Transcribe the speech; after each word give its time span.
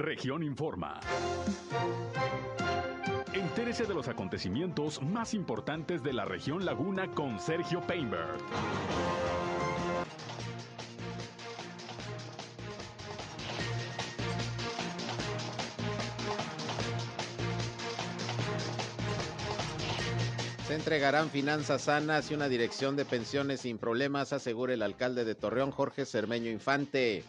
Región 0.00 0.42
Informa. 0.42 0.98
Entérese 3.34 3.84
de 3.84 3.92
los 3.92 4.08
acontecimientos 4.08 5.02
más 5.02 5.34
importantes 5.34 6.02
de 6.02 6.14
la 6.14 6.24
región 6.24 6.64
Laguna 6.64 7.08
con 7.08 7.38
Sergio 7.38 7.82
Painberg. 7.82 8.38
Se 20.66 20.74
entregarán 20.74 21.28
finanzas 21.28 21.82
sanas 21.82 22.30
y 22.30 22.34
una 22.34 22.48
dirección 22.48 22.96
de 22.96 23.04
pensiones 23.04 23.60
sin 23.60 23.76
problemas, 23.76 24.32
asegura 24.32 24.72
el 24.72 24.80
alcalde 24.80 25.26
de 25.26 25.34
Torreón, 25.34 25.72
Jorge 25.72 26.06
Cermeño 26.06 26.50
Infante. 26.50 27.22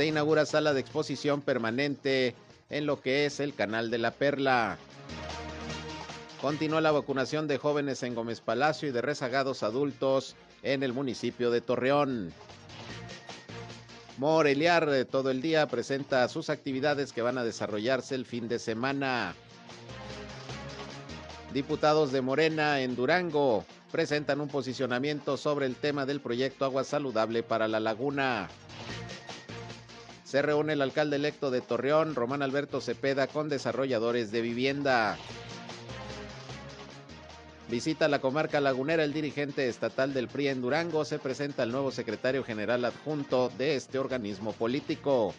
Se 0.00 0.06
inaugura 0.06 0.46
sala 0.46 0.72
de 0.72 0.80
exposición 0.80 1.42
permanente 1.42 2.34
en 2.70 2.86
lo 2.86 3.02
que 3.02 3.26
es 3.26 3.38
el 3.38 3.52
Canal 3.52 3.90
de 3.90 3.98
la 3.98 4.12
Perla. 4.12 4.78
Continúa 6.40 6.80
la 6.80 6.90
vacunación 6.90 7.46
de 7.46 7.58
jóvenes 7.58 8.02
en 8.02 8.14
Gómez 8.14 8.40
Palacio 8.40 8.88
y 8.88 8.92
de 8.92 9.02
rezagados 9.02 9.62
adultos 9.62 10.36
en 10.62 10.82
el 10.84 10.94
municipio 10.94 11.50
de 11.50 11.60
Torreón. 11.60 12.32
Moreliar 14.16 14.88
eh, 14.88 15.04
todo 15.04 15.30
el 15.30 15.42
día 15.42 15.66
presenta 15.66 16.26
sus 16.30 16.48
actividades 16.48 17.12
que 17.12 17.20
van 17.20 17.36
a 17.36 17.44
desarrollarse 17.44 18.14
el 18.14 18.24
fin 18.24 18.48
de 18.48 18.58
semana. 18.58 19.34
Diputados 21.52 22.10
de 22.10 22.22
Morena 22.22 22.80
en 22.80 22.96
Durango 22.96 23.66
presentan 23.92 24.40
un 24.40 24.48
posicionamiento 24.48 25.36
sobre 25.36 25.66
el 25.66 25.76
tema 25.76 26.06
del 26.06 26.22
proyecto 26.22 26.64
Agua 26.64 26.84
Saludable 26.84 27.42
para 27.42 27.68
la 27.68 27.80
Laguna. 27.80 28.48
Se 30.30 30.42
reúne 30.42 30.74
el 30.74 30.82
alcalde 30.82 31.16
electo 31.16 31.50
de 31.50 31.60
Torreón, 31.60 32.14
Román 32.14 32.40
Alberto 32.40 32.80
Cepeda, 32.80 33.26
con 33.26 33.48
desarrolladores 33.48 34.30
de 34.30 34.40
vivienda. 34.42 35.18
Visita 37.68 38.06
la 38.06 38.20
comarca 38.20 38.60
lagunera 38.60 39.02
el 39.02 39.12
dirigente 39.12 39.68
estatal 39.68 40.14
del 40.14 40.28
PRI 40.28 40.46
en 40.46 40.62
Durango. 40.62 41.04
Se 41.04 41.18
presenta 41.18 41.64
el 41.64 41.72
nuevo 41.72 41.90
secretario 41.90 42.44
general 42.44 42.84
adjunto 42.84 43.50
de 43.58 43.74
este 43.74 43.98
organismo 43.98 44.52
político. 44.52 45.34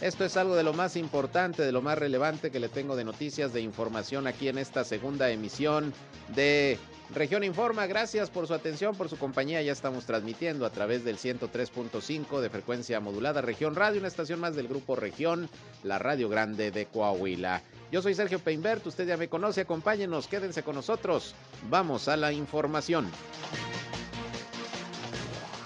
Esto 0.00 0.24
es 0.24 0.36
algo 0.36 0.54
de 0.54 0.62
lo 0.62 0.72
más 0.72 0.94
importante, 0.94 1.64
de 1.64 1.72
lo 1.72 1.82
más 1.82 1.98
relevante 1.98 2.52
que 2.52 2.60
le 2.60 2.68
tengo 2.68 2.94
de 2.94 3.02
noticias, 3.02 3.52
de 3.52 3.62
información 3.62 4.28
aquí 4.28 4.46
en 4.46 4.58
esta 4.58 4.84
segunda 4.84 5.28
emisión 5.30 5.92
de 6.36 6.78
Región 7.12 7.44
Informa. 7.44 7.86
Gracias 7.86 8.30
por 8.30 8.46
su 8.46 8.54
atención, 8.54 8.96
por 8.96 9.08
su 9.08 9.18
compañía. 9.18 9.62
Ya 9.62 9.72
estamos 9.72 10.06
transmitiendo 10.06 10.64
a 10.64 10.70
través 10.70 11.04
del 11.04 11.18
103.5 11.18 12.40
de 12.40 12.50
frecuencia 12.50 13.00
modulada 13.00 13.42
Región 13.42 13.74
Radio, 13.74 13.98
una 13.98 14.08
estación 14.08 14.40
más 14.40 14.56
del 14.56 14.68
grupo 14.68 14.96
Región, 14.96 15.48
la 15.82 15.98
Radio 15.98 16.28
Grande 16.28 16.70
de 16.70 16.86
Coahuila. 16.86 17.62
Yo 17.92 18.02
soy 18.02 18.14
Sergio 18.14 18.38
Peinbert, 18.38 18.86
usted 18.86 19.06
ya 19.06 19.16
me 19.16 19.28
conoce, 19.28 19.60
acompáñenos, 19.60 20.26
quédense 20.26 20.62
con 20.62 20.74
nosotros. 20.74 21.34
Vamos 21.68 22.08
a 22.08 22.16
la 22.16 22.32
información. 22.32 23.08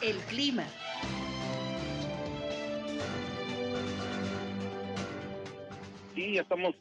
El 0.02 0.16
clima. 0.22 0.64
Sí, 6.14 6.34
ya 6.34 6.42
estamos 6.42 6.74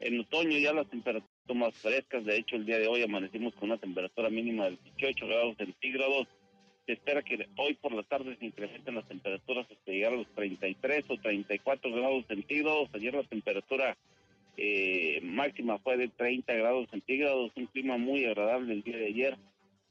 en 0.00 0.20
otoño, 0.20 0.58
ya 0.58 0.72
las 0.74 0.86
temperaturas 0.88 1.33
son 1.46 1.58
más 1.58 1.74
frescas. 1.74 2.24
De 2.24 2.36
hecho, 2.36 2.56
el 2.56 2.66
día 2.66 2.78
de 2.78 2.88
hoy 2.88 3.02
amanecimos 3.02 3.54
con 3.54 3.70
una 3.70 3.78
temperatura 3.78 4.30
mínima 4.30 4.64
de 4.64 4.78
18 4.96 5.26
grados 5.26 5.56
centígrados. 5.56 6.26
Se 6.86 6.92
espera 6.92 7.22
que 7.22 7.48
hoy 7.56 7.74
por 7.74 7.92
la 7.92 8.02
tarde 8.02 8.36
se 8.38 8.44
incrementen 8.44 8.94
las 8.94 9.08
temperaturas 9.08 9.66
hasta 9.70 9.90
llegar 9.90 10.12
a 10.12 10.16
los 10.16 10.26
33 10.34 11.04
o 11.08 11.16
34 11.16 11.92
grados 11.92 12.26
centígrados. 12.26 12.88
Ayer 12.92 13.14
la 13.14 13.24
temperatura 13.24 13.96
eh, 14.56 15.20
máxima 15.22 15.78
fue 15.78 15.96
de 15.96 16.08
30 16.08 16.52
grados 16.52 16.88
centígrados, 16.90 17.52
un 17.56 17.66
clima 17.66 17.96
muy 17.96 18.24
agradable 18.24 18.74
el 18.74 18.82
día 18.82 18.96
de 18.96 19.06
ayer. 19.06 19.38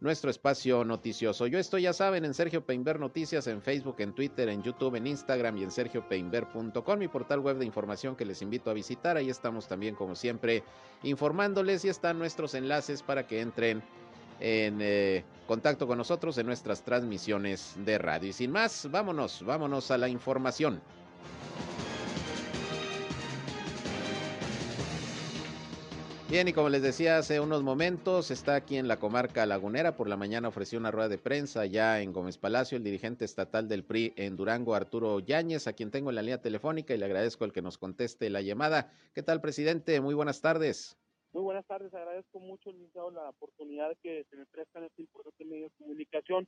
nuestro 0.00 0.30
espacio 0.30 0.84
noticioso. 0.84 1.46
Yo 1.46 1.58
estoy, 1.58 1.82
ya 1.82 1.92
saben, 1.92 2.24
en 2.24 2.32
Sergio 2.32 2.64
Peinber 2.64 2.98
Noticias, 2.98 3.46
en 3.46 3.60
Facebook, 3.60 3.96
en 3.98 4.14
Twitter, 4.14 4.48
en 4.48 4.62
YouTube, 4.62 4.96
en 4.96 5.06
Instagram 5.06 5.58
y 5.58 5.62
en 5.62 5.70
sergiopeinber.com, 5.70 6.98
mi 6.98 7.08
portal 7.08 7.40
web 7.40 7.58
de 7.58 7.66
información 7.66 8.16
que 8.16 8.24
les 8.24 8.40
invito 8.40 8.70
a 8.70 8.74
visitar. 8.74 9.16
Ahí 9.16 9.28
estamos 9.28 9.68
también, 9.68 9.94
como 9.94 10.14
siempre, 10.14 10.62
informándoles 11.02 11.84
y 11.84 11.88
están 11.88 12.18
nuestros 12.18 12.54
enlaces 12.54 13.02
para 13.02 13.26
que 13.26 13.40
entren 13.40 13.82
en 14.40 14.78
eh, 14.80 15.22
contacto 15.46 15.86
con 15.86 15.98
nosotros 15.98 16.38
en 16.38 16.46
nuestras 16.46 16.82
transmisiones 16.82 17.74
de 17.84 17.98
radio. 17.98 18.30
Y 18.30 18.32
sin 18.32 18.50
más, 18.50 18.90
vámonos, 18.90 19.44
vámonos 19.44 19.90
a 19.90 19.98
la 19.98 20.08
información. 20.08 20.80
Bien, 26.30 26.46
y 26.46 26.52
como 26.52 26.68
les 26.68 26.80
decía 26.80 27.18
hace 27.18 27.40
unos 27.40 27.64
momentos, 27.64 28.30
está 28.30 28.54
aquí 28.54 28.76
en 28.76 28.86
la 28.86 29.00
comarca 29.00 29.44
lagunera. 29.46 29.96
Por 29.96 30.08
la 30.08 30.16
mañana 30.16 30.46
ofreció 30.46 30.78
una 30.78 30.92
rueda 30.92 31.08
de 31.08 31.18
prensa 31.18 31.66
ya 31.66 32.00
en 32.00 32.12
Gómez 32.12 32.38
Palacio 32.38 32.78
el 32.78 32.84
dirigente 32.84 33.24
estatal 33.24 33.66
del 33.66 33.82
PRI 33.82 34.12
en 34.14 34.36
Durango, 34.36 34.76
Arturo 34.76 35.18
Yáñez, 35.18 35.66
a 35.66 35.72
quien 35.72 35.90
tengo 35.90 36.10
en 36.10 36.14
la 36.14 36.22
línea 36.22 36.40
telefónica 36.40 36.94
y 36.94 36.98
le 36.98 37.06
agradezco 37.06 37.44
el 37.44 37.52
que 37.52 37.62
nos 37.62 37.78
conteste 37.78 38.30
la 38.30 38.42
llamada. 38.42 38.92
¿Qué 39.12 39.24
tal, 39.24 39.40
presidente? 39.40 40.00
Muy 40.00 40.14
buenas 40.14 40.40
tardes. 40.40 40.96
Muy 41.32 41.42
buenas 41.42 41.66
tardes, 41.66 41.92
agradezco 41.92 42.38
mucho, 42.38 42.70
licenciado, 42.70 43.10
la 43.10 43.30
oportunidad 43.30 43.90
que 44.00 44.24
se 44.30 44.36
me 44.36 44.46
presta 44.46 44.78
en 44.78 44.84
este 44.84 45.02
importante 45.02 45.44
medio 45.44 45.64
de 45.64 45.72
comunicación, 45.78 46.46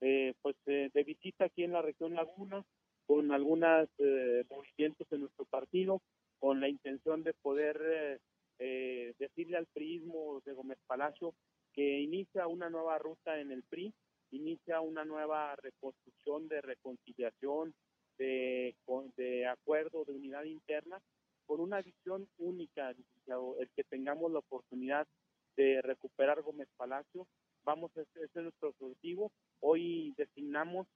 eh, 0.00 0.34
pues 0.42 0.56
eh, 0.66 0.90
de 0.92 1.04
visita 1.04 1.44
aquí 1.44 1.62
en 1.62 1.72
la 1.72 1.82
región 1.82 2.14
Laguna, 2.14 2.64
con 3.06 3.30
algunos 3.30 3.88
eh, 3.98 4.42
movimientos 4.50 5.08
de 5.08 5.18
nuestro 5.18 5.44
partido, 5.44 6.02
con 6.40 6.60
la 6.60 6.68
intención 6.68 7.22
de 7.22 7.32
poder 7.34 8.18
eh, 8.60 9.14
decirle 9.18 9.56
al 9.56 9.66
PRIismo 9.66 10.42
de 10.44 10.52
Gómez 10.52 10.78
Palacio 10.86 11.34
que 11.72 12.00
inicia 12.00 12.46
una 12.46 12.68
nueva 12.68 12.98
ruta 12.98 13.40
en 13.40 13.50
el 13.50 13.62
PRI, 13.62 13.92
inicia 14.32 14.80
una 14.80 15.04
nueva 15.04 15.56
reconstrucción 15.56 16.46
de 16.46 16.60
reconciliación, 16.60 17.74
de, 18.18 18.76
de 19.16 19.46
acuerdo, 19.46 20.04
de 20.04 20.12
unidad 20.12 20.44
interna, 20.44 21.00
con 21.46 21.60
una 21.60 21.80
visión 21.80 22.28
única, 22.36 22.90
el 22.90 23.70
que 23.74 23.84
tengamos 23.84 24.30
la 24.30 24.40
oportunidad 24.40 25.08
de 25.56 25.80
recuperar 25.82 26.42
Gómez 26.42 26.68
Palacio. 26.76 27.26
Vamos, 27.64 27.90
ese, 27.96 28.24
ese 28.24 28.38
es 28.40 28.42
nuestro 28.42 28.68
objetivo. 28.68 29.32
Hoy 29.60 30.12
designamos 30.16 30.86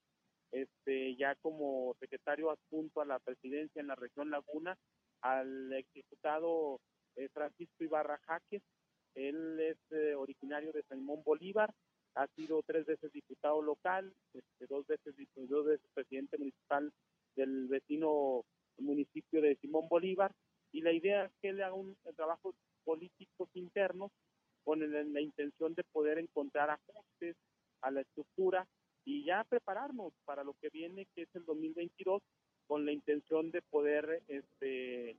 este, 0.52 1.16
ya 1.16 1.34
como 1.36 1.96
secretario 1.98 2.50
adjunto 2.50 3.00
a 3.00 3.06
la 3.06 3.18
presidencia 3.20 3.80
en 3.80 3.88
la 3.88 3.94
región 3.94 4.30
Laguna 4.30 4.76
al 5.22 5.72
exdiputado 5.72 6.80
eh, 7.16 7.28
Francisco 7.32 7.84
Ibarra 7.84 8.18
Jaques. 8.26 8.62
Él 9.14 9.60
es 9.60 9.78
eh, 9.90 10.14
originario 10.14 10.72
de 10.72 10.82
Simón 10.82 11.22
Bolívar, 11.24 11.72
ha 12.14 12.26
sido 12.28 12.62
tres 12.62 12.86
veces 12.86 13.12
diputado 13.12 13.62
local, 13.62 14.12
este, 14.32 14.66
dos, 14.68 14.86
veces, 14.86 15.14
dos 15.48 15.66
veces 15.66 15.86
presidente 15.94 16.38
municipal 16.38 16.92
del 17.36 17.66
vecino 17.66 18.44
municipio 18.78 19.40
de 19.40 19.56
Simón 19.56 19.88
Bolívar. 19.88 20.32
Y 20.72 20.80
la 20.80 20.92
idea 20.92 21.26
es 21.26 21.32
que 21.40 21.50
él 21.50 21.62
haga 21.62 21.74
un 21.74 21.96
trabajo 22.16 22.54
políticos 22.84 23.48
internos 23.54 24.10
con 24.64 24.80
la 25.12 25.20
intención 25.20 25.74
de 25.74 25.84
poder 25.84 26.18
encontrar 26.18 26.70
ajustes 26.70 27.36
a 27.82 27.90
la 27.90 28.00
estructura 28.00 28.66
y 29.04 29.24
ya 29.24 29.44
prepararnos 29.44 30.12
para 30.24 30.42
lo 30.42 30.54
que 30.54 30.70
viene, 30.70 31.06
que 31.14 31.22
es 31.22 31.28
el 31.34 31.44
2022, 31.44 32.22
con 32.66 32.86
la 32.86 32.92
intención 32.92 33.50
de 33.50 33.60
poder 33.62 34.22
este, 34.28 35.16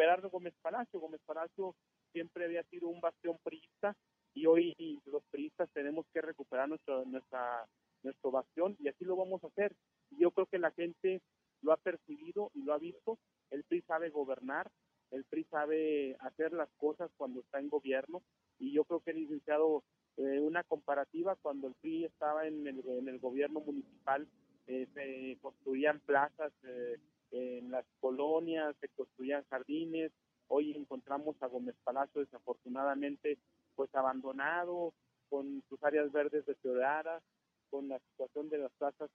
recuperar 0.00 0.30
Gómez 0.30 0.54
Palacio. 0.62 1.00
Gómez 1.00 1.20
Palacio 1.26 1.74
siempre 2.12 2.46
había 2.46 2.62
sido 2.64 2.88
un 2.88 3.00
bastión 3.00 3.36
priista 3.42 3.94
y 4.34 4.46
hoy 4.46 4.74
los 5.04 5.22
periodistas 5.30 5.68
tenemos 5.72 6.06
que 6.12 6.22
recuperar 6.22 6.68
nuestro, 6.68 7.04
nuestra, 7.04 7.66
nuestro 8.02 8.30
bastión 8.30 8.76
y 8.78 8.88
así 8.88 9.04
lo 9.04 9.16
vamos 9.16 9.44
a 9.44 9.48
hacer. 9.48 9.74
Yo 10.10 10.30
creo 10.30 10.46
que 10.46 10.58
la 10.58 10.70
gente 10.70 11.20
lo 11.60 11.72
ha 11.72 11.76
percibido 11.76 12.50
y 12.54 12.62
lo 12.62 12.72
ha 12.72 12.78
visto. 12.78 13.18
El 13.50 13.64
PRI 13.64 13.82
sabe 13.82 14.08
gobernar, 14.08 14.70
el 15.10 15.24
PRI 15.24 15.44
sabe 15.44 16.16
hacer 16.20 16.52
las 16.52 16.70
cosas 16.78 17.10
cuando 17.18 17.40
está 17.40 17.58
en 17.58 17.68
gobierno 17.68 18.22
y 18.58 18.72
yo 18.72 18.84
creo 18.84 19.00
que 19.00 19.10
el 19.10 19.18
licenciado 19.18 19.82
eh, 20.16 20.40
una 20.40 20.64
comparativa 20.64 21.36
cuando 21.42 21.66
el 21.68 21.74
PRI 21.74 22.06
estaba 22.06 22.46
en 22.46 22.66
el, 22.66 22.82
en 22.88 23.08
el 23.08 23.18
gobierno 23.18 23.60
municipal 23.60 24.26
eh, 24.66 24.86
se 24.94 25.38
construían 25.42 26.00
plazas 26.00 26.52
eh, 26.62 26.96
en 27.30 27.70
las 27.70 27.84
colonias, 28.00 28.74
se 28.80 28.88
construían 28.88 29.44
jardines, 29.50 30.12
hoy 30.48 30.72
encontramos 30.76 31.36
a 31.40 31.46
Gómez 31.46 31.76
Palacio 31.84 32.20
desafortunadamente 32.20 33.38
pues 33.74 33.94
abandonado, 33.94 34.92
con 35.28 35.62
sus 35.68 35.82
áreas 35.82 36.10
verdes 36.12 36.44
deterioradas, 36.44 37.22
con 37.70 37.88
la 37.88 37.98
situación 38.00 38.48
de 38.48 38.58
las 38.58 38.72
plazas 38.72 39.10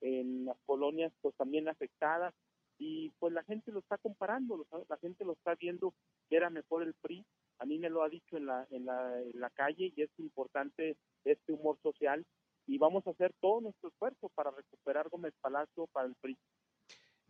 en 0.00 0.44
las 0.44 0.56
colonias 0.66 1.12
pues 1.20 1.34
también 1.36 1.68
afectadas 1.68 2.34
y 2.78 3.10
pues 3.20 3.32
la 3.32 3.44
gente 3.44 3.70
lo 3.70 3.78
está 3.78 3.96
comparando, 3.98 4.66
la 4.88 4.96
gente 4.96 5.24
lo 5.24 5.34
está 5.34 5.54
viendo 5.54 5.94
que 6.28 6.36
era 6.36 6.50
mejor 6.50 6.82
el 6.82 6.94
PRI, 6.94 7.24
a 7.60 7.64
mí 7.64 7.78
me 7.78 7.88
lo 7.88 8.02
ha 8.02 8.08
dicho 8.08 8.36
en 8.36 8.46
la, 8.46 8.66
en 8.70 8.84
la, 8.84 9.20
en 9.22 9.40
la 9.40 9.50
calle 9.50 9.92
y 9.94 10.02
es 10.02 10.10
importante 10.18 10.96
este 11.24 11.52
humor 11.52 11.78
social 11.82 12.26
y 12.66 12.78
vamos 12.78 13.06
a 13.06 13.10
hacer 13.10 13.32
todo 13.40 13.60
nuestro 13.60 13.88
esfuerzo 13.90 14.28
para 14.34 14.50
recuperar 14.50 15.08
Gómez 15.08 15.34
Palacio 15.40 15.86
para 15.92 16.08
el 16.08 16.16
PRI. 16.16 16.36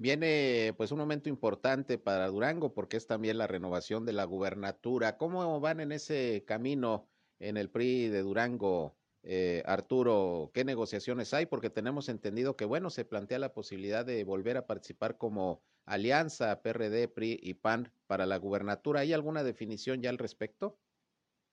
Viene 0.03 0.75
pues 0.77 0.91
un 0.91 0.99
momento 0.99 1.29
importante 1.29 1.97
para 1.97 2.27
Durango 2.27 2.75
porque 2.75 2.97
es 2.97 3.07
también 3.07 3.39
la 3.39 3.47
renovación 3.47 4.05
de 4.05 4.13
la 4.13 4.25
gubernatura. 4.25 5.17
¿Cómo 5.17 5.61
van 5.61 5.79
en 5.79 5.93
ese 5.93 6.43
camino 6.45 7.07
en 7.39 7.57
el 7.57 7.71
PRI 7.71 8.09
de 8.09 8.23
Durango, 8.23 8.97
eh, 9.23 9.63
Arturo? 9.65 10.51
¿Qué 10.53 10.65
negociaciones 10.65 11.33
hay? 11.35 11.47
Porque 11.47 11.71
tenemos 11.71 12.09
entendido 12.09 12.57
que, 12.57 12.65
bueno, 12.65 12.91
se 12.91 13.05
plantea 13.05 13.39
la 13.39 13.53
posibilidad 13.53 14.05
de 14.05 14.25
volver 14.25 14.57
a 14.57 14.67
participar 14.67 15.19
como 15.19 15.63
alianza 15.87 16.63
PRD, 16.63 17.07
PRI 17.07 17.39
y 17.41 17.55
PAN 17.55 17.93
para 18.09 18.27
la 18.27 18.39
gubernatura. 18.39 19.03
¿Hay 19.03 19.13
alguna 19.13 19.45
definición 19.45 20.03
ya 20.03 20.11
al 20.11 20.19
respecto? 20.19 20.81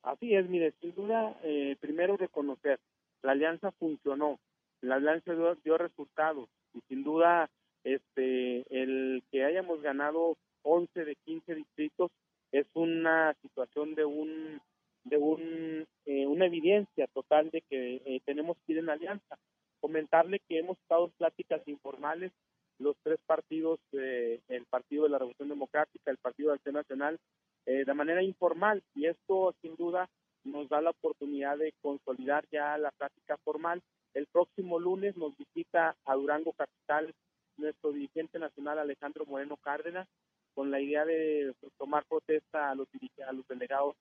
Así 0.01 0.33
es, 0.33 0.49
mire, 0.49 0.73
sin 0.81 0.95
duda, 0.95 1.39
eh, 1.43 1.77
primero 1.79 2.17
reconocer, 2.17 2.79
la 3.21 3.33
alianza 3.33 3.71
funcionó, 3.73 4.39
la 4.81 4.95
alianza 4.95 5.35
dio, 5.63 5.77
resultados 5.77 6.49
y 6.73 6.81
sin 6.87 7.03
duda 7.03 7.47
este 7.83 8.65
el 8.69 9.23
que 9.31 9.43
hayamos 9.43 9.81
ganado 9.81 10.37
11 10.63 11.05
de 11.05 11.15
15 11.25 11.55
distritos 11.55 12.11
es 12.51 12.65
una 12.73 13.33
situación 13.41 13.95
de 13.95 14.05
un 14.05 14.61
de 15.03 15.17
un 15.17 15.87
eh, 16.05 16.27
una 16.27 16.45
evidencia 16.45 17.07
total 17.07 17.49
de 17.51 17.61
que 17.61 18.01
eh, 18.05 18.21
tenemos 18.25 18.57
que 18.65 18.73
ir 18.73 18.79
en 18.79 18.89
alianza 18.89 19.37
comentarle 19.79 20.41
que 20.47 20.59
hemos 20.59 20.77
estado 20.79 21.05
en 21.05 21.11
pláticas 21.11 21.65
informales 21.67 22.31
los 22.79 22.95
tres 23.03 23.19
partidos 23.25 23.79
eh, 23.93 24.39
el 24.49 24.65
partido 24.65 25.03
de 25.03 25.09
la 25.09 25.19
Revolución 25.19 25.49
Democrática 25.49 26.11
el 26.11 26.17
partido 26.17 26.49
de 26.49 26.55
Acción 26.55 26.75
Nacional 26.75 27.19
de 27.65 27.93
manera 27.93 28.23
informal 28.23 28.81
y 28.95 29.05
esto 29.05 29.53
sin 29.61 29.75
duda 29.75 30.09
nos 30.43 30.69
da 30.69 30.81
la 30.81 30.91
oportunidad 30.91 31.57
de 31.57 31.73
consolidar 31.81 32.45
ya 32.51 32.77
la 32.77 32.91
práctica 32.91 33.37
formal. 33.43 33.81
El 34.13 34.27
próximo 34.27 34.79
lunes 34.79 35.15
nos 35.17 35.37
visita 35.37 35.95
a 36.05 36.15
Durango 36.15 36.53
Capital 36.53 37.13
nuestro 37.59 37.91
dirigente 37.91 38.39
nacional 38.39 38.79
Alejandro 38.79 39.25
Moreno 39.25 39.57
Cárdenas 39.57 40.07
con 40.53 40.71
la 40.71 40.79
idea 40.79 41.05
de 41.05 41.53
tomar 41.77 42.05
protesta 42.05 42.71
a 42.71 42.75
los, 42.75 42.87
a 43.27 43.31
los 43.31 43.47
delegados 43.47 43.95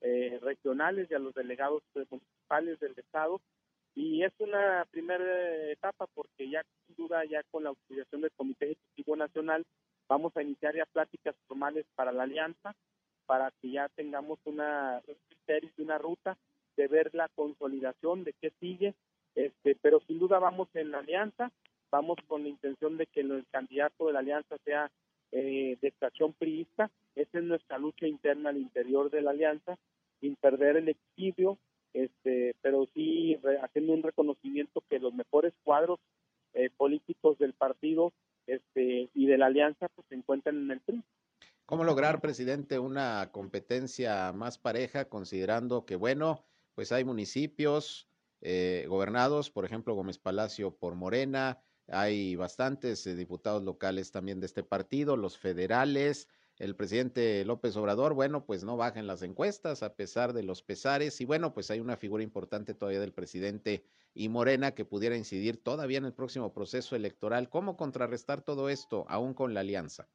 eh, 0.00 0.38
regionales 0.42 1.10
y 1.10 1.14
a 1.14 1.18
los 1.18 1.34
delegados 1.34 1.82
municipales 1.94 2.80
del 2.80 2.94
Estado. 2.98 3.40
Y 3.94 4.22
es 4.24 4.32
una 4.38 4.86
primera 4.90 5.70
etapa 5.70 6.06
porque 6.14 6.48
ya 6.50 6.62
sin 6.86 6.96
duda 6.96 7.24
ya 7.24 7.42
con 7.50 7.64
la 7.64 7.70
utilización 7.70 8.22
del 8.22 8.32
Comité 8.32 8.72
Ejecutivo 8.72 9.16
Nacional 9.16 9.64
vamos 10.08 10.36
a 10.36 10.42
iniciar 10.42 10.74
ya 10.74 10.86
pláticas 10.86 11.34
formales 11.46 11.86
para 11.94 12.12
la 12.12 12.24
alianza 12.24 12.74
para 13.26 13.50
que 13.60 13.70
ya 13.70 13.88
tengamos 13.90 14.38
una, 14.44 15.00
un 15.06 15.16
criterio 15.28 15.70
y 15.76 15.82
una 15.82 15.98
ruta 15.98 16.36
de 16.76 16.88
ver 16.88 17.14
la 17.14 17.28
consolidación 17.28 18.24
de 18.24 18.34
qué 18.40 18.52
sigue, 18.60 18.94
este, 19.34 19.76
pero 19.80 20.00
sin 20.06 20.18
duda 20.18 20.38
vamos 20.38 20.68
en 20.74 20.90
la 20.90 20.98
alianza, 20.98 21.50
vamos 21.92 22.16
con 22.26 22.42
la 22.42 22.48
intención 22.48 22.96
de 22.96 23.06
que 23.06 23.20
el 23.20 23.44
candidato 23.52 24.06
de 24.06 24.14
la 24.14 24.20
alianza 24.20 24.56
sea 24.64 24.90
eh, 25.30 25.76
de 25.80 25.88
estación 25.88 26.32
priista, 26.32 26.90
esa 27.14 27.38
es 27.38 27.44
nuestra 27.44 27.78
lucha 27.78 28.06
interna 28.06 28.50
al 28.50 28.56
interior 28.56 29.10
de 29.10 29.20
la 29.20 29.30
alianza, 29.30 29.78
sin 30.20 30.34
perder 30.36 30.78
el 30.78 30.88
equilibrio, 30.88 31.58
este, 31.92 32.56
pero 32.62 32.88
sí 32.94 33.38
haciendo 33.62 33.92
un 33.92 34.02
reconocimiento 34.02 34.82
que 34.88 34.98
los 34.98 35.12
mejores 35.12 35.52
cuadros 35.62 36.00
eh, 36.54 36.70
políticos 36.76 37.38
del 37.38 37.52
partido 37.52 38.12
este, 38.46 39.10
y 39.14 39.26
de 39.26 39.38
la 39.38 39.46
alianza 39.46 39.88
pues, 39.94 40.06
se 40.08 40.14
encuentran 40.14 40.56
en 40.56 40.70
el 40.70 40.80
PRI. 40.80 41.02
¿Cómo 41.66 41.84
lograr, 41.84 42.20
presidente, 42.20 42.78
una 42.78 43.30
competencia 43.32 44.32
más 44.32 44.58
pareja, 44.58 45.08
considerando 45.08 45.84
que, 45.84 45.96
bueno, 45.96 46.44
pues 46.74 46.90
hay 46.90 47.04
municipios 47.04 48.08
eh, 48.40 48.86
gobernados, 48.88 49.50
por 49.50 49.64
ejemplo, 49.64 49.94
Gómez 49.94 50.18
Palacio 50.18 50.74
por 50.74 50.94
Morena, 50.94 51.62
hay 51.88 52.36
bastantes 52.36 53.06
eh, 53.06 53.14
diputados 53.14 53.62
locales 53.62 54.12
también 54.12 54.40
de 54.40 54.46
este 54.46 54.62
partido, 54.62 55.16
los 55.16 55.38
federales, 55.38 56.28
el 56.58 56.76
presidente 56.76 57.44
López 57.44 57.76
Obrador, 57.76 58.14
bueno, 58.14 58.44
pues 58.44 58.62
no 58.62 58.76
baja 58.76 59.00
en 59.00 59.06
las 59.06 59.22
encuestas 59.22 59.82
a 59.82 59.94
pesar 59.94 60.32
de 60.32 60.42
los 60.42 60.62
pesares 60.62 61.20
y 61.20 61.24
bueno, 61.24 61.54
pues 61.54 61.70
hay 61.70 61.80
una 61.80 61.96
figura 61.96 62.22
importante 62.22 62.74
todavía 62.74 63.00
del 63.00 63.12
presidente 63.12 63.84
y 64.14 64.28
Morena 64.28 64.72
que 64.72 64.84
pudiera 64.84 65.16
incidir 65.16 65.62
todavía 65.62 65.98
en 65.98 66.04
el 66.04 66.12
próximo 66.12 66.52
proceso 66.52 66.94
electoral. 66.94 67.48
¿Cómo 67.48 67.76
contrarrestar 67.76 68.42
todo 68.42 68.68
esto 68.68 69.06
aún 69.08 69.34
con 69.34 69.54
la 69.54 69.60
alianza? 69.60 70.08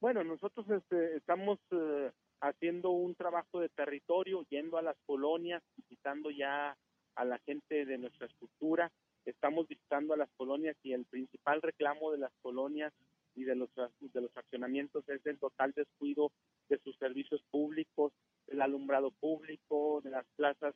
Bueno, 0.00 0.24
nosotros 0.24 0.68
este, 0.70 1.16
estamos 1.16 1.58
eh, 1.72 2.10
haciendo 2.40 2.90
un 2.90 3.14
trabajo 3.14 3.60
de 3.60 3.68
territorio, 3.68 4.46
yendo 4.48 4.78
a 4.78 4.82
las 4.82 4.96
colonias, 5.04 5.62
visitando 5.76 6.30
ya 6.30 6.76
a 7.16 7.24
la 7.24 7.38
gente 7.40 7.84
de 7.84 7.98
nuestra 7.98 8.26
estructura, 8.26 8.90
estamos 9.24 9.68
visitando 9.68 10.14
a 10.14 10.16
las 10.16 10.30
colonias 10.36 10.76
y 10.82 10.92
el 10.92 11.04
principal 11.04 11.62
reclamo 11.62 12.10
de 12.12 12.18
las 12.18 12.32
colonias 12.42 12.92
y 13.34 13.44
de 13.44 13.54
los 13.54 13.70
de 13.74 14.20
los 14.20 14.36
accionamientos 14.36 15.08
es 15.08 15.24
el 15.24 15.38
total 15.38 15.72
descuido 15.72 16.32
de 16.68 16.78
sus 16.78 16.96
servicios 16.98 17.42
públicos, 17.50 18.12
el 18.48 18.60
alumbrado 18.60 19.12
público, 19.12 20.00
de 20.02 20.10
las 20.10 20.26
plazas 20.36 20.74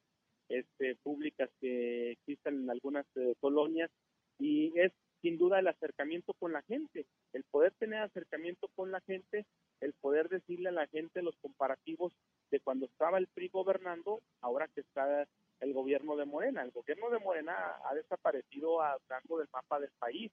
este, 0.48 0.96
públicas 0.96 1.50
que 1.60 2.12
existen 2.12 2.62
en 2.62 2.70
algunas 2.70 3.06
eh, 3.16 3.34
colonias. 3.40 3.90
Y 4.38 4.72
es 4.78 4.92
sin 5.24 5.38
duda 5.38 5.58
el 5.58 5.68
acercamiento 5.68 6.34
con 6.34 6.52
la 6.52 6.60
gente, 6.62 7.06
el 7.32 7.44
poder 7.44 7.72
tener 7.78 8.02
acercamiento 8.02 8.68
con 8.74 8.90
la 8.90 9.00
gente, 9.00 9.46
el 9.80 9.94
poder 9.94 10.28
decirle 10.28 10.68
a 10.68 10.72
la 10.72 10.86
gente 10.88 11.22
los 11.22 11.34
comparativos 11.36 12.12
de 12.50 12.60
cuando 12.60 12.84
estaba 12.84 13.16
el 13.16 13.26
PRI 13.28 13.48
gobernando, 13.48 14.20
ahora 14.42 14.68
que 14.68 14.82
está 14.82 15.26
el 15.60 15.72
gobierno 15.72 16.16
de 16.16 16.24
Morena. 16.24 16.62
El 16.62 16.70
gobierno 16.70 17.10
de 17.10 17.18
Morena 17.18 17.76
ha 17.84 17.94
desaparecido 17.94 18.80
a 18.80 18.98
rango 19.08 19.38
del 19.38 19.48
mapa 19.52 19.80
del 19.80 19.90
país 19.98 20.30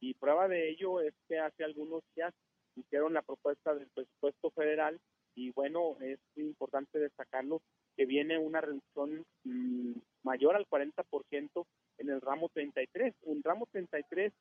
y 0.00 0.14
prueba 0.14 0.48
de 0.48 0.70
ello 0.70 1.00
es 1.00 1.14
que 1.28 1.38
hace 1.38 1.64
algunos 1.64 2.02
días 2.14 2.34
hicieron 2.76 3.14
la 3.14 3.22
propuesta 3.22 3.74
del 3.74 3.88
presupuesto 3.88 4.50
federal 4.50 5.00
y 5.34 5.50
bueno, 5.52 5.96
es 6.00 6.18
importante 6.36 6.98
destacarlo 6.98 7.60
que 7.96 8.06
viene 8.06 8.38
una 8.38 8.60
reducción 8.60 9.24
mm, 9.44 9.92
mayor 10.22 10.56
al 10.56 10.66
40% 10.66 11.66
en 11.98 12.10
el 12.10 12.20
ramo 12.20 12.48
33. 12.52 13.14
Un 13.22 13.42
ramo 13.42 13.66
33, 13.70 14.32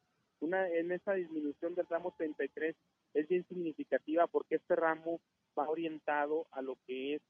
una, 0.41 0.67
en 0.69 0.91
esa 0.91 1.13
disminución 1.13 1.75
del 1.75 1.87
ramo 1.87 2.13
33 2.17 2.75
es 3.13 3.27
bien 3.27 3.45
significativa 3.47 4.27
porque 4.27 4.55
este 4.55 4.75
ramo 4.75 5.19
va 5.57 5.69
orientado 5.69 6.47
a 6.51 6.61
lo 6.61 6.77
que 6.85 7.15
es 7.15 7.21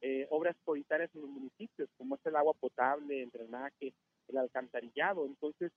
eh, 0.00 0.26
obras 0.30 0.56
prioritarias 0.64 1.10
en 1.14 1.22
los 1.22 1.30
municipios, 1.30 1.88
como 1.96 2.16
es 2.16 2.26
el 2.26 2.36
agua 2.36 2.54
potable, 2.54 3.22
el 3.22 3.30
drenaje, 3.30 3.92
el 4.28 4.36
alcantarillado. 4.36 5.26
Entonces, 5.26 5.72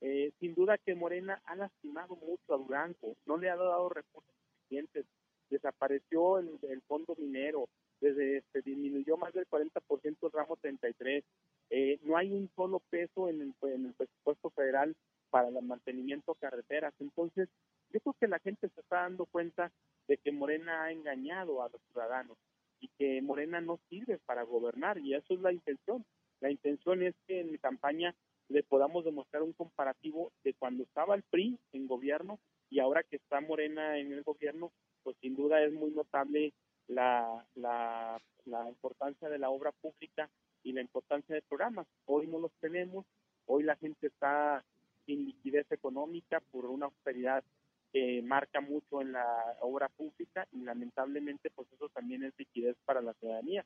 eh, 0.00 0.32
sin 0.40 0.54
duda 0.54 0.78
que 0.78 0.94
Morena 0.94 1.40
ha 1.44 1.54
lastimado 1.54 2.16
mucho 2.16 2.54
a 2.54 2.58
Durango, 2.58 3.16
no 3.26 3.36
le 3.36 3.48
ha 3.48 3.56
dado 3.56 3.88
recursos 3.88 4.34
suficientes, 4.58 5.06
desapareció 5.48 6.38
el, 6.38 6.82
fondo 6.88 7.14
minero, 7.16 7.68
desde 8.00 8.42
se 8.52 8.62
disminuyó 8.62 9.16
más 9.16 9.32
del 9.32 9.46
40% 9.48 10.16
el 10.22 10.32
ramo 10.32 10.56
33, 10.56 11.24
eh, 11.70 12.00
no 12.02 12.16
hay 12.16 12.32
un 12.32 12.50
solo 12.56 12.80
peso 12.90 13.28
en 13.28 13.40
el, 13.42 13.54
en 13.70 13.86
el 13.86 13.94
presupuesto 13.94 14.50
federal 14.50 14.94
para 15.30 15.48
el 15.48 15.62
mantenimiento 15.62 16.32
de 16.34 16.40
carreteras. 16.40 16.92
Entonces, 16.98 17.48
yo 17.90 18.00
creo 18.00 18.16
que 18.18 18.28
la 18.28 18.38
gente 18.40 18.68
se 18.68 18.80
está 18.80 19.02
dando 19.02 19.26
cuenta 19.26 19.70
de 20.08 20.18
que 20.18 20.32
Morena 20.32 20.84
ha 20.84 20.92
engañado 20.92 21.62
a 21.62 21.68
los 21.68 21.80
ciudadanos 21.92 22.36
y 22.82 22.88
que 22.98 23.22
Morena 23.22 23.60
no 23.60 23.78
sirve 23.88 24.18
para 24.26 24.42
gobernar 24.42 24.98
y 24.98 25.14
eso 25.14 25.34
es 25.34 25.40
la 25.40 25.52
intención. 25.52 26.04
La 26.40 26.50
intención 26.50 27.02
es 27.02 27.14
que 27.26 27.40
en 27.40 27.56
campaña 27.58 28.14
le 28.48 28.64
podamos 28.64 29.04
demostrar 29.04 29.42
un 29.42 29.52
comparativo 29.52 30.32
de 30.42 30.52
cuando 30.54 30.82
estaba 30.82 31.14
el 31.14 31.22
PRI 31.22 31.58
en 31.72 31.86
gobierno 31.86 32.40
y 32.68 32.80
ahora 32.80 33.04
que 33.04 33.16
está 33.16 33.40
Morena 33.40 33.98
en 33.98 34.12
el 34.12 34.24
gobierno, 34.24 34.72
pues 35.04 35.16
sin 35.20 35.36
duda 35.36 35.62
es 35.62 35.72
muy 35.72 35.92
notable 35.92 36.52
la, 36.88 37.46
la, 37.54 38.20
la 38.44 38.68
importancia 38.68 39.28
de 39.28 39.38
la 39.38 39.50
obra 39.50 39.70
pública 39.72 40.28
y 40.64 40.72
la 40.72 40.80
importancia 40.80 41.34
de 41.34 41.42
programas. 41.42 41.86
Hoy 42.06 42.26
no 42.26 42.40
los 42.40 42.52
tenemos, 42.60 43.06
hoy 43.46 43.62
la 43.62 43.76
gente 43.76 44.08
está 44.08 44.64
sin 45.06 45.24
liquidez 45.24 45.70
económica 45.70 46.40
por 46.50 46.66
una 46.66 46.86
austeridad 46.86 47.44
que 47.92 48.22
marca 48.22 48.60
mucho 48.60 49.02
en 49.02 49.12
la 49.12 49.56
obra 49.60 49.88
pública 49.88 50.46
y 50.52 50.62
lamentablemente 50.62 51.50
pues 51.50 51.70
eso 51.72 51.88
también 51.90 52.24
es 52.24 52.32
liquidez 52.38 52.76
para 52.84 53.02
la 53.02 53.14
ciudadanía. 53.14 53.64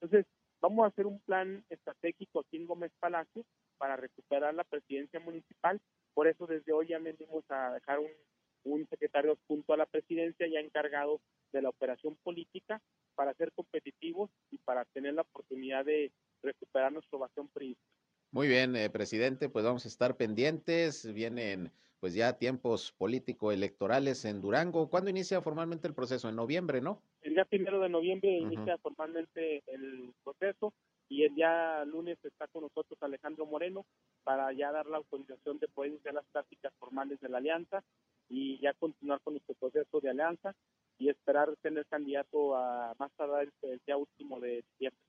Entonces, 0.00 0.26
vamos 0.60 0.84
a 0.84 0.88
hacer 0.88 1.06
un 1.06 1.20
plan 1.20 1.64
estratégico 1.68 2.40
aquí 2.40 2.56
en 2.56 2.66
Gómez 2.66 2.92
Palacio 3.00 3.44
para 3.78 3.96
recuperar 3.96 4.54
la 4.54 4.64
presidencia 4.64 5.20
municipal. 5.20 5.80
Por 6.14 6.28
eso 6.28 6.46
desde 6.46 6.72
hoy 6.72 6.88
ya 6.88 6.98
venimos 6.98 7.44
a 7.50 7.72
dejar 7.72 7.98
un, 7.98 8.10
un 8.64 8.86
secretario 8.88 9.38
junto 9.46 9.72
a 9.72 9.76
la 9.76 9.86
presidencia 9.86 10.46
ya 10.46 10.60
encargado 10.60 11.20
de 11.52 11.62
la 11.62 11.68
operación 11.68 12.16
política 12.22 12.80
para 13.14 13.34
ser 13.34 13.52
competitivos 13.52 14.30
y 14.50 14.58
para 14.58 14.84
tener 14.86 15.14
la 15.14 15.22
oportunidad 15.22 15.84
de 15.84 16.12
recuperar 16.42 16.92
nuestra 16.92 17.18
ovación 17.18 17.48
política. 17.48 17.82
Muy 18.30 18.48
bien, 18.48 18.74
eh, 18.74 18.90
presidente, 18.90 19.48
pues 19.48 19.64
vamos 19.64 19.84
a 19.84 19.88
estar 19.88 20.16
pendientes. 20.16 21.12
Vienen 21.12 21.70
pues 22.04 22.12
ya 22.12 22.36
tiempos 22.36 22.92
político-electorales 22.98 24.26
en 24.26 24.42
Durango. 24.42 24.90
¿Cuándo 24.90 25.08
inicia 25.08 25.40
formalmente 25.40 25.88
el 25.88 25.94
proceso? 25.94 26.28
En 26.28 26.36
noviembre, 26.36 26.82
¿no? 26.82 27.00
El 27.22 27.32
día 27.32 27.46
primero 27.46 27.80
de 27.80 27.88
noviembre 27.88 28.28
inicia 28.30 28.76
formalmente 28.76 29.62
el 29.68 30.12
proceso 30.22 30.74
y 31.08 31.22
el 31.22 31.34
día 31.34 31.82
lunes 31.86 32.18
está 32.22 32.46
con 32.48 32.64
nosotros 32.64 33.02
Alejandro 33.02 33.46
Moreno 33.46 33.86
para 34.22 34.52
ya 34.52 34.70
dar 34.70 34.84
la 34.84 34.98
autorización 34.98 35.58
de 35.60 35.68
poder 35.68 35.92
iniciar 35.92 36.12
las 36.12 36.26
prácticas 36.26 36.74
formales 36.78 37.18
de 37.20 37.30
la 37.30 37.38
alianza 37.38 37.82
y 38.28 38.60
ya 38.60 38.74
continuar 38.74 39.22
con 39.22 39.32
nuestro 39.32 39.54
proceso 39.54 39.98
de 39.98 40.10
alianza 40.10 40.54
y 40.98 41.08
esperar 41.08 41.56
tener 41.62 41.86
candidato 41.86 42.54
a 42.54 42.94
más 42.98 43.12
tardar 43.12 43.48
el 43.62 43.80
día 43.86 43.96
último 43.96 44.40
de 44.40 44.62
diciembre. 44.72 45.00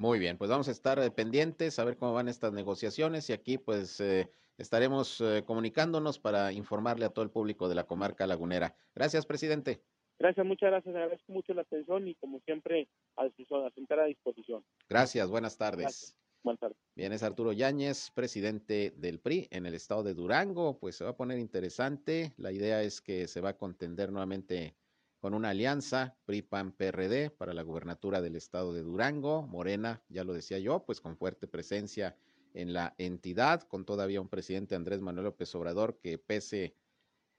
Muy 0.00 0.18
bien, 0.18 0.38
pues 0.38 0.48
vamos 0.48 0.66
a 0.66 0.70
estar 0.70 0.98
eh, 0.98 1.10
pendientes 1.10 1.78
a 1.78 1.84
ver 1.84 1.98
cómo 1.98 2.14
van 2.14 2.26
estas 2.26 2.54
negociaciones 2.54 3.28
y 3.28 3.34
aquí 3.34 3.58
pues 3.58 4.00
eh, 4.00 4.30
estaremos 4.56 5.20
eh, 5.20 5.44
comunicándonos 5.44 6.18
para 6.18 6.52
informarle 6.52 7.04
a 7.04 7.10
todo 7.10 7.22
el 7.22 7.30
público 7.30 7.68
de 7.68 7.74
la 7.74 7.84
comarca 7.84 8.26
lagunera. 8.26 8.74
Gracias, 8.94 9.26
presidente. 9.26 9.82
Gracias, 10.18 10.46
muchas 10.46 10.70
gracias. 10.70 10.94
Agradezco 10.94 11.30
mucho 11.30 11.52
la 11.52 11.60
atención 11.60 12.08
y 12.08 12.14
como 12.14 12.40
siempre 12.40 12.88
a, 13.16 13.24
a, 13.24 13.26
a 13.26 14.06
disposición. 14.06 14.64
Gracias, 14.88 15.28
buenas 15.28 15.58
tardes. 15.58 16.16
Buenas 16.42 16.60
tardes. 16.60 16.78
Bien, 16.94 17.12
es 17.12 17.22
Arturo 17.22 17.52
Yáñez, 17.52 18.10
presidente 18.14 18.94
del 18.96 19.20
PRI 19.20 19.48
en 19.50 19.66
el 19.66 19.74
estado 19.74 20.02
de 20.02 20.14
Durango. 20.14 20.78
Pues 20.78 20.96
se 20.96 21.04
va 21.04 21.10
a 21.10 21.16
poner 21.18 21.38
interesante. 21.38 22.32
La 22.38 22.52
idea 22.52 22.82
es 22.82 23.02
que 23.02 23.28
se 23.28 23.42
va 23.42 23.50
a 23.50 23.58
contender 23.58 24.10
nuevamente 24.10 24.74
con 25.20 25.34
una 25.34 25.50
alianza 25.50 26.16
PRI-PAN-PRD 26.24 27.30
para 27.30 27.52
la 27.52 27.62
gubernatura 27.62 28.22
del 28.22 28.36
estado 28.36 28.72
de 28.72 28.82
Durango. 28.82 29.46
Morena, 29.46 30.02
ya 30.08 30.24
lo 30.24 30.32
decía 30.32 30.58
yo, 30.58 30.84
pues 30.84 31.00
con 31.00 31.16
fuerte 31.16 31.46
presencia 31.46 32.16
en 32.54 32.72
la 32.72 32.94
entidad, 32.98 33.62
con 33.62 33.84
todavía 33.84 34.20
un 34.20 34.28
presidente 34.28 34.74
Andrés 34.74 35.00
Manuel 35.00 35.26
López 35.26 35.54
Obrador 35.54 36.00
que 36.00 36.18
pese 36.18 36.74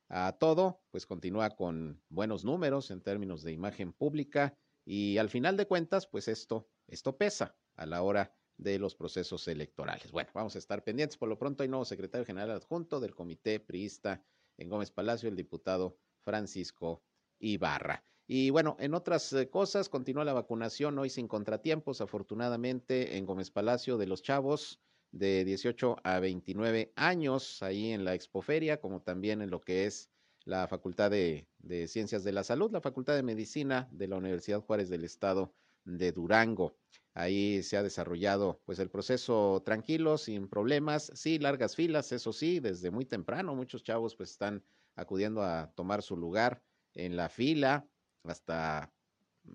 a 0.09 0.33
todo, 0.33 0.83
pues 0.91 1.05
continúa 1.05 1.49
con 1.55 2.01
buenos 2.09 2.45
números 2.45 2.91
en 2.91 3.01
términos 3.01 3.41
de 3.43 3.51
imagen 3.51 3.93
pública 3.93 4.55
y 4.85 5.17
al 5.17 5.29
final 5.29 5.57
de 5.57 5.65
cuentas, 5.65 6.05
pues 6.05 6.27
esto, 6.27 6.69
esto 6.87 7.17
pesa 7.17 7.55
a 7.75 7.85
la 7.85 8.03
hora 8.03 8.35
de 8.57 8.77
los 8.77 8.93
procesos 8.95 9.47
electorales. 9.47 10.11
Bueno, 10.11 10.29
vamos 10.33 10.55
a 10.55 10.59
estar 10.59 10.83
pendientes. 10.83 11.17
Por 11.17 11.29
lo 11.29 11.39
pronto 11.39 11.63
hay 11.63 11.69
nuevo 11.69 11.85
secretario 11.85 12.25
general 12.25 12.51
adjunto 12.51 12.99
del 12.99 13.15
comité 13.15 13.59
priista 13.59 14.23
en 14.57 14.69
Gómez 14.69 14.91
Palacio, 14.91 15.29
el 15.29 15.35
diputado 15.35 15.97
Francisco 16.19 17.03
Ibarra. 17.41 18.03
Y 18.27 18.49
bueno, 18.49 18.77
en 18.79 18.93
otras 18.93 19.33
eh, 19.33 19.49
cosas, 19.49 19.89
continúa 19.89 20.23
la 20.23 20.31
vacunación 20.33 20.97
hoy 20.97 21.09
sin 21.09 21.27
contratiempos, 21.27 21.99
afortunadamente, 21.99 23.17
en 23.17 23.25
Gómez 23.25 23.51
Palacio 23.51 23.97
de 23.97 24.07
los 24.07 24.21
Chavos 24.21 24.79
de 25.11 25.43
18 25.43 25.97
a 26.03 26.19
29 26.19 26.93
años, 26.95 27.61
ahí 27.61 27.91
en 27.91 28.05
la 28.05 28.13
Expoferia, 28.13 28.79
como 28.79 29.01
también 29.01 29.41
en 29.41 29.49
lo 29.49 29.59
que 29.59 29.85
es 29.85 30.09
la 30.45 30.67
Facultad 30.67 31.11
de, 31.11 31.45
de 31.59 31.87
Ciencias 31.87 32.23
de 32.23 32.31
la 32.31 32.45
Salud, 32.45 32.71
la 32.71 32.79
Facultad 32.79 33.15
de 33.15 33.23
Medicina 33.23 33.89
de 33.91 34.07
la 34.07 34.15
Universidad 34.15 34.61
Juárez 34.61 34.89
del 34.89 35.03
Estado 35.03 35.53
de 35.83 36.11
Durango. 36.13 36.77
Ahí 37.13 37.61
se 37.63 37.75
ha 37.75 37.83
desarrollado 37.83 38.61
pues 38.65 38.79
el 38.79 38.89
proceso 38.89 39.61
tranquilo, 39.65 40.17
sin 40.17 40.47
problemas, 40.47 41.11
sí, 41.15 41.39
largas 41.39 41.75
filas, 41.75 42.13
eso 42.13 42.31
sí, 42.31 42.61
desde 42.61 42.91
muy 42.91 43.03
temprano 43.03 43.53
muchos 43.53 43.83
chavos 43.83 44.15
pues 44.15 44.31
están 44.31 44.63
acudiendo 44.95 45.43
a 45.43 45.71
tomar 45.75 46.01
su 46.01 46.15
lugar 46.15 46.61
en 46.93 47.15
la 47.15 47.29
fila, 47.29 47.87
hasta 48.23 48.91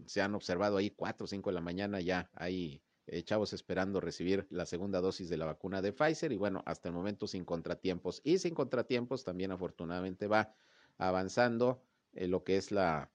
se 0.06 0.20
han 0.20 0.34
observado 0.34 0.76
ahí 0.76 0.90
cuatro 0.90 1.24
o 1.24 1.28
cinco 1.28 1.50
de 1.50 1.54
la 1.54 1.60
mañana 1.60 2.00
ya 2.00 2.30
hay 2.34 2.82
eh, 3.06 3.22
chavos 3.22 3.52
esperando 3.52 4.00
recibir 4.00 4.46
la 4.50 4.66
segunda 4.66 5.00
dosis 5.00 5.28
de 5.28 5.36
la 5.36 5.46
vacuna 5.46 5.80
de 5.80 5.92
Pfizer 5.92 6.32
y 6.32 6.36
bueno, 6.36 6.62
hasta 6.66 6.88
el 6.88 6.94
momento 6.94 7.26
sin 7.26 7.44
contratiempos 7.44 8.20
y 8.24 8.38
sin 8.38 8.54
contratiempos 8.54 9.24
también 9.24 9.52
afortunadamente 9.52 10.26
va 10.26 10.52
avanzando 10.98 11.82
eh, 12.14 12.26
lo 12.26 12.42
que 12.42 12.56
es 12.56 12.72
la, 12.72 13.10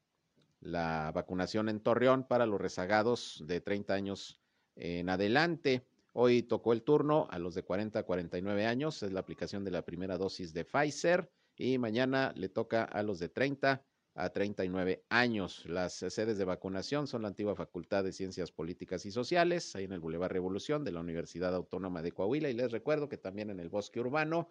la 0.62 1.12
vacunación 1.14 1.68
en 1.68 1.82
Torreón 1.82 2.26
para 2.26 2.46
los 2.46 2.62
rezagados 2.62 3.44
de 3.46 3.60
30 3.60 3.94
años 3.94 4.40
en 4.76 5.10
adelante. 5.10 5.86
Hoy 6.14 6.44
tocó 6.44 6.74
el 6.74 6.84
turno 6.84 7.28
a 7.30 7.40
los 7.40 7.56
de 7.56 7.64
40 7.64 8.00
a 8.00 8.04
49 8.04 8.66
años, 8.66 9.04
es 9.04 9.12
la 9.12 9.20
aplicación 9.20 9.64
de 9.66 9.72
la 9.72 9.82
primera 9.84 10.18
dosis 10.18 10.54
de 10.54 10.64
Pfizer 10.66 11.30
y 11.58 11.78
mañana 11.78 12.34
le 12.36 12.50
toca 12.50 12.84
a 12.84 13.04
los 13.04 13.20
de 13.20 13.30
30 13.30 13.84
a 14.16 14.30
39 14.30 15.04
años. 15.10 15.66
Las 15.66 15.94
sedes 15.94 16.38
de 16.38 16.46
vacunación 16.46 17.08
son 17.08 17.22
la 17.22 17.30
antigua 17.30 17.56
Facultad 17.56 18.04
de 18.04 18.12
Ciencias 18.12 18.52
Políticas 18.52 19.06
y 19.06 19.12
Sociales, 19.12 19.76
ahí 19.76 19.86
en 19.86 19.94
el 19.94 20.00
Boulevard 20.00 20.32
Revolución 20.32 20.84
de 20.84 20.92
la 20.92 21.00
Universidad 21.00 21.56
Autónoma 21.56 22.02
de 22.02 22.12
Coahuila. 22.12 22.50
Y 22.50 22.54
les 22.54 22.72
recuerdo 22.72 23.08
que 23.08 23.18
también 23.18 23.50
en 23.50 23.60
el 23.60 23.70
Bosque 23.70 24.00
Urbano, 24.00 24.50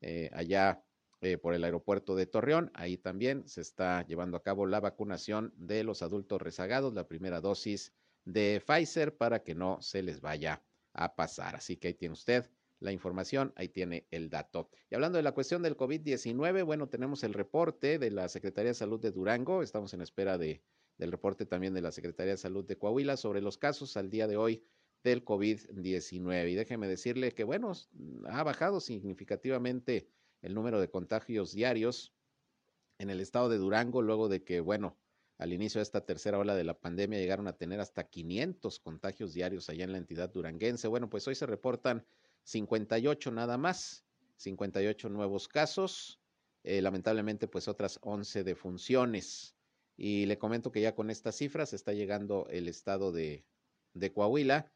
eh, 0.00 0.30
allá 0.32 0.84
eh, 1.20 1.38
por 1.38 1.54
el 1.54 1.64
aeropuerto 1.64 2.14
de 2.14 2.26
Torreón, 2.26 2.70
ahí 2.74 2.96
también 2.96 3.48
se 3.48 3.62
está 3.62 4.06
llevando 4.06 4.36
a 4.36 4.42
cabo 4.42 4.66
la 4.66 4.80
vacunación 4.80 5.52
de 5.56 5.82
los 5.82 6.02
adultos 6.02 6.40
rezagados, 6.40 6.94
la 6.94 7.08
primera 7.08 7.40
dosis 7.40 7.92
de 8.24 8.62
Pfizer 8.64 9.16
para 9.16 9.42
que 9.42 9.54
no 9.54 9.80
se 9.80 10.02
les 10.02 10.20
vaya 10.20 10.62
a 10.92 11.14
pasar. 11.16 11.56
Así 11.56 11.76
que 11.76 11.88
ahí 11.88 11.94
tiene 11.94 12.12
usted 12.12 12.50
la 12.84 12.92
información, 12.92 13.52
ahí 13.56 13.68
tiene 13.68 14.06
el 14.10 14.28
dato. 14.28 14.68
Y 14.90 14.94
hablando 14.94 15.16
de 15.16 15.22
la 15.22 15.32
cuestión 15.32 15.62
del 15.62 15.76
COVID-19, 15.76 16.64
bueno, 16.64 16.88
tenemos 16.88 17.24
el 17.24 17.32
reporte 17.32 17.98
de 17.98 18.10
la 18.10 18.28
Secretaría 18.28 18.70
de 18.70 18.74
Salud 18.74 19.00
de 19.00 19.10
Durango, 19.10 19.62
estamos 19.62 19.94
en 19.94 20.02
espera 20.02 20.36
de, 20.36 20.62
del 20.98 21.10
reporte 21.10 21.46
también 21.46 21.72
de 21.72 21.80
la 21.80 21.92
Secretaría 21.92 22.32
de 22.32 22.36
Salud 22.36 22.64
de 22.64 22.76
Coahuila 22.76 23.16
sobre 23.16 23.40
los 23.40 23.56
casos 23.56 23.96
al 23.96 24.10
día 24.10 24.28
de 24.28 24.36
hoy 24.36 24.62
del 25.02 25.24
COVID-19. 25.24 26.50
Y 26.50 26.54
déjeme 26.54 26.86
decirle 26.86 27.32
que, 27.32 27.44
bueno, 27.44 27.72
ha 28.26 28.42
bajado 28.42 28.80
significativamente 28.80 30.06
el 30.42 30.54
número 30.54 30.78
de 30.78 30.90
contagios 30.90 31.52
diarios 31.52 32.12
en 32.98 33.08
el 33.08 33.20
estado 33.20 33.48
de 33.48 33.56
Durango, 33.56 34.02
luego 34.02 34.28
de 34.28 34.44
que, 34.44 34.60
bueno, 34.60 34.98
al 35.38 35.54
inicio 35.54 35.78
de 35.78 35.84
esta 35.84 36.04
tercera 36.04 36.38
ola 36.38 36.54
de 36.54 36.64
la 36.64 36.78
pandemia 36.78 37.18
llegaron 37.18 37.48
a 37.48 37.56
tener 37.56 37.80
hasta 37.80 38.04
500 38.04 38.78
contagios 38.78 39.32
diarios 39.32 39.68
allá 39.70 39.84
en 39.84 39.92
la 39.92 39.98
entidad 39.98 40.30
duranguense. 40.30 40.86
Bueno, 40.86 41.08
pues 41.08 41.26
hoy 41.26 41.34
se 41.34 41.46
reportan 41.46 42.04
58 42.44 43.32
nada 43.32 43.58
más, 43.58 44.04
58 44.36 45.08
nuevos 45.08 45.48
casos, 45.48 46.20
eh, 46.62 46.80
lamentablemente 46.80 47.48
pues 47.48 47.68
otras 47.68 47.98
11 48.02 48.44
defunciones. 48.44 49.56
Y 49.96 50.26
le 50.26 50.38
comento 50.38 50.72
que 50.72 50.80
ya 50.80 50.94
con 50.94 51.10
estas 51.10 51.36
cifras 51.36 51.72
está 51.72 51.92
llegando 51.92 52.46
el 52.50 52.68
estado 52.68 53.12
de, 53.12 53.44
de 53.92 54.12
Coahuila, 54.12 54.72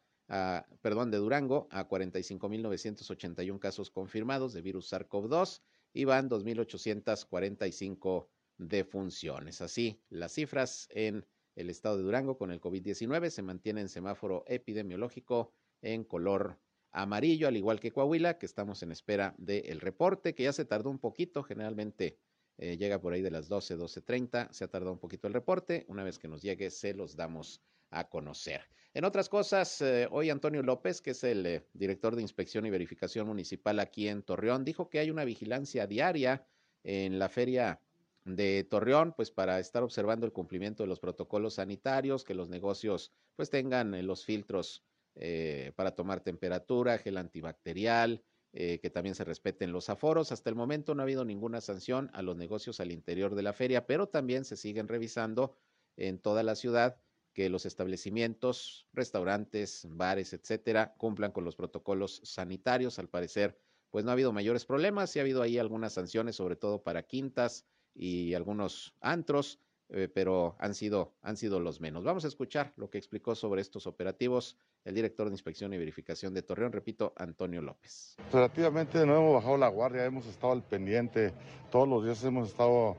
perdón, 0.82 1.10
de 1.10 1.16
Durango 1.16 1.68
a 1.70 1.88
45.981 1.88 3.58
casos 3.58 3.90
confirmados 3.90 4.52
de 4.52 4.62
virus 4.62 4.92
SARS-CoV-2 4.92 5.62
y 5.94 6.04
van 6.04 6.28
2.845 6.28 8.28
defunciones. 8.58 9.62
Así, 9.62 10.00
las 10.10 10.32
cifras 10.32 10.86
en 10.90 11.26
el 11.54 11.70
estado 11.70 11.96
de 11.96 12.04
Durango 12.04 12.36
con 12.36 12.52
el 12.52 12.60
COVID-19 12.60 13.30
se 13.30 13.42
mantiene 13.42 13.80
en 13.80 13.88
semáforo 13.88 14.44
epidemiológico 14.46 15.54
en 15.80 16.04
color 16.04 16.58
amarillo, 16.92 17.48
al 17.48 17.56
igual 17.56 17.80
que 17.80 17.92
Coahuila, 17.92 18.38
que 18.38 18.46
estamos 18.46 18.82
en 18.82 18.92
espera 18.92 19.34
del 19.38 19.80
reporte, 19.80 20.34
que 20.34 20.44
ya 20.44 20.52
se 20.52 20.64
tardó 20.64 20.90
un 20.90 20.98
poquito, 20.98 21.42
generalmente 21.42 22.18
eh, 22.56 22.76
llega 22.76 23.00
por 23.00 23.12
ahí 23.12 23.22
de 23.22 23.30
las 23.30 23.48
12, 23.48 23.76
12.30, 23.76 24.50
se 24.50 24.64
ha 24.64 24.68
tardado 24.68 24.92
un 24.92 24.98
poquito 24.98 25.28
el 25.28 25.34
reporte, 25.34 25.84
una 25.88 26.02
vez 26.02 26.18
que 26.18 26.28
nos 26.28 26.42
llegue 26.42 26.70
se 26.70 26.94
los 26.94 27.14
damos 27.14 27.62
a 27.90 28.08
conocer. 28.08 28.62
En 28.94 29.04
otras 29.04 29.28
cosas, 29.28 29.80
eh, 29.80 30.08
hoy 30.10 30.30
Antonio 30.30 30.62
López, 30.62 31.00
que 31.00 31.10
es 31.10 31.22
el 31.22 31.46
eh, 31.46 31.66
director 31.72 32.16
de 32.16 32.22
inspección 32.22 32.66
y 32.66 32.70
verificación 32.70 33.26
municipal 33.28 33.78
aquí 33.78 34.08
en 34.08 34.22
Torreón, 34.22 34.64
dijo 34.64 34.88
que 34.88 34.98
hay 34.98 35.10
una 35.10 35.24
vigilancia 35.24 35.86
diaria 35.86 36.46
en 36.82 37.18
la 37.18 37.28
feria 37.28 37.80
de 38.24 38.64
Torreón, 38.64 39.14
pues 39.14 39.30
para 39.30 39.60
estar 39.60 39.82
observando 39.82 40.26
el 40.26 40.32
cumplimiento 40.32 40.82
de 40.82 40.88
los 40.88 41.00
protocolos 41.00 41.54
sanitarios, 41.54 42.24
que 42.24 42.34
los 42.34 42.48
negocios 42.48 43.12
pues 43.36 43.50
tengan 43.50 44.04
los 44.06 44.24
filtros 44.24 44.84
eh, 45.18 45.72
para 45.76 45.96
tomar 45.96 46.20
temperatura, 46.20 46.98
gel 46.98 47.18
antibacterial, 47.18 48.22
eh, 48.52 48.78
que 48.80 48.88
también 48.88 49.14
se 49.14 49.24
respeten 49.24 49.72
los 49.72 49.90
aforos. 49.90 50.32
Hasta 50.32 50.48
el 50.48 50.56
momento 50.56 50.94
no 50.94 51.02
ha 51.02 51.04
habido 51.04 51.24
ninguna 51.24 51.60
sanción 51.60 52.10
a 52.14 52.22
los 52.22 52.36
negocios 52.36 52.80
al 52.80 52.92
interior 52.92 53.34
de 53.34 53.42
la 53.42 53.52
feria, 53.52 53.86
pero 53.86 54.08
también 54.08 54.44
se 54.44 54.56
siguen 54.56 54.88
revisando 54.88 55.54
en 55.96 56.18
toda 56.18 56.42
la 56.42 56.54
ciudad 56.54 57.00
que 57.34 57.50
los 57.50 57.66
establecimientos, 57.66 58.86
restaurantes, 58.92 59.86
bares, 59.90 60.32
etcétera, 60.32 60.94
cumplan 60.96 61.32
con 61.32 61.44
los 61.44 61.56
protocolos 61.56 62.20
sanitarios. 62.24 62.98
Al 62.98 63.08
parecer, 63.08 63.58
pues 63.90 64.04
no 64.04 64.10
ha 64.10 64.14
habido 64.14 64.32
mayores 64.32 64.64
problemas, 64.64 65.10
sí 65.10 65.18
ha 65.18 65.22
habido 65.22 65.42
ahí 65.42 65.58
algunas 65.58 65.92
sanciones, 65.92 66.36
sobre 66.36 66.56
todo 66.56 66.82
para 66.82 67.02
quintas 67.02 67.66
y 67.94 68.34
algunos 68.34 68.94
antros, 69.00 69.60
eh, 69.90 70.08
pero 70.12 70.54
han 70.58 70.74
sido, 70.74 71.14
han 71.22 71.36
sido 71.36 71.60
los 71.60 71.80
menos. 71.80 72.04
Vamos 72.04 72.24
a 72.24 72.28
escuchar 72.28 72.72
lo 72.76 72.90
que 72.90 72.98
explicó 72.98 73.34
sobre 73.34 73.62
estos 73.62 73.86
operativos 73.86 74.58
el 74.84 74.94
director 74.94 75.26
de 75.28 75.34
Inspección 75.34 75.72
y 75.74 75.78
Verificación 75.78 76.34
de 76.34 76.42
Torreón, 76.42 76.72
repito, 76.72 77.12
Antonio 77.16 77.62
López. 77.62 78.16
Relativamente 78.32 79.04
no 79.06 79.16
hemos 79.16 79.34
bajado 79.34 79.56
la 79.56 79.68
guardia, 79.68 80.04
hemos 80.04 80.26
estado 80.26 80.52
al 80.52 80.62
pendiente, 80.62 81.32
todos 81.70 81.88
los 81.88 82.04
días 82.04 82.22
hemos 82.24 82.48
estado, 82.48 82.96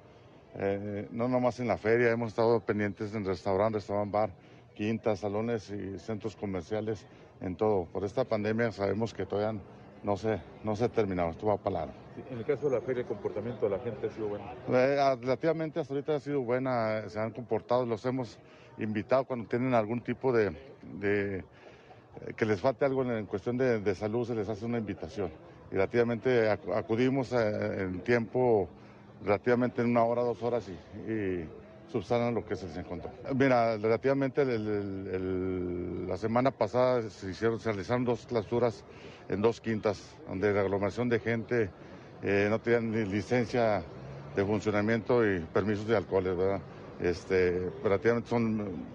eh, 0.56 1.08
no 1.12 1.28
nomás 1.28 1.60
en 1.60 1.68
la 1.68 1.78
feria, 1.78 2.12
hemos 2.12 2.30
estado 2.30 2.60
pendientes 2.60 3.14
en 3.14 3.26
restaurantes, 3.26 3.84
restaurant, 3.84 4.12
bar, 4.12 4.32
quintas, 4.76 5.20
salones 5.20 5.70
y 5.70 6.00
centros 6.00 6.36
comerciales, 6.36 7.06
en 7.42 7.56
todo. 7.56 7.86
Por 7.86 8.04
esta 8.04 8.24
pandemia 8.24 8.72
sabemos 8.72 9.14
que 9.14 9.26
todavía 9.26 9.60
no 10.04 10.18
se, 10.18 10.42
no 10.64 10.76
se 10.76 10.86
ha 10.86 10.90
terminado, 10.90 11.32
esto 11.32 11.48
va 11.48 11.58
para 11.58 11.86
largo. 11.86 12.09
En 12.30 12.38
el 12.38 12.46
caso 12.46 12.70
de 12.70 12.76
la 12.76 12.82
feria, 12.82 13.02
el 13.02 13.08
comportamiento 13.08 13.66
de 13.66 13.72
la 13.72 13.80
gente 13.80 14.08
ha 14.08 14.10
sido 14.10 14.28
bueno. 14.28 14.46
Eh, 14.70 15.16
relativamente 15.22 15.80
hasta 15.80 15.94
ahorita 15.94 16.16
ha 16.16 16.20
sido 16.20 16.42
buena, 16.42 17.08
se 17.10 17.20
han 17.20 17.32
comportado, 17.32 17.86
los 17.86 18.06
hemos 18.06 18.38
invitado 18.78 19.26
cuando 19.26 19.48
tienen 19.48 19.74
algún 19.74 20.02
tipo 20.02 20.32
de, 20.32 20.56
eh, 21.02 21.44
que 22.36 22.46
les 22.46 22.60
falte 22.60 22.86
algo 22.86 23.04
en, 23.04 23.26
cuestión 23.26 23.58
de, 23.58 23.96
salud, 23.96 24.28
se 24.28 24.36
les 24.36 24.50
hace 24.50 24.66
una 24.66 24.78
invitación. 24.78 25.32
Y 25.72 25.76
relativamente 25.76 26.50
acudimos 26.50 27.32
eh, 27.34 27.84
en 27.84 28.02
tiempo, 28.02 28.68
relativamente 29.24 29.82
en 29.82 29.90
una 29.90 30.04
hora, 30.04 30.24
dos 30.24 30.42
horas 30.42 30.68
y, 30.70 31.12
y 31.12 31.50
subsanan 31.92 32.34
lo 32.34 32.46
que 32.46 32.56
se 32.56 32.68
les 32.68 32.78
encontró. 32.78 33.12
Mira, 33.36 33.78
relativamente 33.78 34.46
la 34.46 36.18
semana 36.18 36.52
pasada 36.52 37.02
se, 37.10 37.32
hicieron, 37.32 37.60
se 37.60 37.70
realizaron 37.70 38.06
dos 38.06 38.26
clausuras 38.26 38.84
en 39.28 39.42
dos 39.42 39.60
quintas, 39.62 40.16
donde 40.28 40.54
la 40.54 40.62
aglomeración 40.62 41.10
de 41.10 41.20
gente 41.20 41.70
eh, 42.24 42.48
no 42.50 42.60
tenían 42.60 42.92
ni 42.92 43.06
licencia 43.06 43.84
de 44.36 44.46
funcionamiento 44.46 45.26
y 45.26 45.40
permisos 45.40 45.88
de 45.88 45.98
alcohol, 45.98 46.24
¿verdad? 46.24 46.62
Este, 47.02 47.70
relativamente 47.84 48.30
son 48.30 48.86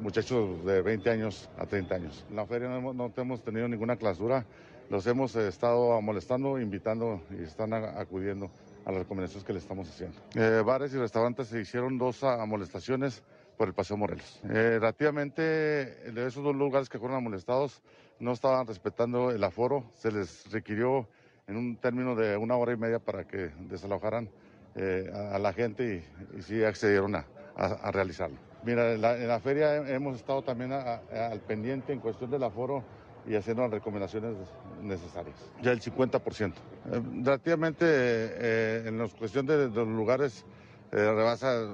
muchachos 0.00 0.64
de 0.64 0.82
20 0.82 1.10
años 1.10 1.48
a 1.56 1.66
30 1.66 1.94
años. 1.94 2.26
En 2.28 2.36
la 2.36 2.46
feria 2.46 2.68
no 2.68 2.76
hemos, 2.76 2.94
no 2.94 3.12
hemos 3.16 3.42
tenido 3.42 3.68
ninguna 3.68 3.96
clausura, 3.96 4.44
los 4.90 5.06
hemos 5.06 5.34
estado 5.36 6.00
molestando, 6.02 6.60
invitando 6.60 7.22
y 7.30 7.44
están 7.44 7.72
acudiendo 7.72 8.50
a 8.84 8.90
las 8.90 9.00
recomendaciones 9.00 9.44
que 9.44 9.52
le 9.52 9.58
estamos 9.60 9.88
haciendo. 9.88 10.18
Eh, 10.34 10.62
bares 10.64 10.92
y 10.92 10.98
restaurantes 10.98 11.48
se 11.48 11.60
hicieron 11.60 11.98
dos 11.98 12.24
amonestaciones 12.24 13.22
por 13.56 13.68
el 13.68 13.74
Paseo 13.74 13.96
Morelos. 13.96 14.40
Eh, 14.44 14.78
relativamente, 14.80 15.42
de 15.42 16.26
esos 16.26 16.42
dos 16.42 16.56
lugares 16.56 16.88
que 16.88 16.98
fueron 16.98 17.16
amonestados, 17.16 17.80
no 18.18 18.32
estaban 18.32 18.66
respetando 18.66 19.30
el 19.30 19.42
aforo, 19.44 19.84
se 19.94 20.10
les 20.10 20.50
requirió 20.50 21.08
en 21.46 21.56
un 21.56 21.76
término 21.76 22.14
de 22.14 22.36
una 22.36 22.56
hora 22.56 22.72
y 22.72 22.76
media 22.76 22.98
para 22.98 23.26
que 23.26 23.50
desalojaran 23.68 24.28
eh, 24.74 25.10
a, 25.32 25.38
la 25.38 25.52
gente 25.52 26.04
y, 26.34 26.38
y 26.38 26.42
sí 26.42 26.64
accedieron 26.64 27.14
a, 27.14 27.26
a, 27.56 27.90
realizarlo. 27.90 28.36
Mira, 28.64 28.92
en 28.92 29.28
la, 29.28 29.40
feria 29.40 29.76
hemos 29.88 30.16
estado 30.16 30.42
también 30.42 30.72
al 30.72 31.40
pendiente 31.46 31.92
en 31.92 31.98
cuestión 31.98 32.30
del 32.30 32.42
aforo 32.44 32.84
y 33.26 33.34
haciendo 33.34 33.62
las 33.62 33.72
recomendaciones 33.72 34.36
necesarias. 34.82 35.36
Ya 35.62 35.72
el 35.72 35.80
50%. 35.80 36.52
Eh, 36.52 37.02
relativamente 37.22 37.84
eh, 37.86 38.84
en 38.86 38.98
la 38.98 39.08
cuestión 39.08 39.46
de, 39.46 39.68
los 39.68 39.88
lugares 39.88 40.44
eh, 40.90 40.96
rebasa 40.96 41.66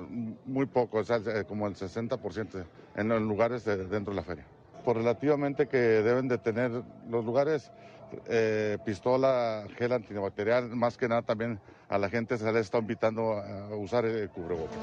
muy 0.46 0.66
poco, 0.66 0.98
o 0.98 1.04
sea, 1.04 1.20
como 1.44 1.66
el 1.66 1.74
60% 1.74 2.64
en 2.96 3.08
los 3.08 3.22
lugares 3.22 3.64
dentro 3.64 4.12
de 4.12 4.14
la 4.14 4.22
feria. 4.22 4.44
Por 4.84 4.96
relativamente 4.96 5.66
que 5.66 5.78
deben 5.78 6.28
de 6.28 6.38
tener 6.38 6.70
los 7.10 7.24
lugares 7.24 7.70
pistola, 8.84 9.66
gel 9.76 9.92
antibacterial, 9.92 10.68
más 10.76 10.96
que 10.96 11.08
nada 11.08 11.22
también 11.22 11.60
a 11.88 11.98
la 11.98 12.08
gente 12.08 12.38
se 12.38 12.52
les 12.52 12.62
está 12.62 12.78
invitando 12.78 13.32
a 13.32 13.74
usar 13.76 14.04
el 14.04 14.28
cubrebocas. 14.30 14.76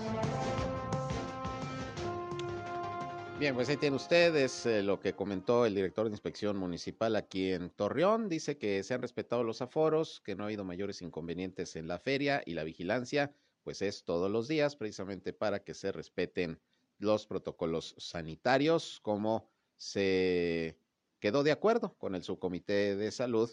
Bien, 3.37 3.53
pues 3.53 3.67
ahí 3.67 3.75
tiene 3.75 3.97
ustedes 3.97 4.65
eh, 4.65 4.81
lo 4.81 5.01
que 5.01 5.13
comentó 5.13 5.65
el 5.65 5.75
director 5.75 6.05
de 6.05 6.11
inspección 6.11 6.55
municipal 6.55 7.17
aquí 7.17 7.51
en 7.51 7.69
Torreón. 7.69 8.29
Dice 8.29 8.57
que 8.57 8.81
se 8.81 8.93
han 8.93 9.01
respetado 9.01 9.43
los 9.43 9.61
aforos, 9.61 10.21
que 10.23 10.35
no 10.35 10.43
ha 10.43 10.45
habido 10.45 10.63
mayores 10.63 11.01
inconvenientes 11.01 11.75
en 11.75 11.89
la 11.89 11.99
feria 11.99 12.41
y 12.45 12.53
la 12.53 12.63
vigilancia, 12.63 13.33
pues 13.61 13.81
es 13.81 14.05
todos 14.05 14.31
los 14.31 14.47
días 14.47 14.77
precisamente 14.77 15.33
para 15.33 15.65
que 15.65 15.73
se 15.73 15.91
respeten 15.91 16.61
los 16.97 17.27
protocolos 17.27 17.95
sanitarios, 17.97 19.01
como 19.01 19.49
se 19.75 20.77
quedó 21.25 21.41
de 21.41 21.51
acuerdo 21.51 21.95
con 21.97 22.13
el 22.13 22.21
subcomité 22.21 22.95
de 22.95 23.09
salud 23.09 23.49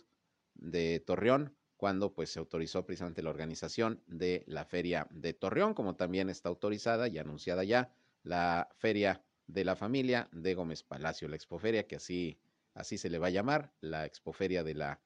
de 0.53 1.01
Torreón 1.01 1.57
cuando 1.79 2.13
pues 2.13 2.29
se 2.29 2.39
autorizó 2.39 2.85
precisamente 2.85 3.23
la 3.23 3.31
organización 3.31 4.03
de 4.07 4.45
la 4.47 4.67
feria 4.67 5.09
de 5.11 5.33
Torreón, 5.33 5.73
como 5.73 5.97
también 5.97 6.29
está 6.29 6.51
autorizada 6.51 7.09
y 7.09 7.17
anunciada 7.17 7.65
ya 7.65 7.91
la 8.25 8.69
feria 8.77 9.25
de 9.47 9.65
la 9.65 9.75
familia 9.75 10.29
de 10.33 10.53
Gómez 10.53 10.83
Palacio, 10.83 11.29
la 11.29 11.37
expoferia, 11.37 11.87
que 11.87 11.97
así, 11.97 12.39
así 12.75 12.99
se 12.99 13.09
le 13.09 13.19
va 13.19 13.29
a 13.29 13.31
llamar, 13.31 13.73
la 13.81 14.05
expoferia 14.05 14.63
de 14.63 14.75
la, 14.75 15.01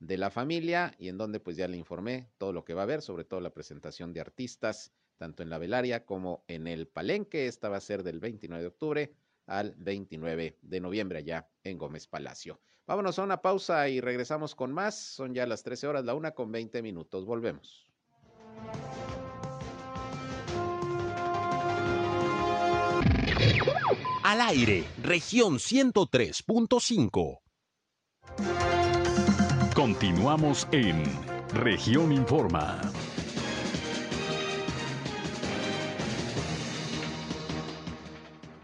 de 0.00 0.18
la 0.18 0.30
familia, 0.30 0.96
y 0.98 1.10
en 1.10 1.18
donde 1.18 1.38
pues 1.38 1.56
ya 1.56 1.68
le 1.68 1.76
informé 1.76 2.32
todo 2.36 2.52
lo 2.52 2.64
que 2.64 2.74
va 2.74 2.80
a 2.80 2.82
haber, 2.82 3.00
sobre 3.00 3.26
todo 3.26 3.40
la 3.40 3.54
presentación 3.54 4.12
de 4.12 4.22
artistas, 4.22 4.92
tanto 5.18 5.44
en 5.44 5.50
la 5.50 5.58
velaria 5.58 6.04
como 6.04 6.42
en 6.48 6.66
el 6.66 6.88
palenque. 6.88 7.46
Esta 7.46 7.68
va 7.68 7.76
a 7.76 7.80
ser 7.80 8.02
del 8.02 8.18
29 8.18 8.60
de 8.60 8.68
octubre 8.68 9.14
al 9.48 9.74
29 9.78 10.58
de 10.62 10.80
noviembre 10.80 11.18
allá 11.18 11.48
en 11.64 11.78
Gómez 11.78 12.06
Palacio. 12.06 12.60
Vámonos 12.86 13.18
a 13.18 13.24
una 13.24 13.42
pausa 13.42 13.88
y 13.88 14.00
regresamos 14.00 14.54
con 14.54 14.72
más. 14.72 14.96
Son 14.96 15.34
ya 15.34 15.46
las 15.46 15.62
13 15.62 15.88
horas, 15.88 16.04
la 16.04 16.14
una 16.14 16.30
con 16.30 16.52
20 16.52 16.80
minutos. 16.82 17.26
Volvemos. 17.26 17.86
Al 24.22 24.40
aire, 24.42 24.84
región 25.02 25.54
103.5. 25.54 27.40
Continuamos 29.74 30.68
en 30.72 31.02
región 31.54 32.12
Informa. 32.12 32.80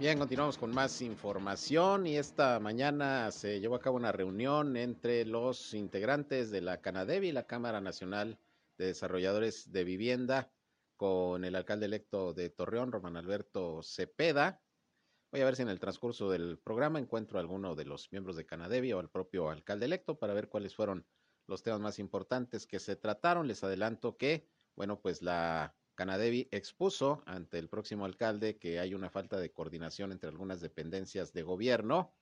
Bien, 0.05 0.19
continuamos 0.19 0.59
con 0.59 0.71
más 0.71 1.01
información 1.01 2.07
y 2.07 2.19
esta 2.19 2.61
mañana 2.61 3.31
se 3.31 3.59
llevó 3.59 3.77
a 3.77 3.81
cabo 3.81 3.97
una 3.97 4.13
reunión 4.13 4.77
entre 4.77 5.25
los 5.25 5.73
integrantes 5.73 6.51
de 6.51 6.61
la 6.61 6.83
Canadevi, 6.83 7.33
la 7.33 7.47
Cámara 7.47 7.81
Nacional 7.81 8.39
de 8.77 8.85
Desarrolladores 8.85 9.73
de 9.73 9.83
Vivienda, 9.83 10.53
con 10.99 11.43
el 11.47 11.55
alcalde 11.55 11.87
electo 11.87 12.35
de 12.35 12.51
Torreón, 12.51 12.93
Román 12.93 13.17
Alberto 13.17 13.83
Cepeda, 13.83 14.61
Voy 15.33 15.41
a 15.41 15.47
ver 15.47 15.57
si 15.57 15.63
en 15.63 15.71
el 15.71 15.81
transcurso 15.81 16.29
del 16.29 16.59
programa 16.59 16.99
encuentro 16.99 17.39
a 17.39 17.41
alguno 17.41 17.75
de 17.75 17.87
los 17.87 18.13
miembros 18.13 18.37
de 18.37 18.45
Canadevi 18.45 18.93
o 18.93 18.99
al 18.99 19.09
propio 19.09 19.49
alcalde 19.49 19.87
electo 19.87 20.19
para 20.19 20.35
ver 20.35 20.51
cuáles 20.51 20.75
fueron 20.75 21.07
los 21.47 21.63
temas 21.63 21.81
más 21.81 21.99
importantes 21.99 22.67
que 22.67 22.79
se 22.79 22.95
trataron. 22.97 23.49
Les 23.49 23.65
adelanto 23.65 24.19
que, 24.19 24.51
bueno, 24.77 25.01
pues 25.01 25.23
la 25.23 25.75
Canadevi 25.95 26.49
expuso 26.51 27.23
ante 27.27 27.59
el 27.59 27.69
próximo 27.69 28.05
alcalde 28.05 28.59
que 28.59 28.81
hay 28.81 28.95
una 28.95 29.11
falta 29.11 29.39
de 29.39 29.53
coordinación 29.53 30.13
entre 30.13 30.29
algunas 30.29 30.61
dependencias 30.61 31.33
de 31.33 31.43
gobierno, 31.43 32.15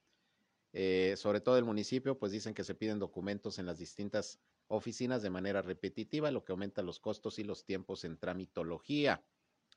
eh, 0.73 1.15
sobre 1.17 1.41
todo 1.41 1.59
el 1.59 1.65
municipio, 1.65 2.19
pues 2.19 2.33
dicen 2.33 2.55
que 2.55 2.65
se 2.65 2.75
piden 2.75 2.99
documentos 2.99 3.59
en 3.59 3.67
las 3.67 3.79
distintas 3.79 4.41
oficinas 4.69 5.23
de 5.23 5.31
manera 5.31 5.63
repetitiva, 5.63 6.31
lo 6.31 6.45
que 6.45 6.53
aumenta 6.53 6.83
los 6.83 6.99
costos 6.99 7.39
y 7.39 7.45
los 7.45 7.65
tiempos 7.65 8.05
en 8.05 8.19
tramitología. 8.19 9.25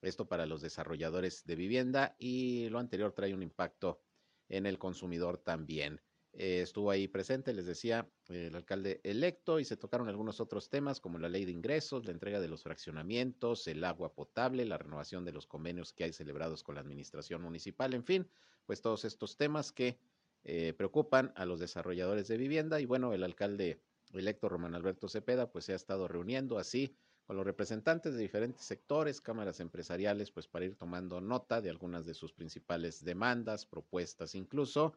Esto 0.01 0.27
para 0.27 0.45
los 0.45 0.61
desarrolladores 0.61 1.45
de 1.45 1.55
vivienda 1.55 2.15
y 2.19 2.69
lo 2.69 2.79
anterior 2.79 3.13
trae 3.13 3.33
un 3.33 3.43
impacto 3.43 4.01
en 4.47 4.65
el 4.65 4.77
consumidor 4.77 5.37
también. 5.37 6.01
Eh, 6.37 6.61
estuvo 6.61 6.91
ahí 6.91 7.07
presente, 7.07 7.53
les 7.53 7.65
decía, 7.65 8.09
el 8.27 8.53
alcalde 8.55 8.99
electo 9.05 9.57
y 9.57 9.63
se 9.63 9.77
tocaron 9.77 10.09
algunos 10.09 10.41
otros 10.41 10.69
temas 10.69 10.99
como 10.99 11.17
la 11.17 11.29
ley 11.29 11.45
de 11.45 11.53
ingresos, 11.53 12.03
la 12.03 12.11
entrega 12.11 12.41
de 12.41 12.49
los 12.49 12.61
fraccionamientos, 12.61 13.67
el 13.67 13.81
agua 13.85 14.13
potable, 14.13 14.65
la 14.65 14.77
renovación 14.77 15.23
de 15.23 15.31
los 15.31 15.47
convenios 15.47 15.93
que 15.93 16.03
hay 16.03 16.11
celebrados 16.11 16.61
con 16.61 16.75
la 16.75 16.81
administración 16.81 17.41
municipal, 17.41 17.93
en 17.93 18.03
fin, 18.03 18.27
pues 18.65 18.81
todos 18.81 19.05
estos 19.05 19.37
temas 19.37 19.71
que 19.71 19.97
eh, 20.43 20.73
preocupan 20.73 21.31
a 21.37 21.45
los 21.45 21.61
desarrolladores 21.61 22.27
de 22.27 22.35
vivienda 22.35 22.81
y 22.81 22.85
bueno, 22.85 23.13
el 23.13 23.23
alcalde 23.23 23.79
electo 24.13 24.49
Román 24.49 24.75
Alberto 24.75 25.07
Cepeda 25.07 25.49
pues 25.49 25.63
se 25.63 25.71
ha 25.71 25.77
estado 25.77 26.07
reuniendo 26.09 26.57
así 26.57 26.97
con 27.25 27.37
los 27.37 27.45
representantes 27.45 28.13
de 28.13 28.21
diferentes 28.21 28.65
sectores, 28.65 29.21
cámaras 29.21 29.61
empresariales, 29.61 30.31
pues 30.31 30.47
para 30.47 30.65
ir 30.65 30.75
tomando 30.75 31.21
nota 31.21 31.61
de 31.61 31.69
algunas 31.69 32.05
de 32.05 32.13
sus 32.13 32.33
principales 32.33 33.03
demandas, 33.03 33.65
propuestas 33.65 34.35
incluso, 34.35 34.93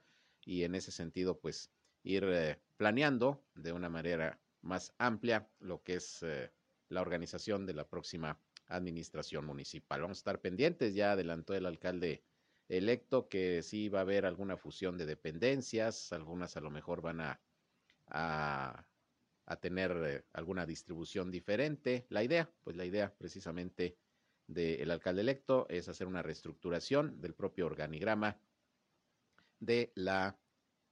y 0.49 0.65
en 0.65 0.75
ese 0.75 0.93
sentido, 0.93 1.39
pues 1.39 1.71
ir 2.03 2.25
eh, 2.25 2.59
planeando 2.79 3.45
de 3.55 3.73
una 3.73 3.91
manera 3.91 4.41
más 4.63 4.95
amplia 4.97 5.47
lo 5.61 5.83
que 5.83 5.97
es 5.97 6.23
eh, 6.23 6.51
la 6.89 7.03
organización 7.03 7.67
de 7.67 7.75
la 7.75 7.87
próxima 7.87 8.41
administración 8.67 9.45
municipal. 9.45 10.01
Vamos 10.01 10.17
a 10.17 10.21
estar 10.21 10.41
pendientes, 10.41 10.95
ya 10.95 11.13
adelantó 11.13 11.55
el 11.55 11.67
alcalde 11.67 12.25
electo 12.67 13.29
que 13.29 13.63
sí 13.63 13.91
va 13.91 13.99
a 13.99 14.03
haber 14.03 14.25
alguna 14.25 14.57
fusión 14.57 14.97
de 14.97 15.05
dependencias, 15.05 16.15
algunas 16.15 16.57
a 16.57 16.63
lo 16.63 16.71
mejor 16.71 17.03
van 17.03 17.21
a, 17.21 17.41
a, 18.07 18.87
tener 19.61 19.93
eh, 20.03 20.25
alguna 20.33 20.65
distribución 20.65 21.31
diferente. 21.31 22.07
La 22.09 22.25
idea, 22.25 22.51
pues 22.65 22.75
la 22.75 22.87
idea 22.87 23.15
precisamente 23.15 23.99
del 24.47 24.91
alcalde 24.91 25.21
electo 25.21 25.67
es 25.69 25.91
hacer 25.91 26.07
una 26.07 26.23
reestructuración 26.23 27.21
del 27.21 27.35
propio 27.35 27.67
organigrama 27.67 28.41
de 29.61 29.93
la 29.95 30.39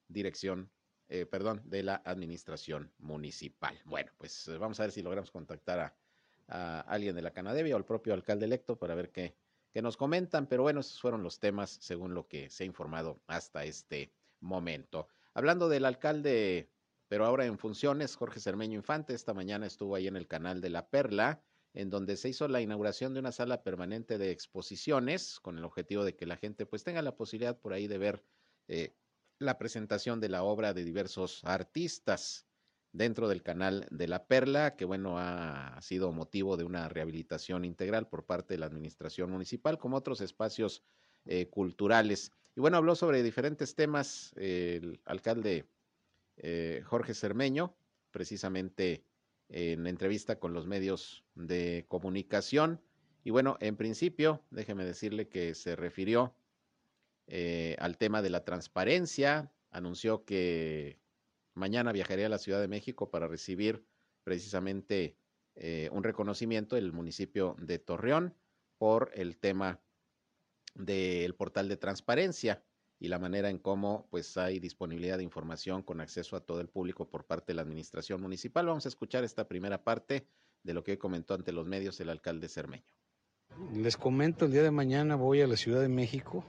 dirección, 0.09 0.70
eh, 1.09 1.26
perdón, 1.26 1.62
de 1.64 1.83
la 1.83 2.02
administración 2.05 2.92
municipal. 2.98 3.81
Bueno, 3.85 4.12
pues 4.18 4.48
eh, 4.48 4.59
vamos 4.59 4.79
a 4.81 4.85
ver 4.85 4.92
si 4.92 5.02
logramos 5.02 5.31
contactar 5.31 5.81
a, 6.48 6.81
alguien 6.83 7.16
de 7.16 7.22
la 7.22 7.33
Canadevia 7.33 7.74
o 7.74 7.79
al 7.79 7.85
propio 7.85 8.14
alcalde 8.14 8.44
electo 8.44 8.79
para 8.79 8.94
ver 8.94 9.11
qué, 9.11 9.37
qué 9.72 9.83
nos 9.83 9.96
comentan, 9.96 10.46
pero 10.46 10.62
bueno, 10.62 10.79
esos 10.79 11.00
fueron 11.00 11.24
los 11.24 11.40
temas 11.40 11.79
según 11.81 12.14
lo 12.14 12.29
que 12.29 12.50
se 12.50 12.62
ha 12.62 12.66
informado 12.66 13.20
hasta 13.26 13.64
este 13.64 14.12
momento. 14.38 15.09
Hablando 15.35 15.68
del 15.68 15.85
alcalde, 15.85 16.70
pero 17.09 17.24
ahora 17.24 17.46
en 17.46 17.59
funciones, 17.59 18.14
Jorge 18.14 18.38
Cermeño 18.38 18.76
Infante, 18.76 19.12
esta 19.12 19.35
mañana 19.35 19.66
estuvo 19.66 19.96
ahí 19.96 20.07
en 20.07 20.16
el 20.16 20.29
canal 20.29 20.61
de 20.61 20.70
La 20.70 20.88
Perla 20.88 21.42
en 21.76 21.90
donde 21.90 22.16
se 22.16 22.31
hizo 22.31 22.48
la 22.48 22.62
inauguración 22.62 23.12
de 23.12 23.20
una 23.20 23.33
sala 23.33 23.62
permanente 23.62 24.16
de 24.16 24.31
exposiciones 24.31 25.38
con 25.40 25.59
el 25.59 25.64
objetivo 25.64 26.05
de 26.05 26.16
que 26.16 26.24
la 26.24 26.38
gente 26.38 26.64
pues 26.64 26.83
tenga 26.85 27.02
la 27.02 27.16
posibilidad 27.16 27.59
por 27.61 27.74
ahí 27.74 27.87
de 27.87 27.98
ver 27.98 28.24
eh, 28.68 28.94
la 29.38 29.59
presentación 29.59 30.20
de 30.20 30.29
la 30.29 30.42
obra 30.42 30.72
de 30.72 30.85
diversos 30.85 31.44
artistas 31.44 32.46
dentro 32.92 33.29
del 33.29 33.42
canal 33.42 33.87
de 33.90 34.09
la 34.09 34.26
Perla, 34.26 34.76
que 34.76 34.87
bueno, 34.87 35.18
ha 35.18 35.79
sido 35.83 36.12
motivo 36.12 36.57
de 36.57 36.64
una 36.64 36.88
rehabilitación 36.88 37.64
integral 37.64 38.09
por 38.09 38.24
parte 38.24 38.55
de 38.55 38.59
la 38.59 38.66
administración 38.66 39.31
municipal, 39.31 39.79
como 39.79 39.98
otros 39.98 40.20
espacios 40.22 40.83
eh, 41.26 41.48
culturales. 41.48 42.33
Y 42.55 42.61
bueno, 42.61 42.79
habló 42.79 42.94
sobre 42.94 43.22
diferentes 43.22 43.74
temas 43.74 44.33
el 44.37 45.00
alcalde 45.05 45.66
eh, 46.38 46.83
Jorge 46.87 47.12
Cermeño, 47.12 47.76
precisamente 48.11 49.05
en 49.48 49.87
entrevista 49.87 50.38
con 50.38 50.55
los 50.55 50.66
medios 50.66 51.24
de 51.35 51.85
comunicación. 51.88 52.81
Y 53.24 53.31
bueno, 53.31 53.57
en 53.61 53.76
principio, 53.76 54.42
déjeme 54.50 54.85
decirle 54.85 55.29
que 55.29 55.55
se 55.55 55.76
refirió 55.76 56.35
eh, 57.26 57.76
al 57.78 57.98
tema 57.98 58.22
de 58.22 58.30
la 58.30 58.44
transparencia, 58.44 59.52
anunció 59.70 60.24
que 60.24 61.00
mañana 61.54 61.92
viajaría 61.92 62.26
a 62.26 62.30
la 62.30 62.38
Ciudad 62.38 62.60
de 62.60 62.68
México 62.68 63.10
para 63.10 63.28
recibir 63.28 63.84
precisamente 64.24 65.16
eh, 65.54 65.88
un 65.92 66.04
reconocimiento 66.04 66.76
del 66.76 66.92
municipio 66.92 67.56
de 67.58 67.78
Torreón 67.78 68.34
por 68.78 69.10
el 69.14 69.38
tema 69.38 69.80
del 70.74 71.34
portal 71.34 71.68
de 71.68 71.76
transparencia 71.76 72.62
y 72.98 73.08
la 73.08 73.18
manera 73.18 73.50
en 73.50 73.58
cómo 73.58 74.06
pues 74.10 74.36
hay 74.36 74.58
disponibilidad 74.58 75.18
de 75.18 75.24
información 75.24 75.82
con 75.82 76.00
acceso 76.00 76.36
a 76.36 76.40
todo 76.40 76.60
el 76.60 76.68
público 76.68 77.08
por 77.08 77.24
parte 77.24 77.52
de 77.52 77.54
la 77.54 77.62
administración 77.62 78.20
municipal. 78.20 78.66
Vamos 78.66 78.86
a 78.86 78.88
escuchar 78.88 79.24
esta 79.24 79.48
primera 79.48 79.82
parte 79.82 80.26
de 80.62 80.74
lo 80.74 80.82
que 80.82 80.92
hoy 80.92 80.96
comentó 80.98 81.34
ante 81.34 81.52
los 81.52 81.66
medios 81.66 82.00
el 82.00 82.10
alcalde 82.10 82.48
Cermeño. 82.48 82.84
Les 83.74 83.96
comento, 83.96 84.46
el 84.46 84.52
día 84.52 84.62
de 84.62 84.70
mañana 84.70 85.16
voy 85.16 85.40
a 85.40 85.46
la 85.46 85.56
Ciudad 85.56 85.80
de 85.80 85.88
México. 85.88 86.44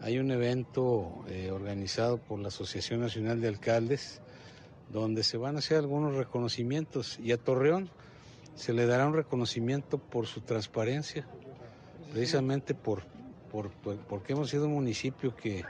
Hay 0.00 0.18
un 0.18 0.30
evento 0.30 1.24
eh, 1.28 1.50
organizado 1.50 2.18
por 2.18 2.38
la 2.38 2.48
Asociación 2.48 3.00
Nacional 3.00 3.40
de 3.40 3.48
Alcaldes 3.48 4.20
donde 4.90 5.22
se 5.22 5.36
van 5.36 5.56
a 5.56 5.58
hacer 5.58 5.78
algunos 5.78 6.14
reconocimientos 6.14 7.18
y 7.18 7.32
a 7.32 7.36
Torreón 7.36 7.90
se 8.54 8.72
le 8.72 8.86
dará 8.86 9.06
un 9.06 9.14
reconocimiento 9.14 9.98
por 9.98 10.26
su 10.26 10.40
transparencia, 10.40 11.26
precisamente 12.12 12.74
por, 12.74 13.02
porque 14.08 14.32
hemos 14.32 14.50
sido 14.50 14.66
un 14.66 14.74
municipio 14.74 15.36
que, 15.36 15.64